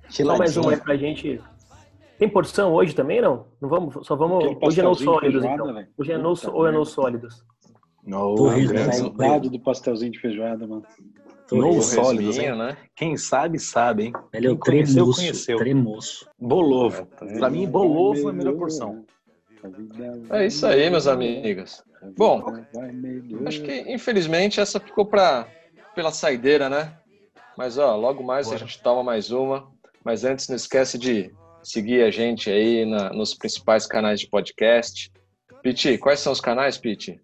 Só 0.09 0.37
mais 0.37 0.55
uma 0.55 0.71
aí 0.71 0.77
pra 0.77 0.95
gente. 0.95 1.41
Tem 2.17 2.29
porção 2.29 2.73
hoje 2.73 2.95
também, 2.95 3.19
não? 3.21 3.45
Não 3.59 3.67
vamos, 3.67 4.07
só 4.07 4.15
vamos. 4.15 4.41
Hoje 4.61 4.79
é 4.79 4.89
de 4.89 5.03
sólidos, 5.03 5.41
feijoada, 5.43 5.53
então. 5.71 5.85
Hoje 5.97 6.11
é 6.13 6.17
no, 6.17 6.33
Puta 6.33 6.51
ou 6.51 6.65
é 6.65 6.71
no 6.71 6.77
merda. 6.77 6.91
sólidos. 6.91 7.45
No, 8.05 8.51
né? 8.71 8.91
Saudade 8.93 9.49
do 9.49 9.59
pastelzinho 9.59 10.11
de 10.13 10.19
feijoada, 10.19 10.65
mano. 10.65 10.83
No 11.51 11.71
ele- 11.73 11.81
sólidos, 11.81 12.37
hein? 12.39 12.55
né? 12.57 12.77
Quem 12.95 13.17
sabe, 13.17 13.59
sabe, 13.59 14.05
hein? 14.05 14.13
Ele 14.33 14.47
é 14.47 14.49
o 14.51 14.57
Quem 14.57 14.73
conheceu, 14.75 14.95
tremoço, 14.95 15.19
conheceu. 15.19 15.57
tremoço. 15.57 16.29
Bolovo. 16.39 17.05
Pra 17.37 17.49
mim, 17.49 17.67
bolovo 17.67 18.27
é 18.27 18.31
a 18.31 18.33
melhor 18.33 18.55
porção. 18.55 19.03
É 20.29 20.45
isso 20.45 20.65
aí, 20.65 20.89
meus 20.89 21.07
amigos. 21.07 21.83
Bom, 22.17 22.43
Acho 23.45 23.61
que, 23.61 23.85
infelizmente, 23.91 24.59
essa 24.59 24.79
ficou 24.79 25.05
pra, 25.05 25.47
pela 25.95 26.11
saideira, 26.11 26.69
né? 26.69 26.93
Mas, 27.57 27.77
ó, 27.77 27.95
logo 27.95 28.23
mais 28.23 28.51
a 28.51 28.57
gente 28.57 28.81
toma 28.81 29.03
mais 29.03 29.31
uma. 29.31 29.67
Mas 30.03 30.23
antes, 30.23 30.47
não 30.49 30.55
esquece 30.55 30.97
de 30.97 31.31
seguir 31.63 32.03
a 32.03 32.11
gente 32.11 32.49
aí 32.51 32.85
na- 32.85 33.09
nos 33.11 33.33
principais 33.33 33.87
canais 33.87 34.19
de 34.19 34.27
podcast. 34.29 35.11
Piti, 35.63 35.97
quais 35.97 36.19
são 36.19 36.31
os 36.31 36.39
canais, 36.41 36.77
Piti? 36.77 37.19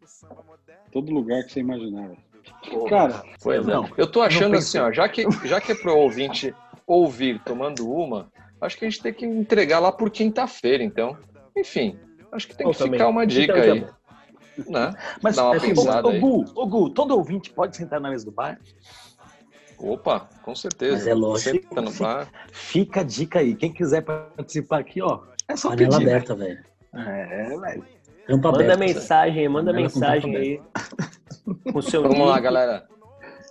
Todo 0.91 1.11
lugar 1.11 1.43
que 1.43 1.51
você 1.51 1.59
imaginar. 1.59 2.07
velho. 2.09 2.85
Cara, 2.89 3.23
Pois 3.43 3.67
é. 3.67 3.71
Não, 3.71 3.87
Eu 3.97 4.07
tô 4.07 4.21
achando 4.21 4.55
assim, 4.57 4.77
ó, 4.79 4.91
já 4.91 5.07
que, 5.07 5.25
já 5.45 5.61
que 5.61 5.71
é 5.73 5.75
pro 5.75 5.95
ouvinte 5.95 6.53
ouvir 6.87 7.39
tomando 7.43 7.89
uma, 7.91 8.31
acho 8.59 8.77
que 8.77 8.85
a 8.85 8.89
gente 8.89 9.01
tem 9.01 9.13
que 9.13 9.25
entregar 9.25 9.79
lá 9.79 9.91
por 9.91 10.09
quinta-feira, 10.09 10.83
então. 10.83 11.17
Enfim, 11.55 11.99
acho 12.32 12.47
que 12.47 12.55
tem 12.55 12.65
Bom 12.65 12.71
que 12.71 12.77
também. 12.79 12.93
ficar 12.93 13.07
uma 13.09 13.25
dica 13.25 13.53
Então, 13.57 13.73
aí. 13.73 13.79
já- 13.79 14.01
Né? 14.67 14.93
Mas, 15.23 15.36
Dá 15.36 15.45
uma 15.45 15.55
é, 15.55 15.59
pensada 15.59 16.07
ô, 16.07 16.11
aí. 16.11 16.19
Gu, 16.19 16.45
ô, 16.55 16.67
Gu, 16.67 16.89
todo 16.89 17.15
ouvinte 17.17 17.51
pode 17.51 17.75
sentar 17.75 17.99
na 18.01 18.09
mesa 18.09 18.25
do 18.25 18.32
bar? 18.32 18.59
Opa, 19.79 20.29
com 20.43 20.53
certeza. 20.53 20.93
Mas 20.97 21.07
é 21.07 21.13
lógico. 21.13 21.57
Senta 21.57 21.82
no 21.82 21.91
bar. 21.93 22.27
Fica 22.51 22.99
a 23.01 23.03
dica 23.03 23.39
aí. 23.39 23.55
Quem 23.55 23.71
quiser 23.73 24.01
participar 24.01 24.79
aqui, 24.79 25.01
ó, 25.01 25.21
é 25.47 25.55
só 25.55 25.69
Panela 25.69 25.93
pedir. 25.97 26.05
né? 26.05 26.11
aberta, 26.11 26.36
velho. 26.36 26.63
É, 26.93 27.57
velho. 27.57 27.86
Manda 28.29 28.49
aberta. 28.49 28.77
mensagem, 28.77 29.49
manda 29.49 29.71
Panela 29.71 29.84
mensagem 29.89 30.36
aí. 30.36 30.61
Com 31.71 31.79
o 31.79 31.82
seu 31.82 32.03
Vamos 32.03 32.27
lá, 32.27 32.39
galera. 32.39 32.88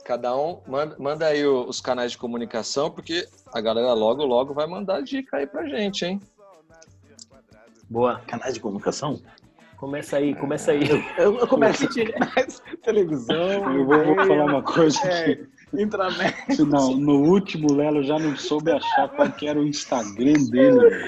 Cada 0.04 0.36
um 0.36 0.60
manda, 0.66 0.96
manda 0.98 1.26
aí 1.26 1.44
o- 1.44 1.66
os 1.66 1.80
canais 1.80 2.12
de 2.12 2.18
comunicação, 2.18 2.90
porque 2.90 3.26
a 3.52 3.60
galera 3.60 3.92
logo, 3.94 4.24
logo 4.24 4.54
vai 4.54 4.66
mandar 4.66 5.02
dica 5.02 5.38
aí 5.38 5.46
pra 5.46 5.66
gente, 5.68 6.04
hein? 6.04 6.20
Boa. 7.90 8.20
Canais 8.26 8.54
de 8.54 8.60
comunicação? 8.60 9.20
Começa 9.76 10.18
aí, 10.18 10.34
começa 10.34 10.72
aí. 10.72 10.82
Eu, 11.18 11.36
eu 11.38 11.46
começo 11.48 11.84
mais 12.36 12.62
televisão. 12.82 13.36
eu 13.74 13.84
vou, 13.84 14.04
vou 14.04 14.16
falar 14.26 14.44
uma 14.44 14.62
coisa 14.62 15.00
É, 15.06 15.32
aqui. 15.32 15.48
intranet. 15.76 16.62
Não, 16.62 16.96
no 16.96 17.22
último, 17.30 17.72
o 17.72 17.74
Lelo 17.74 18.02
já 18.02 18.18
não 18.18 18.36
soube 18.36 18.70
achar 18.70 19.08
qual 19.08 19.30
que 19.32 19.46
era 19.48 19.58
o 19.58 19.66
Instagram 19.66 20.34
dele, 20.50 20.78
velho. 20.78 21.06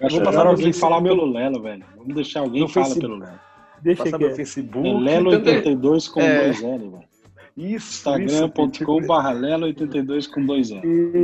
Eu 0.00 0.08
Vou 0.10 0.18
passar 0.20 0.24
passar 0.24 0.46
alguém 0.46 0.72
falar 0.72 1.02
pelo 1.02 1.24
Lelo, 1.26 1.62
velho. 1.62 1.84
Vamos 1.96 2.14
deixar 2.14 2.40
alguém 2.40 2.62
No 2.62 2.68
falar 2.68 2.86
Facebook. 2.86 3.06
pelo 3.08 3.20
Lelo. 3.24 3.40
Deixa 3.82 4.04
Passa 4.04 4.18
que 4.18 4.28
no 4.28 4.34
Facebook. 4.34 4.88
É 4.88 4.92
Lelo82 4.92 6.10
com 6.10 6.20
É. 6.20 6.44
dois 6.44 6.62
L, 6.62 6.78
velho. 6.90 7.08
Isso, 7.56 8.08
Instagram.com 8.08 9.06
barra 9.06 9.34
Lelo82 9.34 10.28
com 10.30 10.46
dois 10.46 10.70
L. 10.70 10.80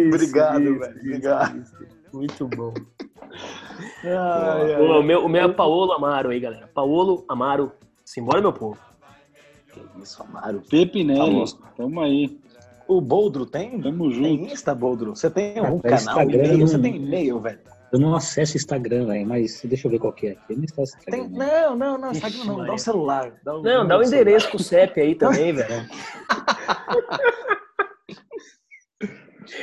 Obrigado, 0.08 0.78
velho. 0.78 0.96
Obrigado. 1.00 1.62
Muito 2.12 2.46
bom. 2.48 2.74
Ai, 4.04 4.74
ai, 4.74 4.80
O 4.80 5.02
meu, 5.02 5.24
o 5.24 5.28
meu 5.28 5.42
é 5.44 5.48
Paolo 5.52 5.92
Amaro 5.92 6.30
aí, 6.30 6.40
galera. 6.40 6.68
Paolo 6.74 7.24
Amaro. 7.28 7.72
Simbora, 8.04 8.40
meu 8.40 8.52
povo. 8.52 8.78
Que 9.72 9.80
isso, 10.02 10.22
Amaro. 10.22 10.62
Pepinelli, 10.70 11.18
Famoso. 11.18 11.58
tamo 11.76 12.00
aí. 12.00 12.38
O 12.86 13.00
Boldro 13.00 13.46
tem? 13.46 13.80
Tamo 13.80 14.10
junto. 14.10 14.22
Tem 14.24 14.44
Insta, 14.44 14.74
Boldro? 14.74 15.16
Você 15.16 15.30
tem 15.30 15.58
algum 15.58 15.78
É, 15.82 15.90
canal, 15.96 15.98
Instagram, 16.22 16.44
e-mail? 16.44 16.68
Você 16.68 16.78
tem 16.78 16.96
e-mail, 16.96 17.40
velho? 17.40 17.60
Eu 17.92 17.98
não 18.00 18.14
acesso 18.14 18.56
Instagram, 18.56 19.06
velho, 19.06 19.26
mas 19.26 19.62
deixa 19.64 19.86
eu 19.86 19.90
ver 19.90 20.00
qual 20.00 20.12
que 20.12 20.26
é 20.26 20.30
aqui. 20.32 20.52
Eu 20.52 20.56
não 20.58 20.64
Tem... 21.10 21.28
Né? 21.28 21.62
Não, 21.62 21.76
não, 21.76 21.98
não, 21.98 22.10
Instagram 22.10 22.44
não. 22.44 22.66
Dá 22.66 22.74
o 22.74 22.78
celular. 22.78 23.32
Dá 23.44 23.54
o 23.56 23.62
Não, 23.62 23.86
dá 23.86 23.98
o 23.98 24.04
celular. 24.04 24.06
endereço 24.06 24.50
com 24.50 24.56
o 24.56 24.60
CEP 24.62 25.00
aí 25.00 25.14
também, 25.14 25.52
velho. 25.54 25.88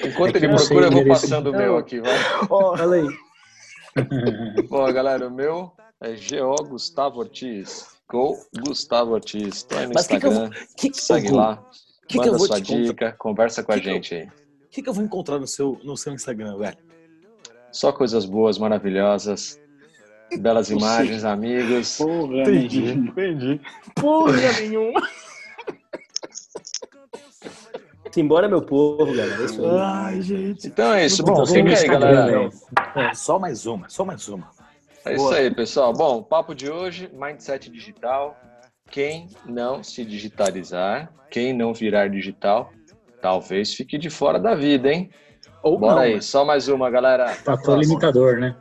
Enquanto 0.06 0.36
É 0.36 0.40
ele 0.40 0.48
procura, 0.56 0.86
eu 0.88 0.92
vou 0.92 1.06
passando 1.08 1.50
o 1.50 1.54
meu 1.54 1.78
aqui, 1.78 2.00
vai. 2.00 2.16
Ó, 2.50 2.78
Fala 2.78 2.96
aí. 2.96 3.08
Bom, 4.70 4.92
galera, 4.94 5.28
o 5.28 5.32
meu 5.32 5.72
é 6.02 6.12
GO 6.14 6.56
Gustavo 6.70 7.20
Ortiz. 7.20 7.88
Go 8.10 8.38
Gustavo 8.66 9.12
Ortiz. 9.12 9.64
Tô 9.64 9.78
aí 9.78 9.88
no 9.88 9.94
Mas 9.94 10.08
que 10.08 10.20
que 10.20 10.26
eu 10.26 10.32
Instagram. 10.32 10.66
que, 10.78 10.94
Segue 10.94 11.32
lá. 11.32 11.64
que 12.08 12.08
que 12.14 12.18
manda 12.18 12.30
eu 12.30 12.38
vou 12.38 12.48
sua 12.48 12.62
te 12.62 12.68
contar? 12.74 12.84
dica, 12.84 13.12
conversa 13.18 13.64
com 13.64 13.72
a 13.72 13.76
Que 13.76 13.82
que 13.82 13.90
eu- 13.90 13.94
gente 13.94 14.16
aí. 14.16 14.24
O 14.26 14.32
que, 14.74 14.82
que 14.82 14.88
eu 14.90 14.94
vou 14.94 15.04
encontrar 15.04 15.38
no 15.38 15.48
seu, 15.48 15.78
no 15.84 15.98
seu 15.98 16.14
Instagram, 16.14 16.58
velho? 16.58 16.78
Só 17.74 17.92
coisas 17.92 18.24
boas, 18.26 18.58
maravilhosas. 18.58 19.60
Belas 20.40 20.70
imagens, 20.72 21.26
amigos. 21.26 21.98
Porra, 21.98 22.38
Entendi, 22.42 22.92
entendi. 22.94 23.62
Porra 23.96 24.38
nenhuma. 24.62 25.02
Simbora, 28.12 28.48
meu 28.48 28.62
povo, 28.62 29.06
galera. 29.14 29.42
É 29.42 29.46
Isso 29.46 29.66
aí. 29.66 29.78
Ai, 29.80 30.22
gente. 30.22 30.68
Então 30.68 30.94
é 30.94 31.06
isso. 31.06 31.24
Bom, 31.24 31.34
Bom, 31.34 31.44
Então, 31.44 31.56
fica 31.56 31.80
aí, 31.80 31.88
galera. 31.88 32.26
velho. 32.26 32.52
Só 33.14 33.40
mais 33.40 33.66
uma, 33.66 33.88
só 33.90 34.04
mais 34.04 34.28
uma. 34.28 34.50
É 35.06 35.16
isso 35.16 35.30
aí, 35.30 35.50
pessoal. 35.54 35.94
Bom, 35.94 36.22
papo 36.22 36.54
de 36.54 36.70
hoje, 36.70 37.10
mindset 37.14 37.70
digital. 37.72 38.38
Quem 38.90 39.28
não 39.46 39.82
se 39.84 40.04
digitalizar, 40.04 41.12
quem 41.30 41.54
não 41.54 41.74
virar 41.74 42.10
digital, 42.10 42.72
talvez 43.22 43.74
fique 43.74 43.98
de 43.98 44.10
fora 44.10 44.38
da 44.38 44.54
vida, 44.54 44.92
hein? 44.92 45.10
Ou 45.64 45.78
Bora 45.80 45.96
não, 45.96 46.02
aí, 46.02 46.16
né? 46.16 46.22
só 46.22 46.44
mais 46.44 46.68
uma, 46.68 46.90
galera. 46.90 47.30
Fator 47.30 47.80
limitador, 47.80 48.38
né? 48.38 48.56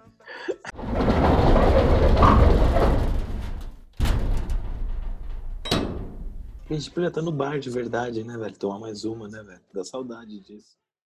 A 6.70 6.72
gente 6.72 6.88
podia 6.92 7.08
estar 7.08 7.20
no 7.20 7.32
bar 7.32 7.58
de 7.58 7.68
verdade, 7.68 8.22
né, 8.22 8.38
velho? 8.38 8.56
Tomar 8.56 8.78
mais 8.78 9.04
uma, 9.04 9.26
né, 9.26 9.42
velho? 9.42 9.60
Dá 9.74 9.82
saudade 9.82 10.38
disso. 10.38 10.78